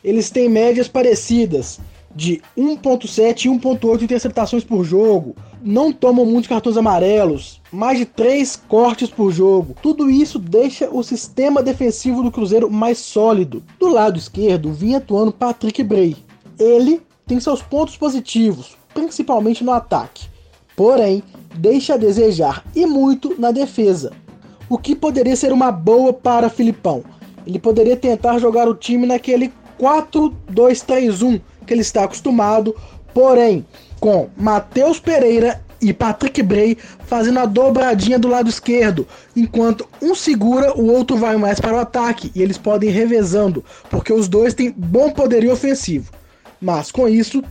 Eles 0.03 0.29
têm 0.29 0.47
médias 0.47 0.88
parecidas 0.88 1.79
de 2.15 2.41
1.7 2.57 3.45
e 3.45 3.49
1.8 3.49 4.01
interceptações 4.01 4.63
por 4.63 4.83
jogo. 4.83 5.35
Não 5.61 5.91
tomam 5.91 6.25
muitos 6.25 6.47
cartões 6.47 6.77
amarelos, 6.77 7.61
mais 7.71 7.99
de 7.99 8.05
3 8.05 8.55
cortes 8.67 9.09
por 9.09 9.31
jogo. 9.31 9.75
Tudo 9.81 10.09
isso 10.09 10.39
deixa 10.39 10.89
o 10.89 11.03
sistema 11.03 11.61
defensivo 11.61 12.23
do 12.23 12.31
Cruzeiro 12.31 12.71
mais 12.71 12.97
sólido. 12.99 13.63
Do 13.79 13.89
lado 13.89 14.17
esquerdo 14.17 14.71
vinha 14.71 14.97
atuando 14.97 15.31
Patrick 15.31 15.83
Bray. 15.83 16.15
Ele 16.59 17.01
tem 17.25 17.39
seus 17.39 17.61
pontos 17.61 17.97
positivos, 17.97 18.77
principalmente 18.93 19.63
no 19.63 19.71
ataque. 19.71 20.27
Porém, 20.75 21.21
deixa 21.55 21.95
a 21.95 21.97
desejar 21.97 22.63
e 22.75 22.85
muito 22.85 23.35
na 23.39 23.51
defesa. 23.51 24.11
O 24.70 24.78
que 24.78 24.95
poderia 24.95 25.36
ser 25.36 25.51
uma 25.51 25.72
boa 25.72 26.11
para 26.11 26.49
Filipão. 26.49 27.03
Ele 27.45 27.59
poderia 27.59 27.95
tentar 27.95 28.39
jogar 28.39 28.68
o 28.68 28.76
time 28.76 29.05
naquele 29.05 29.51
4-2-3-1 29.80 31.41
que 31.65 31.74
ele 31.74 31.82
está 31.82 32.03
acostumado, 32.03 32.76
porém 33.13 33.65
com 33.99 34.30
Matheus 34.36 34.99
Pereira 34.99 35.61
e 35.82 35.93
Patrick 35.93 36.41
Bray 36.41 36.78
fazendo 37.05 37.39
a 37.39 37.45
dobradinha 37.45 38.18
do 38.18 38.28
lado 38.28 38.49
esquerdo, 38.49 39.07
enquanto 39.36 39.88
um 40.01 40.15
segura, 40.15 40.76
o 40.76 40.88
outro 40.88 41.18
vai 41.18 41.38
mais 41.38 41.59
para 41.59 41.76
o 41.76 41.80
ataque 41.80 42.32
e 42.36 42.41
eles 42.41 42.57
podem 42.57 42.89
ir 42.89 42.93
revezando, 42.93 43.63
porque 43.89 44.11
os 44.11 44.28
dois 44.28 44.53
têm 44.53 44.74
bom 44.76 45.11
poderio 45.11 45.51
ofensivo. 45.51 46.11
Mas 46.59 46.91
com 46.91 47.07
isso, 47.07 47.43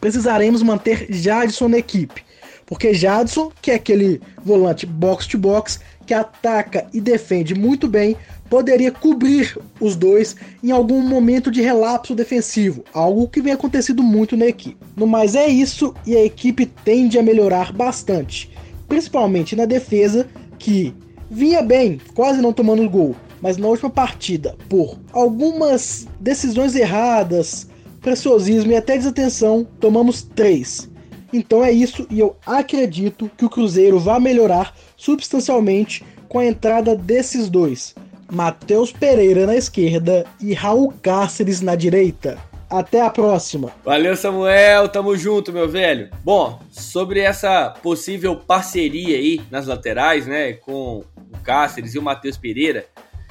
precisaremos 0.00 0.62
manter 0.62 1.06
Jadson 1.10 1.68
na 1.68 1.78
equipe, 1.78 2.24
porque 2.70 2.94
Jadson, 2.94 3.50
que 3.60 3.72
é 3.72 3.74
aquele 3.74 4.22
volante 4.44 4.86
box 4.86 5.26
to 5.26 5.36
box 5.36 5.80
que 6.06 6.14
ataca 6.14 6.86
e 6.94 7.00
defende 7.00 7.52
muito 7.52 7.88
bem, 7.88 8.16
poderia 8.48 8.92
cobrir 8.92 9.58
os 9.80 9.96
dois 9.96 10.36
em 10.62 10.70
algum 10.70 11.02
momento 11.02 11.50
de 11.50 11.60
relapso 11.60 12.14
defensivo, 12.14 12.84
algo 12.94 13.26
que 13.26 13.42
vem 13.42 13.52
acontecendo 13.52 14.04
muito 14.04 14.36
na 14.36 14.46
equipe. 14.46 14.76
No 14.96 15.04
mais 15.04 15.34
é 15.34 15.48
isso 15.48 15.92
e 16.06 16.16
a 16.16 16.24
equipe 16.24 16.64
tende 16.64 17.18
a 17.18 17.22
melhorar 17.24 17.72
bastante, 17.72 18.48
principalmente 18.88 19.56
na 19.56 19.64
defesa 19.64 20.28
que 20.56 20.94
vinha 21.28 21.62
bem, 21.62 22.00
quase 22.14 22.40
não 22.40 22.52
tomando 22.52 22.88
gol, 22.88 23.16
mas 23.42 23.56
na 23.56 23.66
última 23.66 23.90
partida, 23.90 24.56
por 24.68 24.96
algumas 25.12 26.06
decisões 26.20 26.76
erradas, 26.76 27.68
preciosismo 28.00 28.70
e 28.70 28.76
até 28.76 28.96
desatenção, 28.96 29.66
tomamos 29.80 30.22
três. 30.22 30.89
Então 31.32 31.64
é 31.64 31.70
isso 31.70 32.06
e 32.10 32.18
eu 32.18 32.36
acredito 32.44 33.30
que 33.36 33.44
o 33.44 33.50
Cruzeiro 33.50 33.98
vai 33.98 34.18
melhorar 34.18 34.74
substancialmente 34.96 36.04
com 36.28 36.38
a 36.38 36.46
entrada 36.46 36.94
desses 36.96 37.48
dois. 37.48 37.94
Matheus 38.30 38.92
Pereira 38.92 39.46
na 39.46 39.56
esquerda 39.56 40.24
e 40.40 40.54
Raul 40.54 40.92
Cáceres 41.02 41.60
na 41.60 41.74
direita. 41.74 42.38
Até 42.70 43.02
a 43.02 43.10
próxima. 43.10 43.72
Valeu, 43.84 44.14
Samuel. 44.14 44.88
Tamo 44.88 45.16
junto, 45.16 45.52
meu 45.52 45.68
velho. 45.68 46.08
Bom, 46.22 46.60
sobre 46.70 47.18
essa 47.18 47.70
possível 47.82 48.36
parceria 48.36 49.16
aí 49.16 49.40
nas 49.50 49.66
laterais, 49.66 50.24
né, 50.28 50.52
com 50.52 51.02
o 51.32 51.38
Cáceres 51.42 51.96
e 51.96 51.98
o 51.98 52.02
Matheus 52.02 52.36
Pereira, 52.36 52.86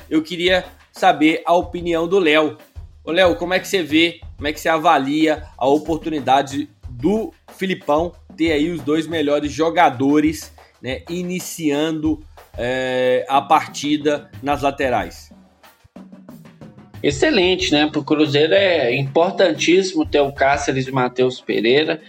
eu 0.10 0.22
queria 0.22 0.66
saber 0.92 1.42
a 1.46 1.54
opinião 1.54 2.06
do 2.06 2.20
Léo. 2.20 2.58
Ô, 3.02 3.12
Léo, 3.12 3.38
como 3.38 3.54
é 3.54 3.60
que 3.60 3.68
você 3.68 3.82
vê, 3.82 4.20
como 4.36 4.50
é 4.50 4.52
que 4.52 4.60
você 4.60 4.68
avalia 4.68 5.44
a 5.58 5.68
oportunidade 5.70 6.70
do 7.00 7.34
Filipão 7.56 8.12
ter 8.36 8.52
aí 8.52 8.70
os 8.70 8.82
dois 8.82 9.08
melhores 9.08 9.52
jogadores, 9.52 10.54
né, 10.82 11.02
iniciando 11.10 12.20
é, 12.58 13.26
a 13.28 13.42
partida 13.42 14.30
nas 14.44 14.62
laterais. 14.62 15.32
Excelente, 17.02 17.72
né? 17.72 17.88
Para 17.88 18.02
o 18.02 18.04
Cruzeiro 18.04 18.54
é 18.54 18.94
importantíssimo 18.94 20.06
ter 20.06 20.20
o 20.20 20.34
Cáceres 20.34 20.88
e 20.88 20.92
o 20.92 20.94
Matheus 20.94 21.40
Pereira. 21.40 22.02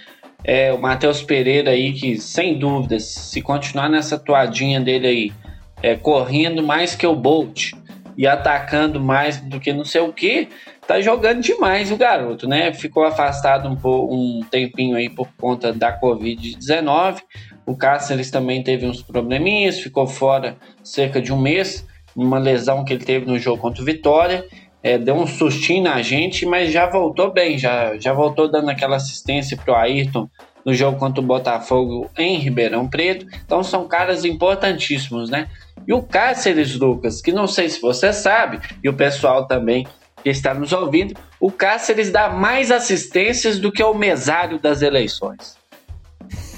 É, 0.43 0.73
o 0.73 0.81
Matheus 0.81 1.23
Pereira 1.23 1.71
aí 1.71 1.93
que, 1.93 2.19
sem 2.19 2.59
dúvidas, 2.59 3.05
se 3.05 3.41
continuar 3.41 3.89
nessa 3.89 4.19
toadinha 4.19 4.81
dele 4.81 5.07
aí, 5.07 5.33
é, 5.81 5.95
correndo 5.95 6.63
mais 6.63 6.97
que 6.97 7.07
o 7.07 7.15
Bolt 7.15 7.73
e 8.17 8.27
atacando 8.27 9.01
mais 9.01 9.41
do 9.41 9.61
que 9.61 9.73
não 9.73 9.85
sei 9.85 10.01
o 10.01 10.13
que, 10.13 10.49
tá 10.91 11.01
jogando 11.01 11.41
demais 11.41 11.93
o 11.93 11.97
garoto, 11.97 12.49
né? 12.49 12.73
Ficou 12.73 13.05
afastado 13.05 13.69
um, 13.69 13.79
um 13.85 14.41
tempinho 14.51 14.97
aí 14.97 15.09
por 15.09 15.29
conta 15.39 15.73
da 15.73 15.97
Covid-19, 16.01 17.21
o 17.65 17.77
Cáceres 17.77 18.29
também 18.29 18.61
teve 18.61 18.87
uns 18.87 19.01
probleminhas, 19.01 19.79
ficou 19.79 20.05
fora 20.09 20.57
cerca 20.83 21.23
de 21.23 21.33
um 21.33 21.41
mês, 21.41 21.87
uma 22.17 22.41
lesão 22.41 22.85
que 22.85 22.93
ele 22.93 23.05
teve 23.05 23.25
no 23.25 23.39
jogo 23.39 23.63
contra 23.63 23.81
o 23.81 23.85
Vitória. 23.85 24.45
É, 24.83 24.99
deu 24.99 25.15
um 25.15 25.29
sustinho 25.29 25.85
na 25.85 26.03
gente, 26.03 26.45
mas 26.45 26.73
já 26.73 26.87
voltou 26.87 27.31
bem, 27.31 27.57
já, 27.57 27.97
já 27.97 28.13
voltou 28.13 28.51
dando 28.51 28.71
aquela 28.71 28.97
assistência 28.97 29.57
pro 29.57 29.77
Ayrton 29.77 30.29
no 30.67 30.75
jogo 30.75 30.99
contra 30.99 31.21
o 31.21 31.25
Botafogo 31.25 32.11
em 32.19 32.37
Ribeirão 32.39 32.89
Preto. 32.89 33.27
Então 33.45 33.63
são 33.63 33.87
caras 33.87 34.25
importantíssimos, 34.25 35.31
né? 35.31 35.49
E 35.87 35.93
o 35.93 36.03
Cáceres, 36.03 36.75
Lucas, 36.75 37.23
que 37.23 37.31
não 37.31 37.47
sei 37.47 37.69
se 37.69 37.81
você 37.81 38.13
sabe, 38.13 38.59
e 38.83 38.89
o 38.89 38.95
pessoal 38.95 39.47
também 39.47 39.87
que 40.23 40.29
está 40.31 40.55
nos 40.55 40.73
ouvindo, 40.73 41.15
o 41.39 41.51
Cáceres 41.51 42.11
dá 42.11 42.29
mais 42.29 42.71
assistências 42.71 43.59
do 43.59 43.73
que 43.73 43.83
o 43.83 43.95
mesário 43.95 44.59
das 44.59 44.83
eleições. 44.83 45.59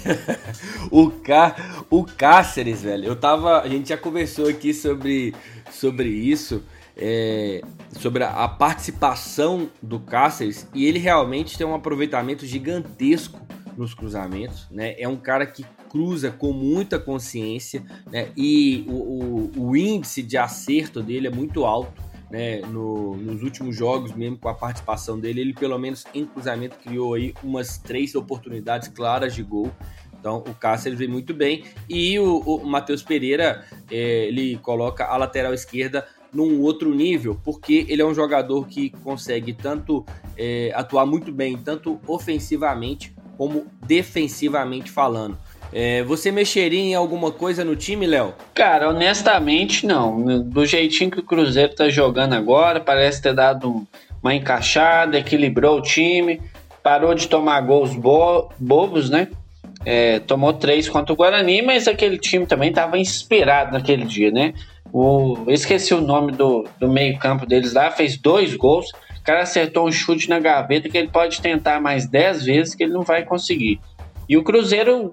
o, 0.91 1.11
Cá, 1.11 1.85
o 1.91 2.05
Cáceres, 2.05 2.83
velho, 2.83 3.05
eu 3.05 3.17
tava. 3.17 3.61
A 3.61 3.69
gente 3.69 3.89
já 3.89 3.97
conversou 3.97 4.49
aqui 4.49 4.75
sobre, 4.75 5.35
sobre 5.71 6.09
isso, 6.09 6.63
é, 6.97 7.63
sobre 7.93 8.25
a, 8.25 8.31
a, 8.31 8.49
participação 8.49 9.71
do 9.81 10.01
Cáceres, 10.01 10.67
e 10.75 10.87
ele 10.87 10.99
realmente 10.99 11.57
tem 11.57 11.67
um 11.67 11.75
aproveitamento 11.75 12.45
gigantesco 12.47 13.41
nos 13.77 13.95
cruzamentos, 13.95 14.67
né? 14.71 14.95
É 14.99 15.09
um 15.09 15.17
cara 15.17 15.47
que 15.47 15.65
cruza 15.89 16.31
com 16.31 16.53
muita 16.53 16.99
consciência, 16.99 17.83
né? 18.11 18.29
E 18.37 18.85
o, 18.89 18.93
o, 18.93 19.69
o 19.69 19.77
índice 19.77 20.23
de 20.23 20.37
acerto 20.37 21.03
dele 21.03 21.29
é 21.29 21.31
muito 21.31 21.65
alto 21.65 22.12
né, 22.33 22.63
no, 22.63 23.15
nos 23.15 23.43
últimos 23.43 23.77
jogos, 23.77 24.15
mesmo 24.15 24.39
com 24.39 24.49
a 24.49 24.55
participação 24.55 25.21
dele, 25.21 25.43
ele 25.43 25.53
pelo 25.53 25.79
menos 25.79 26.07
em 26.15 26.25
cruzamento 26.25 26.79
criou 26.79 27.13
aí 27.13 27.35
umas 27.43 27.77
três 27.77 28.15
oportunidades 28.15 28.89
claras 28.89 29.35
de 29.35 29.43
gol. 29.43 29.71
Então 30.19 30.39
o 30.39 30.55
Cáceres 30.55 30.99
vem 30.99 31.09
muito 31.09 31.35
bem 31.35 31.65
e 31.87 32.19
o, 32.19 32.39
o 32.39 32.65
Matheus 32.65 33.03
Pereira 33.03 33.67
é, 33.91 34.25
ele 34.29 34.57
coloca 34.57 35.05
a 35.05 35.15
lateral 35.19 35.53
esquerda 35.53 36.09
num 36.33 36.63
outro 36.63 36.95
nível, 36.95 37.39
porque 37.45 37.85
ele 37.87 38.01
é 38.01 38.07
um 38.07 38.15
jogador 38.15 38.67
que 38.67 38.89
consegue 39.05 39.53
tanto 39.53 40.03
é, 40.35 40.73
atuar 40.75 41.05
muito 41.05 41.31
bem, 41.31 41.59
tanto 41.59 42.01
ofensivamente 42.07 43.15
como 43.37 43.67
defensivamente 43.85 44.91
falando. 44.91 45.37
É, 45.73 46.03
você 46.03 46.31
mexeria 46.31 46.81
em 46.81 46.95
alguma 46.95 47.31
coisa 47.31 47.65
no 47.65 47.75
time, 47.75 48.07
Léo? 48.07 48.35
Cara, 48.53 48.91
honestamente 48.91 49.87
não. 49.87 50.43
Do 50.43 50.67
jeitinho 50.67 51.11
que 51.11 51.21
o 51.21 51.23
Cruzeiro 51.23 51.75
tá 51.75 51.89
jogando 51.89 52.35
agora, 52.35 52.79
parece 52.79 53.23
ter 53.23 53.35
dado 53.35 53.87
uma 54.23 54.35
encaixada, 54.35 55.19
equilibrou 55.19 55.79
o 55.79 55.83
time, 55.83 56.41
parou 56.83 57.15
de 57.15 57.27
tomar 57.27 57.61
gols 57.63 57.95
bo 57.95 58.51
bobos, 58.59 59.09
né? 59.09 59.29
É, 59.85 60.21
tomou 60.21 60.53
três 60.53 60.89
contra 60.89 61.13
o 61.13 61.17
Guarani, 61.17 61.63
mas 61.63 61.89
aquele 61.89 62.19
time 62.19 62.47
também 62.47 62.69
estava 62.69 62.99
inspirado 62.99 63.73
naquele 63.73 64.05
dia, 64.05 64.31
né? 64.31 64.53
O, 64.93 65.45
esqueci 65.49 65.95
o 65.95 66.01
nome 66.03 66.33
do, 66.33 66.67
do 66.79 66.89
meio-campo 66.89 67.47
deles 67.47 67.73
lá, 67.73 67.91
fez 67.91 68.17
dois 68.19 68.55
gols. 68.55 68.91
O 69.19 69.25
cara 69.25 69.43
acertou 69.43 69.89
um 69.89 69.93
chute 69.93 70.29
na 70.29 70.39
gaveta 70.39 70.89
que 70.89 70.99
ele 70.99 71.09
pode 71.09 71.41
tentar 71.41 71.81
mais 71.81 72.07
dez 72.07 72.45
vezes 72.45 72.75
que 72.75 72.83
ele 72.83 72.93
não 72.93 73.03
vai 73.03 73.25
conseguir. 73.25 73.81
E 74.29 74.37
o 74.37 74.45
Cruzeiro 74.45 75.13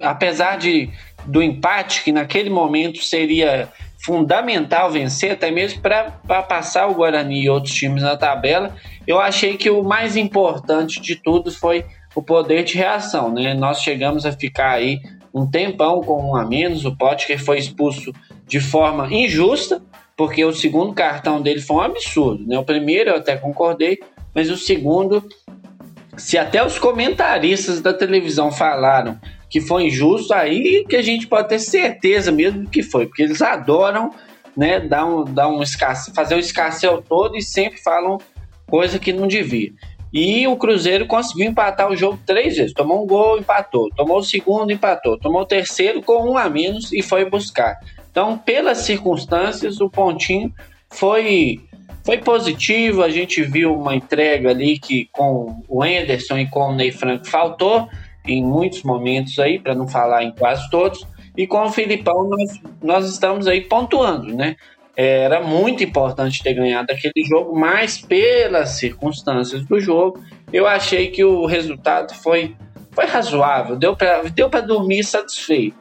apesar 0.00 0.58
de, 0.58 0.90
do 1.26 1.42
empate, 1.42 2.02
que 2.04 2.12
naquele 2.12 2.50
momento 2.50 3.02
seria 3.02 3.68
fundamental 3.98 4.90
vencer, 4.90 5.32
até 5.32 5.50
mesmo 5.50 5.80
para 5.82 6.42
passar 6.42 6.86
o 6.86 6.94
Guarani 6.94 7.42
e 7.42 7.50
outros 7.50 7.74
times 7.74 8.02
na 8.02 8.16
tabela, 8.16 8.74
eu 9.06 9.20
achei 9.20 9.56
que 9.56 9.70
o 9.70 9.82
mais 9.82 10.16
importante 10.16 11.00
de 11.00 11.16
tudo 11.16 11.50
foi 11.50 11.84
o 12.14 12.22
poder 12.22 12.64
de 12.64 12.74
reação. 12.76 13.32
Né? 13.32 13.54
Nós 13.54 13.82
chegamos 13.82 14.24
a 14.24 14.32
ficar 14.32 14.72
aí 14.72 15.00
um 15.34 15.46
tempão 15.46 16.00
com 16.00 16.30
um 16.30 16.36
a 16.36 16.44
menos, 16.44 16.84
o 16.84 16.96
Potker 16.96 17.42
foi 17.42 17.58
expulso 17.58 18.12
de 18.46 18.60
forma 18.60 19.12
injusta, 19.12 19.82
porque 20.16 20.44
o 20.44 20.52
segundo 20.52 20.94
cartão 20.94 21.40
dele 21.40 21.60
foi 21.60 21.76
um 21.76 21.80
absurdo. 21.80 22.46
Né? 22.46 22.58
O 22.58 22.64
primeiro 22.64 23.10
eu 23.10 23.16
até 23.16 23.36
concordei, 23.36 23.98
mas 24.34 24.50
o 24.50 24.56
segundo, 24.56 25.22
se 26.18 26.36
até 26.36 26.64
os 26.64 26.78
comentaristas 26.78 27.80
da 27.80 27.94
televisão 27.94 28.50
falaram 28.50 29.18
que 29.48 29.60
foi 29.60 29.84
injusto, 29.84 30.34
aí 30.34 30.84
que 30.88 30.96
a 30.96 31.02
gente 31.02 31.26
pode 31.26 31.48
ter 31.48 31.58
certeza 31.58 32.30
mesmo 32.30 32.68
que 32.68 32.82
foi, 32.82 33.06
porque 33.06 33.22
eles 33.22 33.40
adoram 33.40 34.10
né, 34.56 34.80
dar 34.80 35.06
um, 35.06 35.24
dar 35.24 35.48
um 35.48 35.62
escasse, 35.62 36.12
fazer 36.12 36.34
o 36.34 36.38
escarcel 36.38 37.00
todo 37.00 37.36
e 37.36 37.42
sempre 37.42 37.80
falam 37.80 38.18
coisa 38.66 38.98
que 38.98 39.12
não 39.12 39.26
devia. 39.26 39.72
E 40.12 40.46
o 40.46 40.56
Cruzeiro 40.56 41.06
conseguiu 41.06 41.46
empatar 41.46 41.90
o 41.90 41.96
jogo 41.96 42.18
três 42.26 42.56
vezes. 42.56 42.72
Tomou 42.72 43.04
um 43.04 43.06
gol, 43.06 43.38
empatou. 43.38 43.90
Tomou 43.94 44.18
o 44.18 44.22
segundo, 44.22 44.72
empatou. 44.72 45.18
Tomou 45.18 45.42
o 45.42 45.46
terceiro 45.46 46.02
com 46.02 46.30
um 46.30 46.38
a 46.38 46.48
menos 46.48 46.92
e 46.92 47.02
foi 47.02 47.28
buscar. 47.28 47.78
Então, 48.10 48.38
pelas 48.38 48.78
circunstâncias, 48.78 49.80
o 49.80 49.90
pontinho 49.90 50.52
foi 50.88 51.60
foi 52.08 52.16
positivo. 52.16 53.02
A 53.02 53.10
gente 53.10 53.42
viu 53.42 53.74
uma 53.74 53.94
entrega 53.94 54.48
ali 54.48 54.78
que 54.78 55.10
com 55.12 55.62
o 55.68 55.82
Anderson 55.82 56.38
e 56.38 56.46
com 56.46 56.70
o 56.70 56.74
Ney 56.74 56.90
Franco 56.90 57.28
faltou 57.28 57.86
em 58.26 58.42
muitos 58.42 58.82
momentos 58.82 59.38
aí, 59.38 59.58
para 59.58 59.74
não 59.74 59.86
falar 59.86 60.24
em 60.24 60.30
quase 60.32 60.70
todos. 60.70 61.06
E 61.36 61.46
com 61.46 61.62
o 61.66 61.70
Filipão 61.70 62.26
nós, 62.26 62.60
nós 62.82 63.10
estamos 63.10 63.46
aí 63.46 63.60
pontuando, 63.60 64.34
né? 64.34 64.56
Era 64.96 65.42
muito 65.42 65.84
importante 65.84 66.42
ter 66.42 66.54
ganhado 66.54 66.90
aquele 66.90 67.26
jogo, 67.26 67.54
mas 67.54 68.00
pelas 68.00 68.70
circunstâncias 68.70 69.66
do 69.66 69.78
jogo, 69.78 70.18
eu 70.50 70.66
achei 70.66 71.08
que 71.08 71.22
o 71.22 71.44
resultado 71.44 72.14
foi, 72.14 72.56
foi 72.90 73.04
razoável, 73.04 73.76
deu 73.76 73.94
para 73.94 74.22
deu 74.22 74.48
dormir 74.48 75.04
satisfeito. 75.04 75.76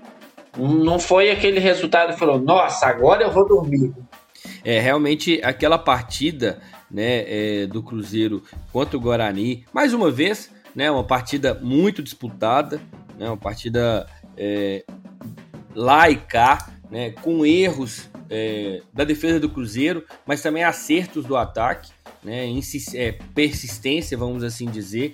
Não 0.58 1.00
foi 1.00 1.32
aquele 1.32 1.60
resultado 1.60 2.12
que 2.12 2.20
falou, 2.20 2.38
nossa, 2.38 2.86
agora 2.86 3.24
eu 3.24 3.32
vou 3.32 3.48
dormir. 3.48 3.94
É, 4.68 4.82
realmente 4.82 5.40
aquela 5.46 5.78
partida 5.78 6.60
né, 6.92 7.24
é, 7.62 7.68
do 7.68 7.82
Cruzeiro 7.82 8.44
contra 8.74 8.98
o 8.98 9.00
Guarani, 9.00 9.64
mais 9.72 9.94
uma 9.94 10.12
vez, 10.12 10.52
né, 10.76 10.92
uma 10.92 11.06
partida 11.06 11.54
muito 11.54 12.04
disputada, 12.04 12.82
né, 13.18 13.30
uma 13.30 13.38
partida 13.38 14.06
é, 14.36 14.84
lá 15.74 16.10
e 16.10 16.18
cá, 16.18 16.70
né, 16.92 17.12
com 17.12 17.46
erros 17.46 18.10
é, 18.30 18.82
da 18.94 19.06
defesa 19.06 19.40
do 19.40 19.48
Cruzeiro, 19.48 20.04
mas 20.26 20.42
também 20.42 20.66
acertos 20.66 21.24
do 21.24 21.38
ataque, 21.38 21.90
né, 22.22 22.44
é, 22.94 23.14
persistência, 23.34 24.18
vamos 24.18 24.44
assim 24.44 24.66
dizer, 24.66 25.14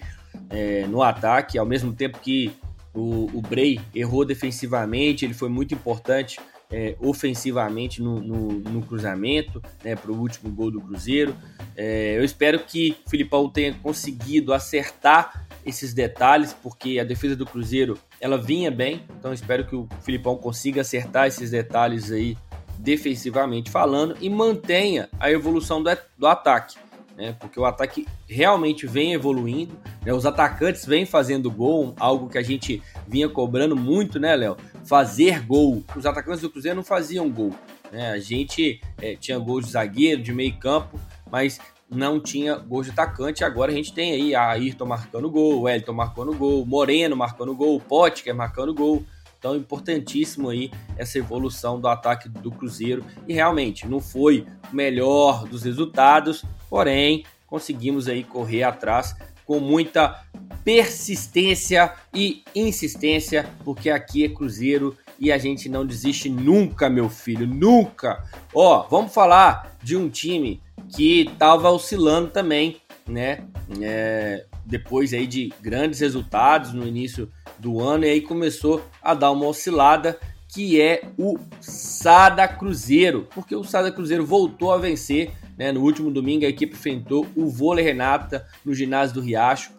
é, 0.50 0.88
no 0.88 1.04
ataque, 1.04 1.60
ao 1.60 1.66
mesmo 1.68 1.94
tempo 1.94 2.18
que 2.18 2.52
o, 2.92 3.30
o 3.32 3.40
Bray 3.40 3.80
errou 3.94 4.26
defensivamente, 4.26 5.24
ele 5.24 5.36
foi 5.36 5.50
muito 5.50 5.76
importante 5.76 6.40
é, 6.74 6.96
ofensivamente 7.00 8.02
no, 8.02 8.20
no, 8.20 8.48
no 8.60 8.82
cruzamento, 8.82 9.62
né, 9.84 9.96
para 9.96 10.12
o 10.12 10.20
último 10.20 10.52
gol 10.52 10.72
do 10.72 10.82
Cruzeiro. 10.82 11.36
É, 11.78 12.18
eu 12.18 12.24
espero 12.24 12.58
que 12.60 12.98
o 13.06 13.10
Filipão 13.12 13.48
tenha 13.48 13.76
conseguido 13.76 14.52
acertar 14.52 15.46
esses 15.64 15.94
detalhes, 15.94 16.52
porque 16.52 17.00
a 17.00 17.04
defesa 17.04 17.36
do 17.36 17.46
Cruzeiro 17.46 17.98
ela 18.20 18.38
vinha 18.38 18.72
bem, 18.72 19.04
então 19.20 19.32
espero 19.32 19.66
que 19.66 19.76
o 19.76 19.88
Filipão 20.02 20.36
consiga 20.36 20.82
acertar 20.82 21.28
esses 21.28 21.52
detalhes 21.52 22.12
aí 22.12 22.36
defensivamente 22.80 23.70
falando 23.70 24.18
e 24.20 24.28
mantenha 24.30 25.08
a 25.20 25.32
evolução 25.32 25.82
do, 25.82 25.90
do 26.18 26.26
ataque, 26.26 26.76
né? 27.16 27.36
Porque 27.40 27.60
o 27.60 27.66
ataque 27.66 28.08
realmente 28.28 28.88
vem 28.88 29.14
evoluindo, 29.14 29.78
né? 30.04 30.12
Os 30.12 30.26
atacantes 30.26 30.86
vêm 30.86 31.06
fazendo 31.06 31.52
gol, 31.52 31.94
algo 32.00 32.28
que 32.28 32.38
a 32.38 32.44
gente 32.44 32.82
vinha 33.08 33.30
cobrando 33.30 33.76
muito, 33.76 34.20
né, 34.20 34.36
Léo? 34.36 34.58
Fazer 34.86 35.42
gol. 35.46 35.84
Os 35.96 36.06
atacantes 36.06 36.42
do 36.42 36.50
Cruzeiro 36.50 36.76
não 36.76 36.84
faziam 36.84 37.30
gol, 37.30 37.54
né? 37.92 38.12
A 38.12 38.20
gente 38.20 38.82
é, 39.02 39.16
tinha 39.16 39.40
gols 39.40 39.66
de 39.66 39.72
zagueiro, 39.72 40.22
de 40.22 40.34
meio 40.34 40.58
campo, 40.58 41.00
mas 41.32 41.60
não 41.90 42.20
tinha 42.20 42.56
gol 42.56 42.84
de 42.84 42.90
atacante. 42.90 43.44
Agora 43.44 43.72
a 43.72 43.76
gente 43.76 43.94
tem 43.94 44.12
aí 44.12 44.36
a 44.36 44.50
Ayrton 44.50 44.86
marcando 44.86 45.30
gol, 45.30 45.62
o 45.62 45.70
Elton 45.70 45.94
marcando 45.94 46.34
gol, 46.34 46.66
Moreno 46.66 47.16
marcando 47.16 47.56
gol, 47.56 47.80
Potker 47.80 48.36
marcando 48.36 48.74
gol. 48.74 49.04
Então, 49.38 49.58
importantíssimo 49.58 50.50
aí 50.50 50.72
essa 50.98 51.18
evolução 51.18 51.78
do 51.80 51.90
ataque 51.90 52.30
do 52.30 52.50
Cruzeiro. 52.50 53.06
E 53.28 53.34
realmente 53.34 53.86
não 53.88 54.00
foi 54.00 54.48
o 54.72 54.76
melhor 54.76 55.46
dos 55.46 55.64
resultados, 55.64 56.46
porém 56.70 57.26
conseguimos 57.46 58.08
aí 58.08 58.24
correr 58.24 58.64
atrás 58.64 59.16
com 59.54 59.60
muita 59.60 60.24
persistência 60.64 61.94
e 62.12 62.44
insistência, 62.56 63.48
porque 63.64 63.92
aqui 63.92 64.26
é 64.26 64.30
Cruzeiro 64.30 64.98
e 65.20 65.32
a 65.32 65.38
gente 65.38 65.70
não 65.70 65.86
desiste 65.86 66.28
nunca, 66.28 66.90
meu 66.90 67.08
filho, 67.08 67.46
nunca. 67.46 68.24
Ó, 68.52 68.88
vamos 68.90 69.14
falar 69.14 69.78
de 69.84 69.96
um 69.96 70.10
time 70.10 70.60
que 70.96 71.22
estava 71.22 71.70
oscilando 71.70 72.32
também, 72.32 72.78
né? 73.08 73.46
É, 73.80 74.46
depois 74.66 75.14
aí 75.14 75.28
de 75.28 75.54
grandes 75.62 76.00
resultados 76.00 76.74
no 76.74 76.88
início 76.88 77.32
do 77.60 77.80
ano 77.80 78.06
e 78.06 78.10
aí 78.10 78.22
começou 78.22 78.84
a 79.04 79.14
dar 79.14 79.30
uma 79.30 79.46
oscilada 79.46 80.18
que 80.54 80.80
é 80.80 81.04
o 81.18 81.38
Sada 81.60 82.48
Cruzeiro, 82.48 83.28
porque 83.34 83.56
o 83.56 83.64
Sada 83.64 83.92
Cruzeiro 83.92 84.26
voltou 84.26 84.72
a 84.72 84.78
vencer, 84.78 85.32
né? 85.58 85.72
No 85.72 85.82
último 85.82 86.12
domingo 86.12 86.46
a 86.46 86.50
equipe 86.50 86.76
enfrentou 86.76 87.26
o 87.36 87.50
Vôlei 87.50 87.84
Renata 87.84 88.46
no 88.64 88.74
ginásio 88.74 89.16
do 89.16 89.22
Riacho 89.22 89.72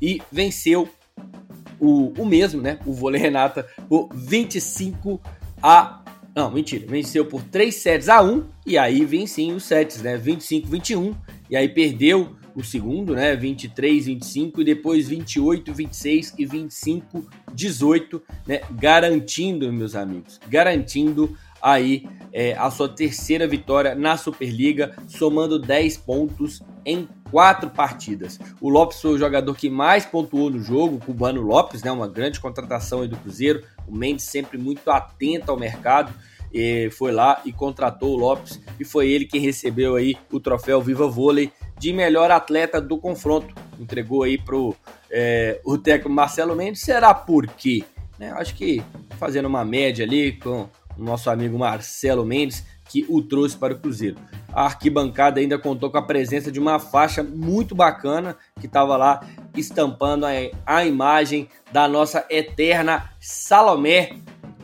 e 0.00 0.22
venceu 0.32 0.88
o, 1.78 2.12
o 2.18 2.24
mesmo, 2.24 2.62
né? 2.62 2.78
O 2.86 2.92
Vôlei 2.92 3.20
Renata 3.20 3.68
por 3.88 4.08
25 4.14 5.20
a 5.62 6.00
não, 6.34 6.50
mentira. 6.50 6.84
Venceu 6.88 7.24
por 7.24 7.44
3 7.44 7.72
sets 7.72 8.08
a 8.08 8.20
1 8.20 8.44
e 8.66 8.76
aí 8.76 9.04
vem 9.04 9.24
sim 9.24 9.52
os 9.52 9.64
sets, 9.64 10.02
né? 10.02 10.16
25 10.16 10.66
21 10.66 11.14
e 11.48 11.56
aí 11.56 11.68
perdeu 11.68 12.34
o 12.54 12.62
segundo, 12.62 13.14
né? 13.14 13.34
23, 13.34 14.06
25 14.06 14.60
e 14.60 14.64
depois 14.64 15.08
28, 15.08 15.72
26 15.72 16.34
e 16.38 16.46
25, 16.46 17.28
18, 17.52 18.22
né? 18.46 18.60
Garantindo, 18.70 19.72
meus 19.72 19.94
amigos, 19.94 20.38
garantindo 20.48 21.36
aí 21.60 22.06
é, 22.32 22.52
a 22.54 22.70
sua 22.70 22.88
terceira 22.88 23.48
vitória 23.48 23.94
na 23.94 24.16
Superliga, 24.16 24.94
somando 25.08 25.58
10 25.58 25.96
pontos 25.98 26.62
em 26.84 27.08
quatro 27.30 27.70
partidas. 27.70 28.38
O 28.60 28.68
Lopes 28.68 29.00
foi 29.00 29.12
o 29.12 29.18
jogador 29.18 29.54
que 29.56 29.70
mais 29.70 30.04
pontuou 30.04 30.50
no 30.50 30.60
jogo, 30.60 30.96
o 30.96 31.00
cubano 31.00 31.40
Lopes, 31.40 31.82
né? 31.82 31.90
Uma 31.90 32.08
grande 32.08 32.38
contratação 32.38 33.00
aí 33.02 33.08
do 33.08 33.16
Cruzeiro. 33.16 33.64
O 33.88 33.96
Mendes 33.96 34.26
sempre 34.26 34.58
muito 34.58 34.88
atento 34.90 35.50
ao 35.50 35.58
mercado 35.58 36.12
foi 36.92 37.10
lá 37.10 37.40
e 37.44 37.52
contratou 37.52 38.14
o 38.14 38.16
Lopes 38.16 38.60
e 38.78 38.84
foi 38.84 39.08
ele 39.08 39.24
quem 39.24 39.40
recebeu 39.40 39.96
aí 39.96 40.16
o 40.30 40.38
troféu 40.38 40.80
Viva 40.80 41.08
Vôlei 41.08 41.50
de 41.84 41.92
melhor 41.92 42.30
atleta 42.30 42.80
do 42.80 42.96
confronto. 42.96 43.54
Entregou 43.78 44.22
aí 44.22 44.38
pro 44.38 44.74
é, 45.10 45.60
o 45.62 45.76
técnico 45.76 46.08
Marcelo 46.08 46.56
Mendes. 46.56 46.80
Será 46.80 47.12
por 47.12 47.46
quê? 47.46 47.84
Né, 48.18 48.32
acho 48.38 48.54
que 48.54 48.82
fazendo 49.18 49.48
uma 49.48 49.66
média 49.66 50.02
ali 50.02 50.32
com 50.32 50.66
o 50.96 51.04
nosso 51.04 51.28
amigo 51.28 51.58
Marcelo 51.58 52.24
Mendes, 52.24 52.64
que 52.88 53.04
o 53.06 53.20
trouxe 53.20 53.58
para 53.58 53.74
o 53.74 53.78
Cruzeiro. 53.78 54.16
A 54.50 54.64
arquibancada 54.64 55.40
ainda 55.40 55.58
contou 55.58 55.90
com 55.90 55.98
a 55.98 56.02
presença 56.02 56.50
de 56.50 56.58
uma 56.58 56.78
faixa 56.78 57.22
muito 57.22 57.74
bacana 57.74 58.34
que 58.58 58.64
estava 58.64 58.96
lá 58.96 59.20
estampando 59.54 60.24
a, 60.24 60.30
a 60.64 60.86
imagem 60.86 61.50
da 61.70 61.86
nossa 61.86 62.24
eterna 62.30 63.10
Salomé, 63.20 64.16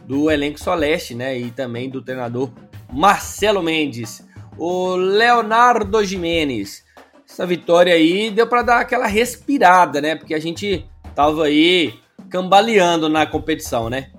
do 0.07 0.31
elenco 0.31 0.59
Soleste, 0.59 1.15
né? 1.15 1.39
E 1.39 1.51
também 1.51 1.91
do 1.91 2.01
treinador 2.01 2.51
Marcelo 2.91 3.63
Mendes. 3.63 4.27
O 4.57 4.95
Leonardo 4.97 6.03
Jimenez. 6.03 6.89
Essa 7.31 7.47
vitória 7.47 7.95
aí 7.95 8.29
deu 8.29 8.47
para 8.47 8.63
dar 8.63 8.81
aquela 8.81 9.07
respirada, 9.07 10.01
né? 10.01 10.17
Porque 10.17 10.35
a 10.35 10.41
gente 10.41 10.85
tava 11.15 11.45
aí 11.45 11.95
cambaleando 12.29 13.09
na 13.09 13.25
competição, 13.25 13.89
né? 13.89 14.11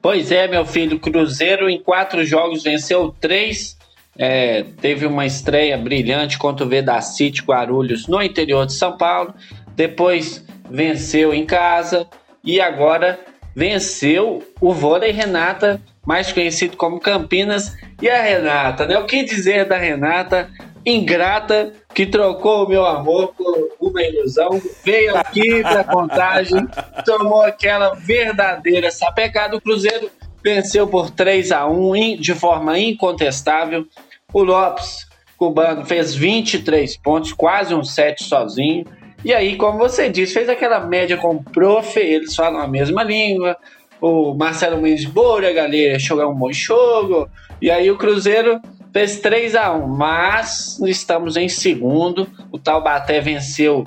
Pois 0.00 0.30
é, 0.30 0.46
meu 0.46 0.64
filho. 0.64 1.00
Cruzeiro 1.00 1.68
em 1.68 1.80
quatro 1.80 2.24
jogos 2.24 2.62
venceu 2.62 3.12
três. 3.20 3.76
É, 4.16 4.64
teve 4.80 5.04
uma 5.04 5.26
estreia 5.26 5.76
brilhante 5.76 6.38
contra 6.38 6.64
o 6.64 6.68
Vedacity 6.68 7.42
Guarulhos 7.42 8.06
no 8.06 8.22
interior 8.22 8.64
de 8.64 8.74
São 8.74 8.96
Paulo. 8.96 9.34
Depois 9.74 10.44
venceu 10.70 11.34
em 11.34 11.44
casa 11.44 12.06
e 12.44 12.60
agora 12.60 13.18
venceu 13.54 14.46
o 14.60 14.72
vôlei 14.72 15.10
Renata, 15.10 15.80
mais 16.06 16.30
conhecido 16.32 16.76
como 16.76 17.00
Campinas. 17.00 17.76
E 18.00 18.08
a 18.08 18.22
Renata, 18.22 18.86
né? 18.86 18.96
O 18.96 19.06
que 19.06 19.24
dizer 19.24 19.64
da 19.66 19.76
Renata, 19.76 20.48
ingrata, 20.88 21.72
que 21.94 22.06
trocou 22.06 22.64
o 22.64 22.68
meu 22.68 22.84
amor 22.84 23.34
por 23.36 23.76
uma 23.80 24.02
ilusão, 24.02 24.60
veio 24.84 25.16
aqui 25.16 25.62
para 25.62 25.84
contagem, 25.84 26.66
tomou 27.04 27.42
aquela 27.42 27.94
verdadeira 27.94 28.90
sapecada. 28.90 29.56
O 29.56 29.60
Cruzeiro 29.60 30.10
venceu 30.42 30.86
por 30.86 31.10
3 31.10 31.52
a 31.52 31.66
1 31.66 32.16
de 32.20 32.34
forma 32.34 32.78
incontestável. 32.78 33.86
O 34.32 34.42
Lopes, 34.42 35.06
cubano, 35.36 35.84
fez 35.84 36.14
23 36.14 36.96
pontos, 36.98 37.32
quase 37.32 37.74
um 37.74 37.84
set 37.84 38.22
sozinho. 38.24 38.84
E 39.24 39.34
aí, 39.34 39.56
como 39.56 39.78
você 39.78 40.08
disse, 40.08 40.34
fez 40.34 40.48
aquela 40.48 40.80
média 40.80 41.16
com 41.16 41.36
o 41.36 41.42
prof, 41.42 41.98
eles 41.98 42.34
falam 42.34 42.60
a 42.60 42.68
mesma 42.68 43.02
língua. 43.02 43.56
O 44.00 44.32
Marcelo 44.32 44.80
Mendes 44.80 45.06
Boura, 45.06 45.52
galera, 45.52 45.98
jogar 45.98 46.28
um 46.28 46.34
bom 46.34 46.52
jogo. 46.52 47.28
E 47.60 47.68
aí 47.68 47.90
o 47.90 47.98
Cruzeiro 47.98 48.60
fez 48.98 49.20
3 49.20 49.54
a 49.54 49.72
1 49.72 49.86
mas 49.86 50.80
estamos 50.80 51.36
em 51.36 51.48
segundo. 51.48 52.28
O 52.50 52.58
Taubaté 52.58 53.20
venceu 53.20 53.86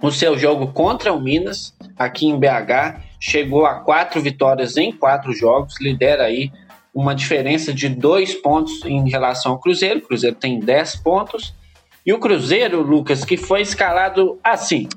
o 0.00 0.10
seu 0.10 0.38
jogo 0.38 0.68
contra 0.68 1.12
o 1.12 1.20
Minas, 1.20 1.74
aqui 1.98 2.26
em 2.26 2.38
BH. 2.38 2.98
Chegou 3.20 3.66
a 3.66 3.80
quatro 3.80 4.22
vitórias 4.22 4.78
em 4.78 4.90
quatro 4.90 5.34
jogos, 5.34 5.78
lidera 5.78 6.24
aí 6.24 6.50
uma 6.94 7.14
diferença 7.14 7.74
de 7.74 7.90
dois 7.90 8.32
pontos 8.32 8.82
em 8.86 9.06
relação 9.06 9.52
ao 9.52 9.58
Cruzeiro. 9.58 9.98
O 9.98 10.02
Cruzeiro 10.02 10.36
tem 10.36 10.58
10 10.58 10.96
pontos. 10.96 11.54
E 12.04 12.10
o 12.10 12.18
Cruzeiro, 12.18 12.80
Lucas, 12.80 13.26
que 13.26 13.36
foi 13.36 13.60
escalado 13.60 14.40
assim: 14.42 14.88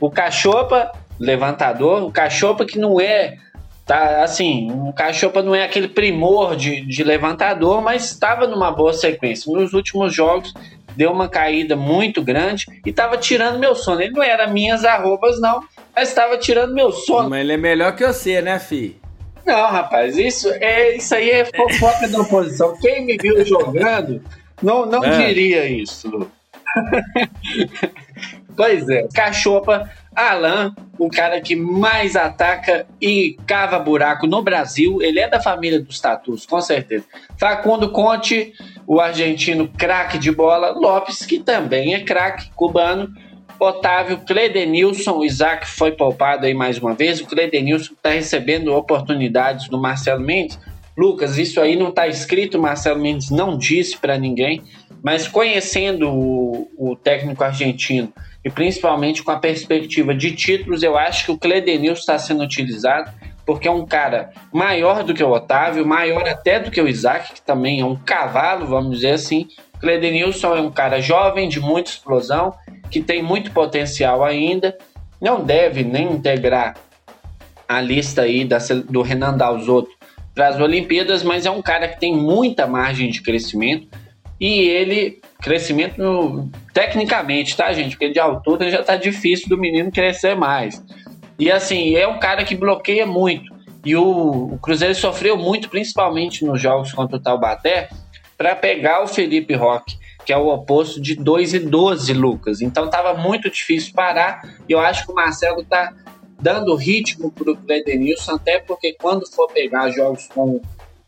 o 0.00 0.08
Cachopa, 0.08 0.92
levantador, 1.18 2.04
o 2.04 2.12
Cachopa 2.12 2.64
que 2.64 2.78
não 2.78 3.00
é. 3.00 3.38
Tá, 3.86 4.22
assim, 4.22 4.70
o 4.72 4.92
Cachopa 4.94 5.42
não 5.42 5.54
é 5.54 5.62
aquele 5.62 5.88
primor 5.88 6.56
de, 6.56 6.80
de 6.80 7.04
levantador, 7.04 7.82
mas 7.82 8.10
estava 8.10 8.46
numa 8.46 8.70
boa 8.70 8.94
sequência. 8.94 9.52
Nos 9.52 9.74
últimos 9.74 10.14
jogos, 10.14 10.54
deu 10.96 11.12
uma 11.12 11.28
caída 11.28 11.76
muito 11.76 12.22
grande 12.22 12.66
e 12.84 12.88
estava 12.88 13.18
tirando 13.18 13.58
meu 13.58 13.74
sono. 13.74 14.00
Ele 14.00 14.14
não 14.14 14.22
era 14.22 14.46
minhas 14.46 14.84
arrobas, 14.86 15.38
não, 15.38 15.62
mas 15.94 16.08
estava 16.08 16.38
tirando 16.38 16.74
meu 16.74 16.92
sono. 16.92 17.28
Mas 17.28 17.40
ele 17.40 17.52
é 17.52 17.56
melhor 17.58 17.94
que 17.94 18.06
você, 18.06 18.40
né, 18.40 18.58
fi? 18.58 18.96
Não, 19.44 19.70
rapaz, 19.70 20.16
isso, 20.16 20.50
é, 20.54 20.96
isso 20.96 21.14
aí 21.14 21.30
é 21.30 21.44
fofoca 21.44 22.08
da 22.08 22.20
oposição. 22.20 22.74
Quem 22.80 23.04
me 23.04 23.18
viu 23.18 23.44
jogando 23.44 24.22
não, 24.62 24.86
não 24.86 25.04
é. 25.04 25.26
diria 25.26 25.66
isso. 25.66 26.30
pois 28.56 28.88
é, 28.88 29.06
Cachopa, 29.14 29.90
Alan, 30.14 30.74
o 30.98 31.08
cara 31.08 31.40
que 31.40 31.56
mais 31.56 32.14
ataca 32.16 32.86
e 33.00 33.36
cava 33.46 33.78
buraco 33.78 34.26
no 34.26 34.42
Brasil. 34.42 35.02
Ele 35.02 35.18
é 35.18 35.28
da 35.28 35.40
família 35.40 35.80
dos 35.80 36.00
tatus, 36.00 36.46
com 36.46 36.60
certeza. 36.60 37.04
Facundo 37.38 37.90
Conte, 37.90 38.52
o 38.86 39.00
argentino 39.00 39.68
craque 39.68 40.18
de 40.18 40.30
bola. 40.30 40.70
Lopes, 40.70 41.26
que 41.26 41.38
também 41.38 41.94
é 41.94 42.00
craque 42.00 42.50
cubano. 42.54 43.12
Otávio, 43.58 44.18
Cledenilson, 44.18 45.18
o 45.18 45.24
Isaac 45.24 45.66
foi 45.66 45.92
poupado 45.92 46.46
aí 46.46 46.54
mais 46.54 46.78
uma 46.78 46.94
vez. 46.94 47.20
O 47.20 47.26
Cledenilson 47.26 47.94
está 47.94 48.10
recebendo 48.10 48.74
oportunidades 48.74 49.68
do 49.68 49.80
Marcelo 49.80 50.20
Mendes. 50.20 50.58
Lucas, 50.96 51.38
isso 51.38 51.60
aí 51.60 51.74
não 51.74 51.88
está 51.88 52.06
escrito, 52.06 52.58
Marcelo 52.58 53.00
Mendes 53.00 53.30
não 53.30 53.58
disse 53.58 53.98
para 53.98 54.16
ninguém, 54.16 54.62
mas 55.02 55.26
conhecendo 55.26 56.08
o, 56.08 56.70
o, 56.78 56.94
técnico 56.94 57.42
argentino 57.42 58.12
e 58.44 58.50
principalmente 58.50 59.22
com 59.22 59.30
a 59.30 59.38
perspectiva 59.38 60.14
de 60.14 60.32
títulos, 60.32 60.82
eu 60.82 60.98
acho 60.98 61.24
que 61.24 61.32
o 61.32 61.38
Cledenilson 61.38 62.00
está 62.00 62.18
sendo 62.18 62.44
utilizado 62.44 63.10
porque 63.46 63.68
é 63.68 63.70
um 63.70 63.84
cara 63.84 64.30
maior 64.52 65.02
do 65.02 65.12
que 65.12 65.22
o 65.22 65.30
Otávio, 65.30 65.86
maior 65.86 66.26
até 66.26 66.58
do 66.58 66.70
que 66.70 66.80
o 66.80 66.88
Isaac, 66.88 67.34
que 67.34 67.42
também 67.42 67.80
é 67.80 67.84
um 67.84 67.96
cavalo, 67.96 68.66
vamos 68.66 68.96
dizer 68.96 69.12
assim. 69.12 69.48
Cledenilson 69.80 70.56
é 70.56 70.60
um 70.60 70.70
cara 70.70 71.00
jovem, 71.00 71.48
de 71.48 71.60
muita 71.60 71.90
explosão, 71.90 72.54
que 72.90 73.02
tem 73.02 73.22
muito 73.22 73.50
potencial 73.50 74.24
ainda, 74.24 74.76
não 75.20 75.42
deve 75.42 75.82
nem 75.82 76.12
integrar 76.12 76.74
a 77.68 77.80
lista 77.80 78.22
aí 78.22 78.44
da, 78.44 78.58
do 78.88 79.02
Renan 79.02 79.36
Dalzotto 79.36 79.90
para 80.34 80.48
as 80.48 80.60
Olimpíadas, 80.60 81.22
mas 81.22 81.46
é 81.46 81.50
um 81.50 81.62
cara 81.62 81.88
que 81.88 82.00
tem 82.00 82.16
muita 82.16 82.66
margem 82.66 83.10
de 83.10 83.22
crescimento 83.22 83.88
e 84.46 84.68
ele 84.68 85.22
crescimento 85.40 85.96
no, 85.96 86.50
tecnicamente, 86.74 87.56
tá, 87.56 87.72
gente? 87.72 87.92
Porque 87.92 88.10
de 88.10 88.20
altura 88.20 88.70
já 88.70 88.82
tá 88.82 88.94
difícil 88.94 89.48
do 89.48 89.56
menino 89.56 89.90
crescer 89.90 90.36
mais. 90.36 90.84
E 91.38 91.50
assim, 91.50 91.94
é 91.94 92.06
um 92.06 92.18
cara 92.18 92.44
que 92.44 92.54
bloqueia 92.54 93.06
muito. 93.06 93.50
E 93.82 93.96
o, 93.96 94.52
o 94.52 94.58
Cruzeiro 94.58 94.94
sofreu 94.94 95.38
muito, 95.38 95.70
principalmente 95.70 96.44
nos 96.44 96.60
jogos 96.60 96.92
contra 96.92 97.16
o 97.16 97.20
Taubaté, 97.20 97.88
para 98.36 98.54
pegar 98.54 99.02
o 99.02 99.06
Felipe 99.06 99.54
Roque 99.54 99.96
que 100.26 100.32
é 100.32 100.38
o 100.38 100.48
oposto 100.48 101.02
de 101.02 101.14
2 101.16 101.52
e 101.52 101.58
12, 101.58 102.14
Lucas. 102.14 102.62
Então 102.62 102.86
estava 102.86 103.12
muito 103.12 103.50
difícil 103.50 103.92
parar. 103.92 104.42
E 104.66 104.72
eu 104.72 104.80
acho 104.80 105.04
que 105.04 105.12
o 105.12 105.14
Marcelo 105.14 105.60
está 105.60 105.92
dando 106.40 106.74
ritmo 106.74 107.30
para 107.30 107.52
o 107.52 107.56
Cledenilson, 107.56 108.36
até 108.36 108.58
porque 108.58 108.94
quando 108.94 109.30
for 109.30 109.50
pegar 109.52 109.90
jogos 109.90 110.26
com 110.28 110.62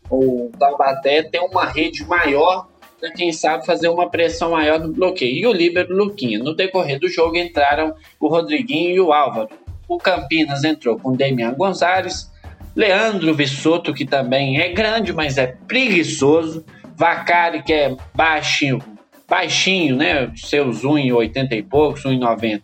o 0.07 0.51
Taubaté, 0.59 1.23
tem 1.23 1.41
uma 1.41 1.65
rede 1.65 2.05
maior 2.05 2.67
para 2.99 3.11
quem 3.11 3.31
sabe 3.31 3.65
fazer 3.65 3.89
uma 3.89 4.09
pressão 4.09 4.51
maior 4.51 4.79
no 4.79 4.91
bloqueio. 4.91 5.35
E 5.35 5.47
o 5.47 5.53
Líbero 5.53 5.95
Luquinha. 5.95 6.39
No 6.39 6.55
decorrer 6.55 6.99
do 6.99 7.07
jogo 7.07 7.37
entraram 7.37 7.93
o 8.19 8.27
Rodriguinho 8.27 8.89
e 8.89 8.99
o 8.99 9.13
Álvaro. 9.13 9.49
O 9.87 9.97
Campinas 9.97 10.63
entrou 10.63 10.99
com 10.99 11.15
Demian 11.15 11.53
Gonzalez, 11.53 12.29
Leandro 12.75 13.33
Vissoto, 13.33 13.93
que 13.93 14.05
também 14.05 14.59
é 14.59 14.69
grande, 14.69 15.13
mas 15.13 15.37
é 15.37 15.47
preguiçoso, 15.67 16.65
Vacari, 16.95 17.63
que 17.63 17.73
é 17.73 17.95
baixinho, 18.13 18.79
baixinho, 19.27 19.95
né? 19.95 20.31
Seus 20.35 20.83
1,80 20.83 21.53
e 21.53 21.63
poucos, 21.63 22.03
1,90. 22.03 22.61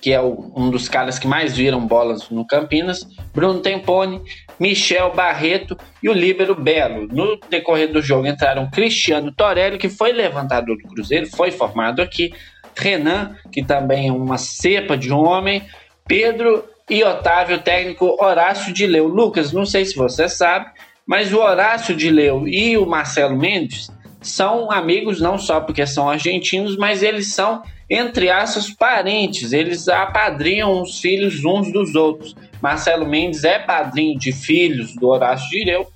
Que 0.00 0.12
é 0.12 0.20
um 0.20 0.70
dos 0.70 0.88
caras 0.88 1.18
que 1.18 1.26
mais 1.26 1.56
viram 1.56 1.86
bolas 1.86 2.28
no 2.30 2.46
Campinas. 2.46 3.06
Bruno 3.32 3.60
Tempone, 3.60 4.22
Michel 4.58 5.12
Barreto 5.14 5.76
e 6.02 6.08
o 6.08 6.12
Líbero 6.12 6.54
Belo. 6.54 7.06
No 7.08 7.38
decorrer 7.48 7.92
do 7.92 8.02
jogo 8.02 8.26
entraram 8.26 8.70
Cristiano 8.70 9.32
Torelli, 9.32 9.78
que 9.78 9.88
foi 9.88 10.12
levantador 10.12 10.76
do 10.76 10.88
Cruzeiro, 10.88 11.26
foi 11.28 11.50
formado 11.50 12.02
aqui. 12.02 12.32
Renan, 12.76 13.36
que 13.52 13.62
também 13.62 14.08
é 14.08 14.12
uma 14.12 14.38
cepa 14.38 14.96
de 14.96 15.12
homem. 15.12 15.62
Pedro 16.06 16.64
e 16.88 17.04
Otávio, 17.04 17.60
técnico 17.60 18.16
Horácio 18.20 18.72
de 18.72 18.86
Leu. 18.86 19.06
Lucas, 19.06 19.52
não 19.52 19.64
sei 19.64 19.84
se 19.84 19.94
você 19.94 20.28
sabe, 20.28 20.66
mas 21.06 21.32
o 21.32 21.38
Horácio 21.38 21.94
de 21.94 22.10
Leu 22.10 22.48
e 22.48 22.76
o 22.76 22.86
Marcelo 22.86 23.36
Mendes 23.36 23.88
são 24.20 24.70
amigos 24.70 25.20
não 25.20 25.38
só 25.38 25.60
porque 25.60 25.86
são 25.86 26.10
argentinos, 26.10 26.76
mas 26.76 27.02
eles 27.02 27.32
são, 27.32 27.62
entre 27.88 28.28
aspas, 28.28 28.70
parentes. 28.70 29.52
Eles 29.52 29.88
apadrinham 29.88 30.82
os 30.82 31.00
filhos 31.00 31.44
uns 31.44 31.72
dos 31.72 31.94
outros. 31.94 32.34
Marcelo 32.62 33.06
Mendes 33.06 33.44
é 33.44 33.58
padrinho 33.58 34.18
de 34.18 34.32
filhos 34.32 34.94
do 34.94 35.08
Horácio 35.08 35.64
Leu 35.64 35.90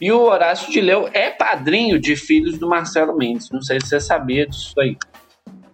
e 0.00 0.12
o 0.12 0.20
Horácio 0.20 0.82
Leu 0.82 1.08
é 1.12 1.30
padrinho 1.30 1.98
de 2.00 2.14
filhos 2.16 2.56
do 2.58 2.68
Marcelo 2.68 3.16
Mendes. 3.16 3.50
Não 3.50 3.60
sei 3.60 3.80
se 3.80 3.88
você 3.88 4.00
sabia 4.00 4.46
disso 4.46 4.78
aí. 4.78 4.96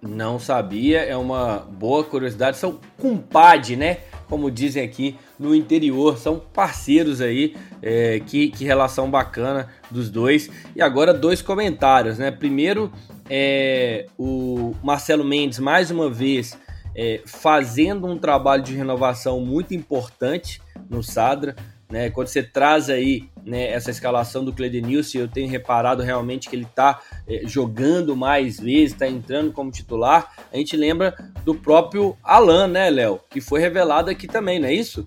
Não 0.00 0.38
sabia, 0.38 1.00
é 1.00 1.16
uma 1.16 1.58
boa 1.58 2.04
curiosidade. 2.04 2.56
São 2.56 2.78
compadre, 2.98 3.76
né? 3.76 3.98
Como 4.28 4.50
dizem 4.50 4.82
aqui 4.82 5.16
no 5.38 5.54
interior, 5.54 6.18
são 6.18 6.38
parceiros 6.38 7.20
aí. 7.20 7.54
É, 7.82 8.20
que, 8.26 8.48
que 8.48 8.64
relação 8.64 9.10
bacana 9.10 9.68
dos 9.90 10.10
dois. 10.10 10.50
E 10.74 10.80
agora 10.80 11.12
dois 11.12 11.42
comentários, 11.42 12.18
né? 12.18 12.30
Primeiro, 12.30 12.90
é, 13.28 14.06
o 14.18 14.74
Marcelo 14.82 15.24
Mendes, 15.24 15.58
mais 15.58 15.90
uma 15.90 16.10
vez, 16.10 16.58
é, 16.94 17.22
fazendo 17.26 18.06
um 18.06 18.18
trabalho 18.18 18.62
de 18.62 18.74
renovação 18.74 19.40
muito 19.40 19.74
importante 19.74 20.60
no 20.88 21.02
Sadra. 21.02 21.56
Né? 21.90 22.10
Quando 22.10 22.28
você 22.28 22.42
traz 22.42 22.88
aí 22.88 23.28
né, 23.44 23.70
essa 23.70 23.90
escalação 23.90 24.44
do 24.44 24.52
Cledenilson, 24.52 25.18
eu 25.18 25.28
tenho 25.28 25.48
reparado 25.48 26.02
realmente 26.02 26.48
que 26.48 26.56
ele 26.56 26.64
está 26.64 27.00
é, 27.28 27.42
jogando 27.44 28.16
mais 28.16 28.58
vezes, 28.58 28.92
está 28.92 29.06
entrando 29.06 29.52
como 29.52 29.70
titular. 29.70 30.32
A 30.52 30.56
gente 30.56 30.76
lembra 30.76 31.14
do 31.44 31.54
próprio 31.54 32.16
Alan, 32.22 32.68
né, 32.68 32.90
Léo? 32.90 33.20
Que 33.30 33.40
foi 33.40 33.60
revelado 33.60 34.10
aqui 34.10 34.26
também, 34.26 34.58
não 34.58 34.68
é 34.68 34.74
isso? 34.74 35.06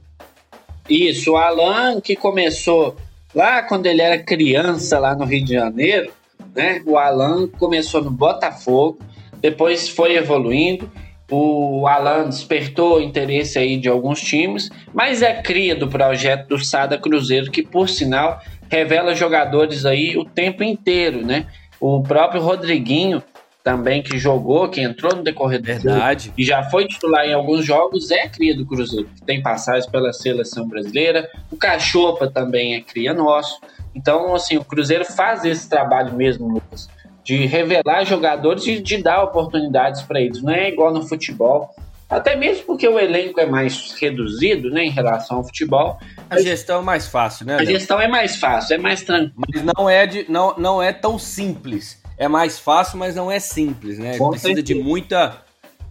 Isso, 0.90 1.32
o 1.34 1.38
Alan 1.38 2.00
que 2.00 2.16
começou 2.16 2.96
lá 3.36 3.62
quando 3.64 3.88
ele 3.88 4.02
era 4.02 4.18
criança, 4.24 5.00
lá 5.00 5.16
no 5.16 5.26
Rio 5.26 5.44
de 5.44 5.54
Janeiro, 5.54 6.12
né? 6.56 6.82
O 6.86 6.98
Alan 6.98 7.48
começou 7.48 8.02
no 8.02 8.10
Botafogo, 8.10 9.00
depois 9.42 9.90
foi 9.90 10.16
evoluindo. 10.16 10.90
O 11.30 11.86
Alan 11.88 12.30
despertou 12.30 13.02
interesse 13.02 13.60
aí 13.60 13.78
de 13.78 13.90
alguns 13.90 14.22
times, 14.22 14.70
mas 14.94 15.22
é 15.22 15.42
cria 15.42 15.76
do 15.76 15.88
projeto 15.88 16.48
do 16.48 16.64
Sada 16.64 16.98
Cruzeiro, 16.98 17.52
que 17.52 17.62
por 17.62 17.90
sinal 17.90 18.42
revela 18.70 19.14
jogadores 19.14 19.86
aí 19.86 20.18
o 20.18 20.24
tempo 20.24 20.64
inteiro, 20.64 21.26
né? 21.26 21.48
O 21.80 22.02
próprio 22.02 22.42
Rodriguinho 22.42 23.22
também 23.68 24.02
que 24.02 24.18
jogou, 24.18 24.70
que 24.70 24.80
entrou 24.80 25.14
no 25.14 25.22
decorrer 25.22 25.60
do 25.60 25.66
Verdade. 25.66 26.32
e 26.38 26.44
já 26.46 26.64
foi 26.64 26.88
titular 26.88 27.26
em 27.26 27.34
alguns 27.34 27.66
jogos, 27.66 28.12
é 28.12 28.26
cria 28.30 28.56
do 28.56 28.66
Cruzeiro, 28.66 29.10
tem 29.26 29.42
passagem 29.42 29.92
pela 29.92 30.14
seleção 30.14 30.66
brasileira. 30.66 31.30
O 31.52 31.58
Cachopa 31.58 32.30
também 32.30 32.76
é 32.76 32.82
cria 32.82 33.14
nosso. 33.14 33.60
Então, 33.94 34.34
assim, 34.34 34.56
o 34.56 34.64
Cruzeiro 34.64 35.04
faz 35.04 35.44
esse 35.44 35.68
trabalho 35.68 36.14
mesmo, 36.14 36.48
Lucas, 36.48 36.88
de 37.28 37.46
revelar 37.46 38.06
jogadores 38.06 38.66
e 38.66 38.80
de 38.80 39.04
dar 39.04 39.22
oportunidades 39.22 40.02
para 40.02 40.22
eles. 40.22 40.42
Não 40.42 40.54
é 40.54 40.70
igual 40.70 40.94
no 40.94 41.06
futebol. 41.06 41.70
Até 42.10 42.38
mesmo 42.38 42.64
porque 42.64 42.88
o 42.88 42.98
elenco 42.98 43.38
é 43.38 43.46
mais 43.46 43.92
reduzido, 44.00 44.70
né, 44.70 44.86
em 44.86 44.90
relação 44.90 45.40
ao 45.40 45.44
futebol. 45.44 46.00
A 46.30 46.40
gestão 46.40 46.80
é 46.80 46.82
mais 46.82 47.06
fácil, 47.06 47.46
né? 47.46 47.58
A 47.58 47.66
gestão 47.66 48.00
é 48.00 48.08
mais 48.08 48.38
fácil, 48.38 48.76
é 48.76 48.78
mais 48.78 49.02
tranquilo. 49.02 49.34
Mas 49.36 49.62
não 49.62 49.90
é, 49.90 50.08
de, 50.08 50.26
não, 50.32 50.56
não 50.58 50.82
é 50.82 50.94
tão 50.94 51.20
simples 51.20 52.02
é 52.18 52.28
mais 52.28 52.58
fácil, 52.58 52.98
mas 52.98 53.16
não 53.16 53.32
é 53.32 53.40
simples, 53.40 54.00
né? 54.00 54.18
Com 54.18 54.32
Precisa 54.32 54.56
certeza. 54.56 54.64
de 54.64 54.84
muita, 54.84 55.44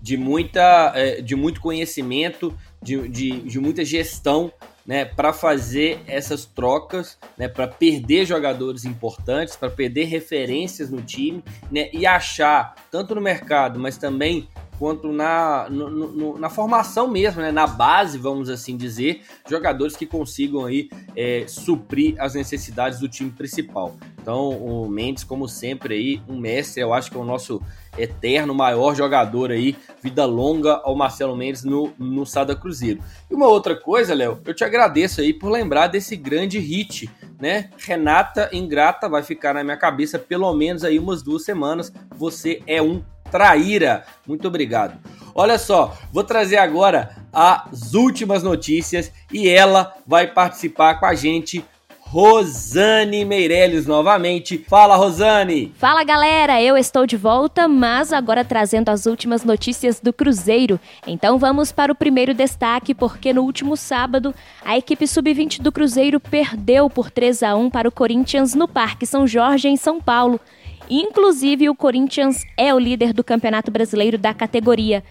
de 0.03 0.17
muita, 0.17 0.93
é, 0.95 1.21
de 1.21 1.37
muito 1.37 1.61
conhecimento, 1.61 2.53
de, 2.83 3.09
de, 3.09 3.41
de 3.43 3.61
muita 3.61 3.85
gestão, 3.85 4.51
né? 4.87 5.05
Para 5.05 5.33
fazer 5.33 6.01
essas 6.07 6.45
trocas, 6.45 7.19
né? 7.37 7.49
Para 7.49 7.67
perder 7.67 8.25
jogadores 8.25 8.85
importantes, 8.85 9.57
para 9.57 9.71
perder 9.71 10.05
referências 10.05 10.91
no 10.91 11.03
time, 11.03 11.43
né? 11.71 11.91
E 11.93 12.07
achar 12.07 12.75
tanto 12.91 13.15
no 13.15 13.21
mercado, 13.21 13.79
mas 13.81 13.99
também 13.99 14.49
quanto 14.79 15.11
na, 15.11 15.69
no, 15.71 15.89
no, 15.89 16.39
na 16.39 16.51
formação 16.51 17.09
mesmo, 17.09 17.41
né? 17.41 17.51
na 17.51 17.67
base, 17.67 18.19
vamos 18.19 18.51
assim 18.51 18.77
dizer, 18.77 19.23
jogadores 19.49 19.97
que 19.97 20.07
consigam 20.07 20.67
aí 20.67 20.91
é, 21.17 21.45
suprir 21.49 22.15
as 22.19 22.35
necessidades 22.35 23.01
do 23.01 23.09
time 23.09 23.31
principal. 23.31 23.97
Então, 24.27 24.49
o 24.49 24.89
Mendes, 24.89 25.23
como 25.23 25.49
sempre, 25.49 25.95
aí, 25.95 26.23
um 26.29 26.37
mestre, 26.37 26.83
eu 26.83 26.93
acho 26.93 27.13
que 27.13 27.17
é 27.17 27.21
o 27.21 27.25
nosso 27.25 27.63
eterno 27.97 28.53
maior 28.53 28.93
jogador 28.93 29.53
aí, 29.53 29.77
vida 30.03 30.25
longa 30.25 30.81
ao 30.83 30.97
Marcelo 30.97 31.37
Mendes 31.37 31.63
no, 31.63 31.93
no 31.97 32.27
Sada 32.27 32.57
Cruzeiro. 32.57 32.99
E 33.31 33.35
uma 33.37 33.47
outra 33.47 33.77
coisa, 33.77 34.17
Léo, 34.17 34.41
eu 34.45 34.53
te 34.53 34.65
agradeço 34.65 35.21
aí 35.21 35.33
por 35.33 35.49
lembrar 35.49 35.87
desse 35.87 36.17
grande 36.17 36.59
hit, 36.59 37.09
né? 37.41 37.71
Renata 37.79 38.51
Ingrata 38.53 39.09
vai 39.09 39.23
ficar 39.23 39.55
na 39.55 39.63
minha 39.63 39.77
cabeça 39.77 40.19
pelo 40.19 40.53
menos 40.55 40.83
aí 40.83 40.99
umas 40.99 41.23
duas 41.23 41.45
semanas. 41.45 41.93
Você 42.17 42.61
é 42.67 42.83
um 42.83 43.05
traíra. 43.31 44.05
Muito 44.27 44.49
obrigado. 44.49 44.99
Olha 45.37 45.57
só, 45.57 45.97
vou 46.13 46.25
trazer 46.25 46.57
agora 46.57 47.15
as 47.33 47.95
últimas 47.95 48.43
notícias 48.43 49.13
e 49.33 49.49
ela 49.49 49.95
vai 50.05 50.27
participar 50.27 50.99
com 50.99 51.07
a 51.07 51.15
gente 51.15 51.65
Rosane 52.09 53.25
Meirelles 53.25 53.85
novamente. 53.85 54.57
Fala, 54.57 54.95
Rosane! 54.95 55.73
Fala, 55.77 56.05
galera! 56.05 56.63
Eu 56.63 56.77
estou 56.77 57.05
de 57.05 57.17
volta, 57.17 57.67
mas 57.67 58.13
agora 58.13 58.45
trazendo 58.45 58.91
as 58.91 59.07
últimas 59.07 59.43
notícias 59.43 59.99
do 59.99 60.13
Cruzeiro. 60.13 60.79
Então 61.05 61.37
vamos 61.37 61.73
para 61.73 61.91
o 61.91 61.97
primeiro 61.97 62.33
destaque, 62.33 62.95
porque 62.95 63.33
no 63.33 63.43
último 63.43 63.77
sábado, 63.77 64.33
a 64.65 64.79
equipe 64.79 65.05
sub-20 65.05 65.61
do 65.61 65.73
Cruzeiro 65.73 66.21
perdeu 66.21 66.89
por 66.89 67.11
3 67.11 67.43
a 67.43 67.57
1 67.57 67.71
para 67.71 67.89
o 67.89 67.93
Corinthians 67.93 68.55
no 68.55 68.69
Parque 68.69 69.05
São 69.05 69.27
Jorge, 69.27 69.67
em 69.67 69.77
São 69.77 70.01
Paulo. 70.01 70.41
Inclusive, 70.89 71.69
o 71.69 71.75
Corinthians 71.75 72.45
é 72.57 72.73
o 72.73 72.79
líder 72.79 73.13
do 73.13 73.25
Campeonato 73.25 73.73
Brasileiro 73.73 74.17
da 74.17 74.33
categoria. 74.33 75.03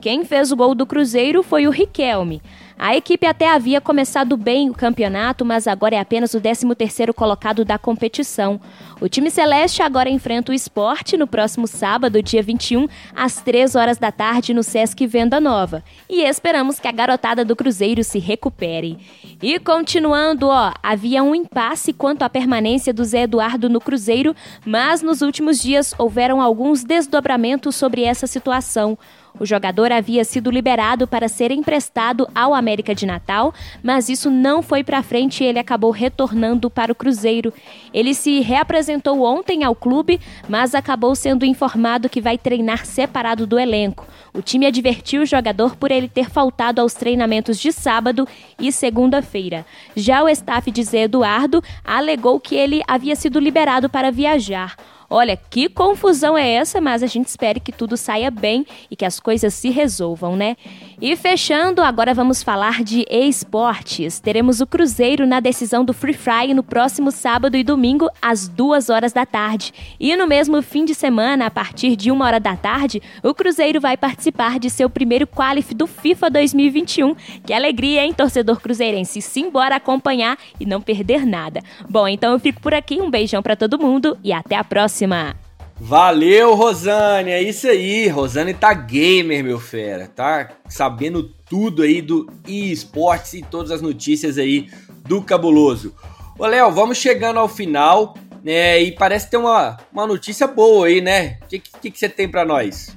Quem 0.00 0.24
fez 0.24 0.52
o 0.52 0.56
gol 0.56 0.74
do 0.74 0.86
Cruzeiro 0.86 1.42
foi 1.42 1.66
o 1.66 1.70
Riquelme. 1.70 2.40
A 2.78 2.94
equipe 2.94 3.26
até 3.26 3.48
havia 3.48 3.80
começado 3.80 4.36
bem 4.36 4.68
o 4.68 4.74
campeonato, 4.74 5.46
mas 5.46 5.66
agora 5.66 5.94
é 5.94 5.98
apenas 5.98 6.34
o 6.34 6.40
13º 6.40 7.14
colocado 7.14 7.64
da 7.64 7.78
competição. 7.78 8.60
O 9.00 9.08
time 9.08 9.30
celeste 9.30 9.82
agora 9.82 10.10
enfrenta 10.10 10.52
o 10.52 10.54
esporte 10.54 11.16
no 11.16 11.26
próximo 11.26 11.66
sábado, 11.66 12.22
dia 12.22 12.42
21, 12.42 12.86
às 13.14 13.36
3 13.40 13.74
horas 13.76 13.96
da 13.96 14.12
tarde, 14.12 14.52
no 14.52 14.62
Sesc 14.62 15.06
Venda 15.06 15.40
Nova. 15.40 15.82
E 16.08 16.22
esperamos 16.22 16.78
que 16.78 16.86
a 16.86 16.92
garotada 16.92 17.46
do 17.46 17.56
Cruzeiro 17.56 18.04
se 18.04 18.18
recupere. 18.18 18.98
E 19.42 19.58
continuando, 19.58 20.48
ó, 20.48 20.72
havia 20.82 21.22
um 21.22 21.34
impasse 21.34 21.94
quanto 21.94 22.22
à 22.22 22.28
permanência 22.28 22.92
do 22.92 23.04
Zé 23.04 23.22
Eduardo 23.22 23.70
no 23.70 23.80
Cruzeiro, 23.80 24.36
mas 24.66 25.00
nos 25.00 25.22
últimos 25.22 25.60
dias 25.62 25.94
houveram 25.98 26.42
alguns 26.42 26.84
desdobramentos 26.84 27.74
sobre 27.74 28.02
essa 28.02 28.26
situação. 28.26 28.98
O 29.38 29.44
jogador 29.44 29.92
havia 29.92 30.24
sido 30.24 30.50
liberado 30.50 31.06
para 31.06 31.28
ser 31.28 31.50
emprestado 31.50 32.28
ao 32.34 32.54
América 32.54 32.94
de 32.94 33.04
Natal, 33.04 33.52
mas 33.82 34.08
isso 34.08 34.30
não 34.30 34.62
foi 34.62 34.82
para 34.82 35.02
frente 35.02 35.44
e 35.44 35.46
ele 35.46 35.58
acabou 35.58 35.90
retornando 35.90 36.70
para 36.70 36.90
o 36.90 36.94
Cruzeiro. 36.94 37.52
Ele 37.92 38.14
se 38.14 38.40
reapresentou 38.40 39.22
ontem 39.22 39.62
ao 39.62 39.74
clube, 39.74 40.20
mas 40.48 40.74
acabou 40.74 41.14
sendo 41.14 41.44
informado 41.44 42.08
que 42.08 42.20
vai 42.20 42.38
treinar 42.38 42.86
separado 42.86 43.46
do 43.46 43.58
elenco. 43.58 44.06
O 44.32 44.40
time 44.40 44.66
advertiu 44.66 45.22
o 45.22 45.26
jogador 45.26 45.76
por 45.76 45.90
ele 45.90 46.08
ter 46.08 46.30
faltado 46.30 46.80
aos 46.80 46.94
treinamentos 46.94 47.58
de 47.58 47.72
sábado 47.72 48.26
e 48.58 48.72
segunda-feira. 48.72 49.66
Já 49.94 50.22
o 50.22 50.28
staff 50.28 50.70
de 50.70 50.82
Zé 50.82 51.02
Eduardo 51.02 51.62
alegou 51.84 52.40
que 52.40 52.54
ele 52.54 52.82
havia 52.86 53.16
sido 53.16 53.38
liberado 53.38 53.88
para 53.88 54.10
viajar. 54.10 54.76
Olha, 55.08 55.36
que 55.36 55.68
confusão 55.68 56.36
é 56.36 56.48
essa, 56.50 56.80
mas 56.80 57.02
a 57.02 57.06
gente 57.06 57.28
espera 57.28 57.60
que 57.60 57.72
tudo 57.72 57.96
saia 57.96 58.30
bem 58.30 58.66
e 58.90 58.96
que 58.96 59.04
as 59.04 59.20
coisas 59.20 59.54
se 59.54 59.70
resolvam, 59.70 60.36
né? 60.36 60.56
E 61.00 61.14
fechando, 61.16 61.82
agora 61.82 62.14
vamos 62.14 62.42
falar 62.42 62.82
de 62.82 63.04
esportes. 63.10 64.18
Teremos 64.18 64.60
o 64.60 64.66
Cruzeiro 64.66 65.26
na 65.26 65.40
decisão 65.40 65.84
do 65.84 65.92
Free 65.92 66.14
Fry 66.14 66.54
no 66.54 66.62
próximo 66.62 67.10
sábado 67.10 67.56
e 67.56 67.62
domingo, 67.62 68.08
às 68.22 68.48
duas 68.48 68.88
horas 68.88 69.12
da 69.12 69.26
tarde. 69.26 69.72
E 70.00 70.16
no 70.16 70.26
mesmo 70.26 70.62
fim 70.62 70.84
de 70.84 70.94
semana, 70.94 71.46
a 71.46 71.50
partir 71.50 71.96
de 71.96 72.10
uma 72.10 72.24
hora 72.24 72.40
da 72.40 72.56
tarde, 72.56 73.02
o 73.22 73.34
Cruzeiro 73.34 73.80
vai 73.80 73.96
participar 73.96 74.58
de 74.58 74.70
seu 74.70 74.88
primeiro 74.88 75.26
qualif 75.26 75.74
do 75.74 75.86
FIFA 75.86 76.30
2021. 76.30 77.14
Que 77.44 77.52
alegria, 77.52 78.04
hein, 78.04 78.14
torcedor 78.14 78.60
cruzeirense? 78.60 79.20
Simbora 79.20 79.76
acompanhar 79.76 80.38
e 80.58 80.64
não 80.64 80.80
perder 80.80 81.26
nada. 81.26 81.60
Bom, 81.88 82.08
então 82.08 82.32
eu 82.32 82.38
fico 82.38 82.60
por 82.60 82.72
aqui. 82.72 83.00
Um 83.00 83.10
beijão 83.10 83.42
para 83.42 83.56
todo 83.56 83.78
mundo 83.78 84.16
e 84.24 84.32
até 84.32 84.56
a 84.56 84.64
próxima 84.64 84.86
próxima. 84.86 85.45
Valeu, 85.78 86.54
Rosane. 86.54 87.30
É 87.30 87.42
isso 87.42 87.68
aí. 87.68 88.08
Rosane 88.08 88.54
tá 88.54 88.72
gamer, 88.72 89.44
meu 89.44 89.60
fera. 89.60 90.08
Tá 90.08 90.48
sabendo 90.68 91.24
tudo 91.48 91.82
aí 91.82 92.00
do 92.00 92.26
esportes 92.46 93.34
e 93.34 93.42
todas 93.42 93.70
as 93.70 93.82
notícias 93.82 94.38
aí 94.38 94.70
do 95.04 95.22
cabuloso. 95.22 95.94
Ô, 96.38 96.46
Léo, 96.46 96.70
vamos 96.72 96.98
chegando 96.98 97.38
ao 97.38 97.48
final, 97.48 98.14
né? 98.42 98.82
E 98.82 98.92
parece 98.92 99.30
ter 99.30 99.36
uma, 99.36 99.76
uma 99.92 100.06
notícia 100.06 100.46
boa 100.46 100.86
aí, 100.86 101.00
né? 101.00 101.38
O 101.42 101.46
que, 101.46 101.58
que, 101.58 101.90
que 101.90 101.98
você 101.98 102.08
tem 102.08 102.28
para 102.28 102.44
nós? 102.44 102.96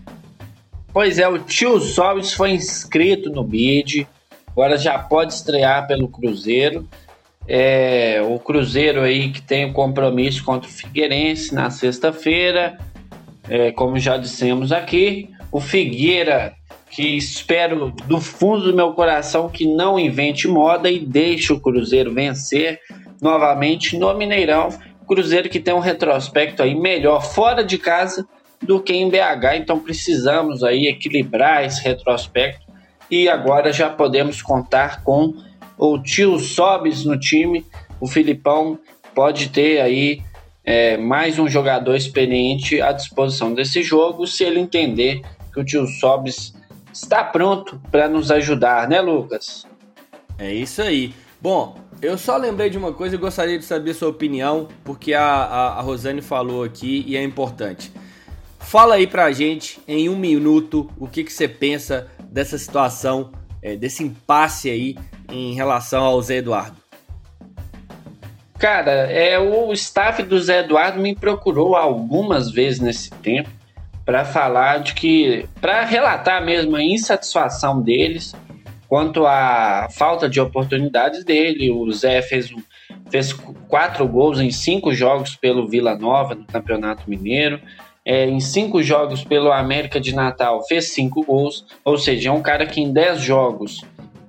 Pois 0.92 1.20
é, 1.20 1.28
o 1.28 1.38
Tio 1.38 1.80
Sobis 1.80 2.34
foi 2.34 2.52
inscrito 2.52 3.30
no 3.30 3.44
BID. 3.44 4.08
Agora 4.48 4.78
já 4.78 4.98
pode 4.98 5.34
estrear 5.34 5.86
pelo 5.86 6.08
Cruzeiro. 6.08 6.88
É, 7.48 8.22
o 8.22 8.38
Cruzeiro 8.40 9.02
aí 9.02 9.32
que 9.32 9.42
tem 9.42 9.66
o 9.66 9.74
compromisso 9.74 10.44
contra 10.44 10.70
o 10.70 10.72
Figueirense 10.72 11.54
na 11.54 11.70
sexta-feira, 11.70 12.78
é, 13.50 13.72
como 13.72 13.98
já 13.98 14.18
dissemos 14.18 14.72
aqui. 14.72 15.30
O 15.52 15.60
Figueira, 15.60 16.54
que 16.92 17.18
espero 17.18 17.92
do 18.06 18.22
fundo 18.22 18.66
do 18.66 18.76
meu 18.76 18.94
coração 18.94 19.50
que 19.50 19.66
não 19.66 19.98
invente 19.98 20.48
moda 20.48 20.92
e 20.92 21.00
deixe 21.00 21.52
o 21.52 21.60
Cruzeiro 21.60 22.14
vencer 22.14 22.80
novamente 23.22 23.98
no 23.98 24.14
Mineirão. 24.14 24.70
Cruzeiro 25.10 25.50
que 25.50 25.60
tem 25.60 25.74
um 25.74 25.80
retrospecto 25.80 26.62
aí 26.62 26.76
melhor 26.76 27.26
fora 27.26 27.64
de 27.64 27.80
casa 27.80 28.28
do 28.62 28.80
que 28.80 28.94
em 28.94 29.10
BH, 29.10 29.56
então 29.56 29.80
precisamos 29.80 30.64
aí 30.64 30.88
equilibrar 30.88 31.66
esse 31.66 31.84
retrospecto 31.84 32.68
e 33.10 33.28
agora 33.28 33.74
já 33.74 33.90
podemos 33.90 34.40
contar 34.44 35.04
com 35.04 35.34
o 35.80 35.98
tio 35.98 36.38
Sobes 36.38 37.06
no 37.06 37.18
time, 37.18 37.66
o 38.02 38.08
Filipão 38.08 38.78
pode 39.16 39.48
ter 39.48 39.80
aí 39.80 40.22
é, 40.64 40.98
mais 40.98 41.40
um 41.40 41.48
jogador 41.48 41.96
experiente 41.96 42.82
à 42.82 42.92
disposição 42.92 43.54
desse 43.54 43.82
jogo, 43.82 44.28
se 44.28 44.44
ele 44.44 44.60
entender 44.60 45.22
que 45.54 45.60
o 45.60 45.64
tio 45.64 45.88
Sobes 45.88 46.54
está 46.92 47.24
pronto 47.24 47.82
para 47.90 48.10
nos 48.10 48.30
ajudar, 48.30 48.90
né, 48.90 49.00
Lucas? 49.00 49.66
É 50.38 50.54
isso 50.54 50.82
aí. 50.82 51.14
Bom, 51.42 51.78
eu 52.02 52.18
só 52.18 52.36
lembrei 52.36 52.70
de 52.70 52.78
uma 52.78 52.92
coisa 52.92 53.16
e 53.16 53.18
gostaria 53.18 53.58
de 53.58 53.64
saber 53.64 53.94
sua 53.94 54.10
opinião, 54.10 54.68
porque 54.84 55.14
a, 55.14 55.24
a, 55.24 55.68
a 55.80 55.82
Rosane 55.82 56.22
falou 56.22 56.64
aqui 56.64 57.06
e 57.08 57.16
é 57.16 57.24
importante. 57.24 57.90
Fala 58.60 58.96
aí 58.96 59.08
pra 59.08 59.32
gente, 59.32 59.80
em 59.88 60.10
um 60.10 60.18
minuto, 60.18 60.90
o 60.98 61.08
que, 61.08 61.24
que 61.24 61.32
você 61.32 61.48
pensa 61.48 62.12
dessa 62.30 62.58
situação, 62.58 63.32
é, 63.62 63.76
desse 63.76 64.04
impasse 64.04 64.70
aí 64.70 64.98
em 65.30 65.54
relação 65.54 66.04
ao 66.04 66.22
Zé 66.22 66.38
Eduardo? 66.38 66.78
Cara, 68.58 68.92
é 68.92 69.40
o 69.40 69.72
staff 69.72 70.22
do 70.24 70.40
Zé 70.40 70.60
Eduardo 70.60 71.00
me 71.00 71.16
procurou 71.16 71.76
algumas 71.76 72.52
vezes 72.52 72.80
nesse 72.80 73.10
tempo 73.10 73.50
para 74.06 74.26
falar 74.26 74.80
de 74.80 74.94
que, 74.94 75.48
para 75.62 75.86
relatar 75.86 76.44
mesmo 76.44 76.76
a 76.76 76.84
insatisfação 76.84 77.82
deles 77.82 78.36
quanto 78.90 79.26
à 79.26 79.88
falta 79.92 80.28
de 80.28 80.42
oportunidades 80.42 81.24
dele. 81.24 81.70
O 81.70 81.90
Zé 81.92 82.22
fez, 82.22 82.52
fez 83.10 83.32
quatro 83.68 84.08
gols 84.08 84.40
em 84.40 84.50
cinco 84.50 84.94
jogos 84.94 85.36
pelo 85.36 85.68
Vila 85.68 85.96
Nova 85.96 86.34
no 86.34 86.46
Campeonato 86.46 87.08
Mineiro. 87.08 87.62
É, 88.12 88.28
em 88.28 88.40
cinco 88.40 88.82
jogos 88.82 89.24
pelo 89.24 89.52
América 89.52 90.02
de 90.02 90.16
Natal 90.16 90.66
fez 90.68 90.86
cinco 90.94 91.24
gols, 91.24 91.64
ou 91.86 91.96
seja, 91.96 92.30
é 92.30 92.32
um 92.32 92.42
cara 92.42 92.66
que 92.66 92.82
em 92.82 92.92
dez 92.92 93.22
jogos 93.22 93.82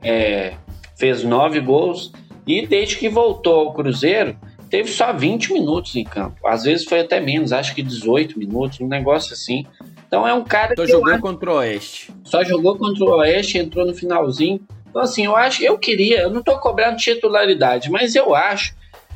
é, 0.02 0.52
fez 0.98 1.24
nove 1.24 1.60
gols 1.60 2.12
e 2.46 2.66
desde 2.66 2.98
que 2.98 3.08
voltou 3.08 3.68
ao 3.68 3.72
Cruzeiro 3.72 4.36
teve 4.68 4.90
só 4.90 5.14
20 5.14 5.54
minutos 5.54 5.96
em 5.96 6.04
campo. 6.04 6.46
Às 6.46 6.64
vezes 6.64 6.84
foi 6.84 7.00
até 7.00 7.20
menos, 7.20 7.54
acho 7.54 7.74
que 7.74 7.82
18 7.82 8.38
minutos, 8.38 8.78
um 8.82 8.86
negócio 8.86 9.32
assim. 9.32 9.64
Então 10.06 10.28
é 10.28 10.34
um 10.34 10.44
cara 10.44 10.74
só 10.76 10.84
que 10.84 10.90
jogou 10.90 11.12
acho, 11.14 11.22
contra 11.22 11.50
o 11.50 11.54
Oeste. 11.54 12.12
Só 12.22 12.44
jogou 12.44 12.76
contra 12.76 13.02
o 13.02 13.16
Oeste, 13.16 13.56
entrou 13.56 13.86
no 13.86 13.94
finalzinho. 13.94 14.60
Então 14.90 15.00
assim, 15.00 15.24
eu 15.24 15.34
acho, 15.34 15.62
eu 15.62 15.78
queria, 15.78 16.20
eu 16.20 16.30
não 16.30 16.42
tô 16.42 16.58
cobrando 16.58 16.98
titularidade, 16.98 17.90
mas 17.90 18.14
eu 18.14 18.34
acho 18.34 18.74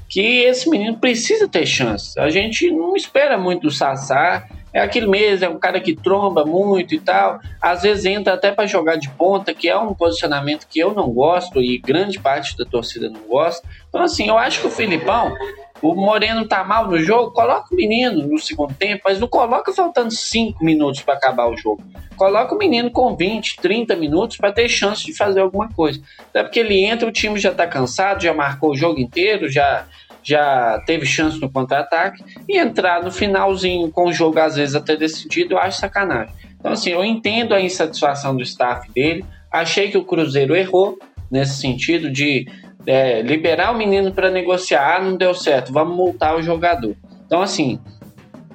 que 0.09 0.21
esse 0.21 0.71
menino 0.71 0.97
precisa 0.97 1.47
ter 1.47 1.67
chance. 1.67 2.19
A 2.19 2.31
gente 2.31 2.71
não 2.71 2.97
espera 2.97 3.37
muito 3.37 3.63
do 3.63 3.71
Sassá, 3.71 4.49
é 4.75 4.81
aquele 4.81 5.07
mesmo, 5.07 5.45
é 5.45 5.49
um 5.49 5.59
cara 5.59 5.81
que 5.81 5.95
tromba 5.95 6.45
muito 6.45 6.97
e 6.97 7.01
tal. 7.01 7.39
Às 7.63 7.83
vezes 7.83 8.05
entra 8.05 8.35
até 8.35 8.51
para 8.51 8.67
jogar 8.67 8.97
de 8.97 9.09
ponta, 9.09 9.55
que 9.55 9.69
é 9.69 9.79
um 9.79 9.95
posicionamento 9.95 10.67
que 10.69 10.81
eu 10.81 10.93
não 10.93 11.11
gosto 11.11 11.63
e 11.63 11.79
grande 11.79 12.19
parte 12.19 12.59
da 12.59 12.65
torcida 12.65 13.09
não 13.09 13.21
gosta. 13.21 13.67
Então, 13.89 14.03
assim, 14.03 14.29
eu 14.29 14.37
acho 14.37 14.61
que 14.61 14.67
o 14.67 14.71
Filipão, 14.71 15.33
o 15.81 15.95
Moreno 15.95 16.49
tá 16.49 16.65
mal 16.65 16.89
no 16.89 16.99
jogo, 16.99 17.31
coloca 17.31 17.73
o 17.73 17.77
menino 17.77 18.27
no 18.27 18.39
segundo 18.41 18.75
tempo, 18.75 19.03
mas 19.05 19.21
não 19.21 19.29
coloca 19.29 19.73
faltando 19.73 20.11
5 20.11 20.65
minutos 20.65 21.03
para 21.03 21.15
acabar 21.15 21.47
o 21.47 21.57
jogo. 21.57 21.81
Coloca 22.17 22.53
o 22.53 22.59
menino 22.59 22.91
com 22.91 23.15
20, 23.15 23.61
30 23.61 23.95
minutos 23.95 24.37
para 24.37 24.51
ter 24.51 24.69
chance 24.69 25.05
de 25.05 25.17
fazer 25.17 25.41
alguma 25.41 25.69
coisa. 25.69 26.01
Até 26.31 26.43
porque 26.43 26.59
ele 26.59 26.85
entra, 26.85 27.09
o 27.09 27.13
time 27.13 27.39
já 27.39 27.53
tá 27.53 27.67
cansado, 27.67 28.23
já 28.23 28.35
marcou 28.35 28.71
o 28.71 28.77
jogo 28.77 28.99
inteiro, 28.99 29.49
já 29.49 29.87
já 30.25 30.83
teve 30.87 31.07
chance 31.07 31.41
no 31.41 31.51
contra-ataque 31.51 32.25
e 32.49 32.59
entrar 32.59 33.03
no 33.03 33.13
finalzinho 33.13 33.91
com 33.91 34.07
o 34.09 34.13
jogo 34.13 34.39
às 34.39 34.57
vezes 34.57 34.75
até 34.75 34.97
decidido, 34.97 35.55
eu 35.55 35.59
acho 35.59 35.79
sacanagem. 35.79 36.35
Então, 36.59 36.73
assim, 36.73 36.91
eu 36.91 37.05
entendo 37.05 37.55
a 37.55 37.61
insatisfação 37.61 38.35
do 38.35 38.43
staff 38.43 38.91
dele, 38.93 39.25
achei 39.53 39.91
que 39.91 39.99
o 39.99 40.05
Cruzeiro 40.05 40.57
errou 40.57 40.99
nesse 41.31 41.61
sentido 41.61 42.11
de 42.11 42.47
é, 42.87 43.23
liberar 43.23 43.73
o 43.73 43.79
menino 43.79 44.13
para 44.13 44.31
negociar, 44.31 44.97
ah, 44.97 45.03
não 45.03 45.17
deu 45.17 45.35
certo, 45.35 45.73
vamos 45.73 45.97
multar 45.97 46.37
o 46.37 46.43
jogador. 46.43 46.97
Então, 47.27 47.43
assim, 47.43 47.79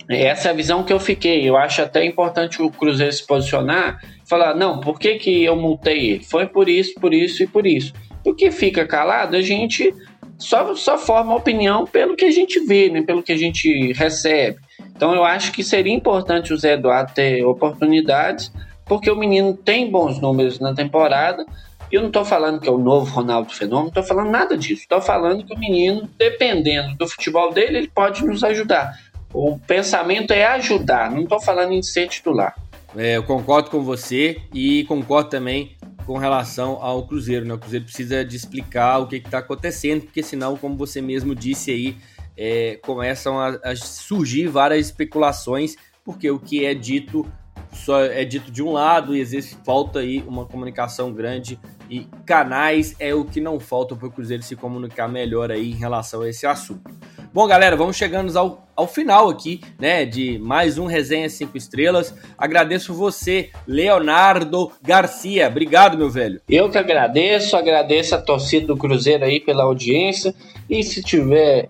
essa 0.10 0.48
é 0.48 0.52
a 0.52 0.56
visão 0.56 0.84
que 0.84 0.92
eu 0.92 1.00
fiquei. 1.00 1.48
Eu 1.48 1.56
acho 1.56 1.82
até 1.82 2.04
importante 2.04 2.62
o 2.62 2.72
Cruzeiro 2.72 3.14
se 3.14 3.26
posicionar 3.26 4.00
falar: 4.30 4.56
não, 4.56 4.80
por 4.80 5.00
que, 5.00 5.16
que 5.16 5.44
eu 5.44 5.56
multei 5.56 6.12
ele? 6.12 6.24
Foi 6.24 6.46
por 6.46 6.70
isso, 6.70 6.94
por 7.00 7.14
isso 7.14 7.44
e 7.44 7.48
por 7.48 7.66
isso. 7.66 7.94
Porque 8.24 8.52
fica 8.52 8.86
calado, 8.86 9.36
a 9.36 9.42
gente 9.42 9.94
só, 10.40 10.74
só 10.74 10.98
forma 10.98 11.36
opinião 11.36 11.86
pelo 11.86 12.16
que 12.16 12.26
a 12.26 12.32
gente 12.32 12.66
vê, 12.66 12.90
né? 12.90 13.02
pelo 13.02 13.22
que 13.22 13.34
a 13.34 13.38
gente 13.38 13.92
recebe. 13.92 14.58
Então 14.96 15.14
eu 15.14 15.24
acho 15.24 15.52
que 15.52 15.64
seria 15.64 15.94
importante 15.94 16.54
o 16.54 16.58
Zé 16.58 16.74
Eduardo 16.74 17.14
ter 17.14 17.44
oportunidades, 17.46 18.52
porque 18.86 19.12
o 19.12 19.16
menino 19.16 19.54
tem 19.54 19.92
bons 19.92 20.20
números 20.20 20.60
na 20.60 20.74
temporada. 20.74 21.46
E 21.92 21.96
eu 21.96 22.02
não 22.02 22.08
estou 22.08 22.24
falando 22.24 22.60
que 22.60 22.70
é 22.70 22.72
o 22.72 22.78
novo 22.78 23.14
Ronaldo 23.14 23.54
Fenômeno, 23.54 23.82
não 23.82 23.88
estou 23.90 24.04
falando 24.04 24.30
nada 24.30 24.58
disso. 24.58 24.84
Estou 24.84 25.02
falando 25.02 25.44
que 25.44 25.54
o 25.54 25.60
menino, 25.60 26.10
dependendo 26.18 26.96
do 26.96 27.08
futebol 27.08 27.52
dele, 27.52 27.80
ele 27.80 27.92
pode 27.94 28.26
nos 28.26 28.44
ajudar. 28.44 28.94
O 29.34 29.60
pensamento 29.60 30.32
é 30.32 30.46
ajudar, 30.46 31.12
não 31.12 31.24
estou 31.24 31.42
falando 31.42 31.74
em 31.74 31.84
ser 31.84 32.08
titular. 32.08 32.56
É, 32.96 33.18
eu 33.18 33.24
concordo 33.24 33.70
com 33.70 33.82
você 33.82 34.38
e 34.54 34.84
concordo 34.86 35.30
também 35.30 35.76
com 36.10 36.18
relação 36.18 36.80
ao 36.82 37.06
Cruzeiro. 37.06 37.46
Né? 37.46 37.54
O 37.54 37.60
Cruzeiro 37.60 37.86
precisa 37.86 38.26
de 38.26 38.36
explicar 38.36 38.98
o 38.98 39.06
que 39.06 39.18
está 39.18 39.38
acontecendo, 39.38 40.06
porque 40.06 40.24
senão, 40.24 40.58
como 40.58 40.76
você 40.76 41.04
mesmo 41.04 41.36
disse 41.36 41.70
aí, 41.70 41.98
é, 42.36 42.80
começam 42.82 43.40
a, 43.40 43.50
a, 43.64 43.76
surgir 43.76 44.48
várias 44.48 44.88
especulações, 44.88 45.76
porque 46.04 46.32
o 46.32 46.40
que 46.40 46.66
é 46.66 46.74
dito 46.74 47.32
só 47.72 48.02
é 48.02 48.26
dito 48.26 48.50
de 48.50 48.64
um 48.64 48.72
lado 48.72 49.16
e 49.16 49.22
às 49.22 49.30
vezes 49.30 49.56
falta 49.64 50.00
aí 50.00 50.24
uma 50.28 50.48
comunicação 50.48 51.14
grande 51.14 51.60
e 51.88 52.08
canais 52.26 52.96
é 53.00 53.14
o 53.14 53.24
que 53.24 53.40
não 53.40 53.60
falta 53.60 53.96
para 53.96 54.08
o 54.08 54.12
Cruzeiro 54.12 54.42
se 54.42 54.56
comunicar 54.56 55.08
melhor 55.08 55.52
aí 55.52 55.70
em 55.70 55.76
relação 55.76 56.24
a 56.24 56.30
esse 56.30 56.48
assunto. 56.48 56.90
Bom, 57.32 57.46
galera, 57.46 57.76
vamos 57.76 57.96
chegando 57.96 58.36
ao, 58.36 58.68
ao 58.76 58.88
final 58.88 59.30
aqui, 59.30 59.62
né, 59.80 60.04
de 60.04 60.40
mais 60.40 60.80
um 60.80 60.88
Resenha 60.88 61.30
5 61.30 61.56
Estrelas. 61.56 62.12
Agradeço 62.36 62.92
você, 62.92 63.52
Leonardo 63.68 64.72
Garcia. 64.82 65.48
Obrigado, 65.48 65.96
meu 65.96 66.10
velho. 66.10 66.42
Eu 66.50 66.72
que 66.72 66.78
agradeço, 66.80 67.56
agradeço 67.56 68.16
a 68.16 68.22
torcida 68.22 68.66
do 68.66 68.76
Cruzeiro 68.76 69.24
aí 69.24 69.40
pela 69.40 69.64
audiência. 69.64 70.34
E 70.68 70.82
se 70.82 71.04
tiver 71.04 71.70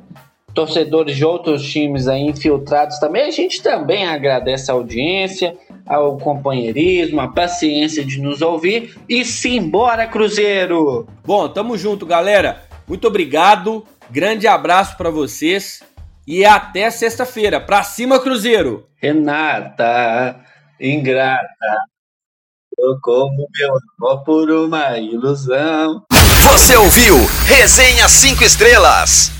torcedores 0.54 1.18
de 1.18 1.26
outros 1.26 1.70
times 1.70 2.08
aí 2.08 2.22
infiltrados 2.22 2.98
também, 2.98 3.24
a 3.24 3.32
gente 3.32 3.62
também 3.62 4.08
agradece 4.08 4.72
a 4.72 4.74
audiência, 4.74 5.58
ao 5.86 6.18
companheirismo, 6.18 7.20
a 7.20 7.28
paciência 7.28 8.06
de 8.06 8.22
nos 8.22 8.42
ouvir 8.42 8.96
e 9.10 9.26
simbora, 9.26 10.08
Cruzeiro! 10.08 11.06
Bom, 11.26 11.50
tamo 11.50 11.78
junto, 11.78 12.06
galera. 12.06 12.64
Muito 12.88 13.08
obrigado. 13.08 13.84
Grande 14.12 14.48
abraço 14.48 14.98
para 14.98 15.10
vocês 15.12 15.84
e 16.26 16.44
até 16.44 16.90
sexta-feira. 16.90 17.62
Pra 17.62 17.84
cima, 17.84 18.20
Cruzeiro! 18.20 18.88
Renata, 18.96 20.44
ingrata, 20.80 21.46
eu 22.78 23.00
como 23.02 23.48
meu 23.58 23.72
amor 24.00 24.24
por 24.24 24.50
uma 24.50 24.98
ilusão. 24.98 26.04
Você 26.44 26.76
ouviu 26.76 27.16
Resenha 27.48 28.08
5 28.10 28.44
Estrelas. 28.44 29.39